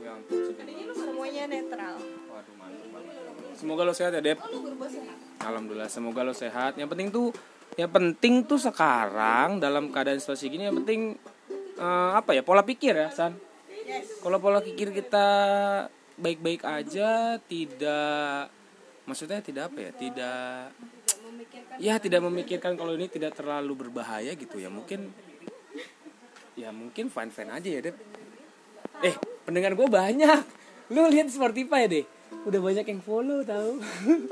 Ya 0.00 0.10
ampun 0.12 0.54
semuanya 0.92 1.44
netral. 1.46 1.96
Waduh 2.26 2.54
mantap 2.56 2.89
semoga 3.60 3.84
lo 3.84 3.92
sehat 3.92 4.16
ya 4.16 4.24
Dep. 4.24 4.40
Alhamdulillah 5.44 5.92
semoga 5.92 6.24
lo 6.24 6.32
sehat. 6.32 6.80
Yang 6.80 6.88
penting 6.96 7.08
tuh 7.12 7.28
yang 7.76 7.92
penting 7.92 8.48
tuh 8.48 8.56
sekarang 8.56 9.60
dalam 9.60 9.92
keadaan 9.92 10.16
situasi 10.16 10.48
gini 10.48 10.64
yang 10.72 10.80
penting 10.80 11.20
eh, 11.76 12.10
apa 12.16 12.32
ya 12.32 12.40
pola 12.40 12.64
pikir 12.64 12.96
ya 12.96 13.12
San. 13.12 13.36
Kalau 14.24 14.40
pola 14.40 14.64
pikir 14.64 14.96
kita 14.96 15.26
baik-baik 16.16 16.64
aja 16.64 17.36
tidak 17.44 18.48
maksudnya 19.04 19.44
tidak 19.44 19.72
apa 19.72 19.78
ya 19.88 19.90
tidak 19.96 20.54
ya 21.80 21.94
tidak 21.96 22.20
memikirkan 22.24 22.76
kalau 22.76 22.96
ini 22.96 23.12
tidak 23.12 23.36
terlalu 23.36 23.86
berbahaya 23.86 24.32
gitu 24.32 24.56
ya. 24.56 24.72
Mungkin 24.72 25.12
ya 26.56 26.72
mungkin 26.72 27.12
fine 27.12 27.32
fine 27.32 27.52
aja 27.52 27.68
ya 27.68 27.80
Dep. 27.84 27.96
Eh 29.04 29.14
pendengar 29.44 29.76
gue 29.76 29.84
banyak. 29.84 30.40
Lu 30.90 31.06
lihat 31.06 31.30
Spotify 31.30 31.86
deh 31.86 32.19
udah 32.46 32.60
banyak 32.60 32.86
yang 32.86 33.00
follow 33.02 33.42
tahu 33.44 33.80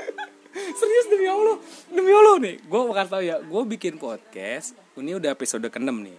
serius 0.81 1.07
demi 1.11 1.27
allah. 1.29 1.57
Demi 1.93 2.11
allah 2.11 2.37
nih. 2.43 2.57
Gue 2.67 2.81
bakal 2.89 3.07
tahu 3.07 3.23
ya 3.23 3.37
gue 3.39 3.63
bikin 3.79 3.95
podcast 4.01 4.75
ini 4.99 5.15
udah 5.15 5.31
episode 5.35 5.67
ke 5.69 5.79
nih. 5.79 6.19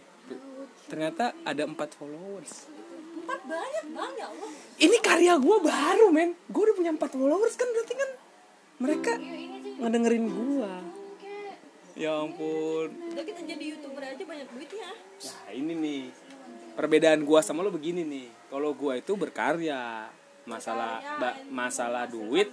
Ternyata 0.89 1.35
ada 1.43 1.63
empat 1.67 1.95
followers. 1.97 2.69
Empat 3.25 3.39
banyak 3.45 3.85
bang 3.93 4.13
ya 4.17 4.27
Allah. 4.31 4.51
Ini 4.79 4.97
karya 5.03 5.33
gue 5.37 5.57
baru 5.59 6.07
men. 6.09 6.33
Gue 6.47 6.61
udah 6.69 6.75
punya 6.75 6.91
empat 6.95 7.11
followers 7.13 7.55
kan 7.59 7.67
berarti 7.69 7.93
kan 7.93 8.09
mereka 8.79 9.11
ngedengerin 9.79 10.25
gue 10.31 10.71
ya 11.99 12.15
ampun. 12.23 12.87
Udah 13.11 13.23
kita 13.27 13.43
jadi 13.43 13.63
youtuber 13.75 13.99
aja 13.99 14.23
banyak 14.23 14.47
duit 14.55 14.71
ya. 14.71 14.91
Nah 14.95 15.51
ini 15.51 15.73
nih. 15.75 16.03
Perbedaan 16.79 17.27
gua 17.27 17.43
sama 17.43 17.59
lo 17.59 17.75
begini 17.75 18.07
nih. 18.07 18.31
Kalau 18.47 18.71
gua 18.71 18.95
itu 18.95 19.19
berkarya, 19.19 20.07
masalah 20.49 20.91
ba- 21.21 21.37
masalah 21.47 22.09
duit 22.09 22.49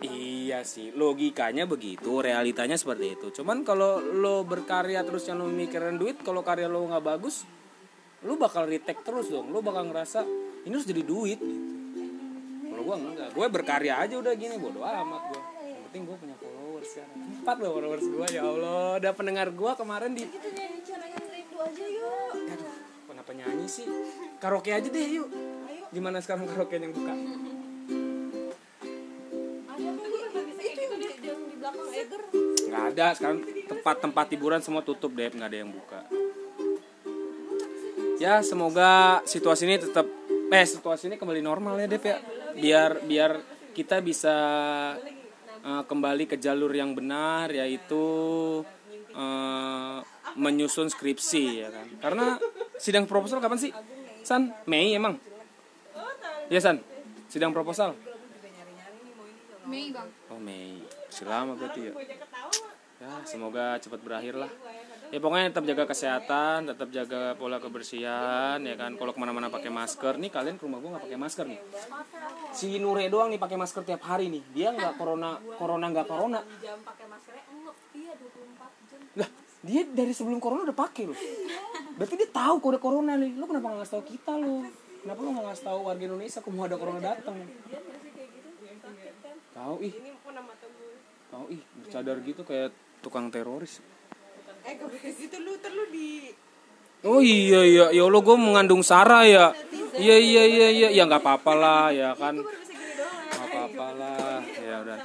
Iya 0.00 0.62
sih, 0.64 0.94
logikanya 0.94 1.66
begitu, 1.66 2.22
realitanya 2.22 2.78
seperti 2.78 3.18
itu. 3.18 3.26
Cuman 3.34 3.60
kalau 3.60 4.00
lo 4.00 4.40
berkarya 4.42 5.04
terus 5.04 5.26
yang 5.26 5.42
lo 5.42 5.50
mikirin 5.50 5.98
duit, 5.98 6.16
kalau 6.22 6.40
karya 6.40 6.64
lo 6.64 6.86
nggak 6.86 7.04
bagus, 7.04 7.44
lo 8.24 8.38
bakal 8.38 8.64
retake 8.64 9.02
terus 9.02 9.28
dong. 9.28 9.52
Lo 9.52 9.60
bakal 9.60 9.90
ngerasa 9.90 10.24
ini 10.64 10.72
harus 10.72 10.88
jadi 10.88 11.02
duit 11.04 11.36
gitu. 11.36 12.24
Kalau 12.70 12.82
gua 12.86 12.96
enggak, 12.96 13.28
gue 13.34 13.46
berkarya 13.50 14.00
aja 14.00 14.14
udah 14.16 14.32
gini, 14.32 14.56
bodo 14.56 14.80
amat 14.80 15.22
gua. 15.28 15.42
Yang 15.60 15.82
penting 15.90 16.02
gua 16.08 16.16
punya 16.16 16.36
followers 16.38 16.88
sekarang. 16.88 17.16
Empat 17.42 17.56
loh 17.60 17.70
followers 17.74 18.06
gua 18.08 18.26
ya 18.30 18.42
Allah. 18.46 18.86
Ada 18.96 19.10
pendengar 19.12 19.48
gua 19.52 19.72
kemarin 19.76 20.10
di 20.14 20.24
kita 20.24 20.48
nyanyi 20.48 20.80
celengan 20.80 21.24
rindu 21.26 21.56
aja 21.58 21.84
yuk 21.84 22.32
Aduh, 22.48 22.74
kenapa 23.10 23.30
nyanyi 23.34 23.66
sih? 23.68 23.86
Karaoke 24.38 24.70
aja 24.72 24.88
deh 24.88 25.06
yuk. 25.10 25.28
Gimana 25.90 26.22
sekarang 26.22 26.46
karaoke 26.46 26.78
yang 26.78 26.94
buka? 26.94 27.14
ada 29.70 29.90
apa 29.90 30.62
itu 30.62 30.80
yang 30.86 30.94
di, 31.02 31.08
yang 31.26 31.40
di 31.50 31.54
belakang 31.58 31.88
Eger 31.90 32.22
Nggak 32.70 32.84
ada 32.94 33.06
sekarang 33.18 33.38
tempat-tempat 33.66 34.26
hiburan 34.30 34.60
semua 34.62 34.86
tutup 34.86 35.10
deh, 35.18 35.34
nggak 35.34 35.50
ada 35.50 35.58
yang 35.58 35.74
buka. 35.74 36.00
Ya 38.22 38.38
semoga 38.46 39.18
situasi 39.26 39.66
ini 39.66 39.82
tetap 39.82 40.06
eh 40.50 40.66
situasi 40.66 41.10
ini 41.10 41.16
kembali 41.18 41.42
normal 41.42 41.82
ya 41.82 41.90
Dep 41.90 42.04
ya. 42.06 42.22
Biar 42.54 43.02
biar 43.02 43.42
kita 43.74 43.98
bisa 43.98 44.36
eh, 45.66 45.82
kembali 45.90 46.30
ke 46.30 46.38
jalur 46.38 46.70
yang 46.70 46.94
benar 46.94 47.50
yaitu 47.50 48.04
eh, 49.10 49.98
menyusun 50.38 50.86
skripsi 50.86 51.66
ya 51.66 51.68
kan. 51.74 51.86
Karena 51.98 52.26
sidang 52.78 53.10
proposal 53.10 53.42
kapan 53.42 53.58
sih? 53.58 53.74
San, 54.22 54.54
Mei 54.70 54.94
emang? 54.94 55.29
Iya 56.50 56.58
San, 56.58 56.82
sidang 57.30 57.54
proposal. 57.54 57.94
Mei 59.70 59.94
bang. 59.94 60.08
Oh 60.34 60.40
Mei, 60.42 60.82
masih 60.82 61.26
lama 61.30 61.54
berarti 61.54 61.80
ya. 61.86 61.94
Ya 62.98 63.12
semoga 63.22 63.78
cepat 63.78 64.02
berakhir 64.02 64.34
lah. 64.34 64.50
Ya 65.14 65.22
pokoknya 65.22 65.54
tetap 65.54 65.62
jaga 65.62 65.84
kesehatan, 65.86 66.66
tetap 66.66 66.90
jaga 66.90 67.38
pola 67.38 67.62
kebersihan, 67.62 68.58
ya 68.66 68.74
kan. 68.74 68.98
Kalau 68.98 69.14
ke 69.14 69.18
mana-mana 69.22 69.46
pakai 69.46 69.70
masker, 69.70 70.18
nih 70.18 70.30
kalian 70.34 70.58
ke 70.58 70.66
rumah 70.66 70.82
gua 70.82 70.98
nggak 70.98 71.06
pakai 71.06 71.18
masker 71.22 71.46
nih. 71.46 71.60
Si 72.50 72.82
Nure 72.82 73.06
doang 73.06 73.30
nih 73.30 73.38
pakai 73.38 73.54
masker 73.54 73.86
tiap 73.86 74.02
hari 74.10 74.26
nih. 74.26 74.42
Dia 74.50 74.74
nggak 74.74 74.98
corona, 74.98 75.38
corona 75.54 75.86
nggak 75.86 76.06
corona. 76.10 76.42
enggak 76.42 77.74
iya 77.94 78.12
24 78.18 78.90
jam 78.90 79.00
Lah, 79.22 79.28
dia 79.62 79.82
dari 79.86 80.10
sebelum 80.10 80.42
corona 80.42 80.66
udah 80.66 80.78
pakai 80.78 81.06
loh. 81.06 81.18
Berarti 81.94 82.14
dia 82.18 82.30
tahu 82.34 82.58
kode 82.58 82.82
corona 82.82 83.14
nih. 83.14 83.38
Lu 83.38 83.46
kenapa 83.46 83.70
nggak 83.70 83.78
ngasih 83.86 83.94
tahu 83.94 84.04
kita 84.10 84.34
lo? 84.34 84.66
Kenapa 85.00 85.20
lu 85.24 85.30
nggak 85.32 85.46
ngasih 85.48 85.64
tahu 85.64 85.78
warga 85.88 86.04
Indonesia 86.04 86.38
kalau 86.44 86.54
mau 86.56 86.64
ada 86.68 86.76
corona 86.76 87.00
datang? 87.00 87.36
Tahu 89.56 89.74
ih. 89.80 89.94
Tahu 91.30 91.44
ih, 91.52 91.62
bercadar 91.80 92.16
gitu 92.20 92.42
kayak 92.44 92.70
tukang 93.00 93.32
teroris. 93.32 93.80
eh 94.60 94.76
gak 94.76 94.92
gitu 95.24 95.36
lu 95.40 95.56
terlu 95.56 95.88
di 95.88 96.36
Oh 97.00 97.24
iya 97.24 97.64
iya 97.64 97.86
ya 97.96 98.04
Allah 98.04 98.20
gue 98.20 98.36
mengandung 98.36 98.84
Sarah 98.84 99.24
ya. 99.24 99.56
Iya 99.96 100.16
iya 100.20 100.42
iya 100.44 100.68
iya 100.68 100.88
ya 100.92 101.02
nggak 101.08 101.24
apa-apa 101.24 101.52
lah 101.56 101.84
ya 101.96 102.12
kan. 102.12 102.36
Nggak 102.36 103.46
apa-apa 103.48 103.86
lah 103.96 104.44
ya 104.44 104.74
udah. 104.84 104.96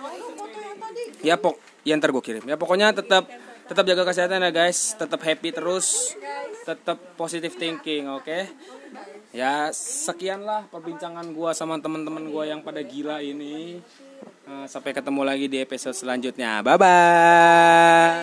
Ya 1.24 1.36
pok 1.40 1.56
ya 1.88 1.96
ntar 1.96 2.12
gue 2.12 2.20
kirim. 2.20 2.44
Ya 2.44 2.60
pokoknya 2.60 2.92
tetap 2.92 3.32
tetap 3.72 3.88
jaga 3.88 4.12
kesehatan 4.12 4.44
ya 4.44 4.52
guys. 4.52 4.92
Tetap 5.00 5.24
happy 5.24 5.56
terus. 5.56 6.12
Tetap 6.68 7.00
positive 7.16 7.56
thinking 7.56 8.12
oke. 8.12 8.44
Ya 9.36 9.68
sekianlah 9.76 10.72
perbincangan 10.72 11.28
gua 11.36 11.52
sama 11.52 11.76
teman-teman 11.84 12.32
gua 12.32 12.48
yang 12.48 12.64
pada 12.64 12.80
gila 12.80 13.20
ini. 13.20 13.84
Eh, 14.48 14.66
sampai 14.72 14.96
ketemu 14.96 15.28
lagi 15.28 15.52
di 15.52 15.60
episode 15.60 15.92
selanjutnya. 15.92 16.64
Bye 16.64 16.80
bye. 16.80 18.16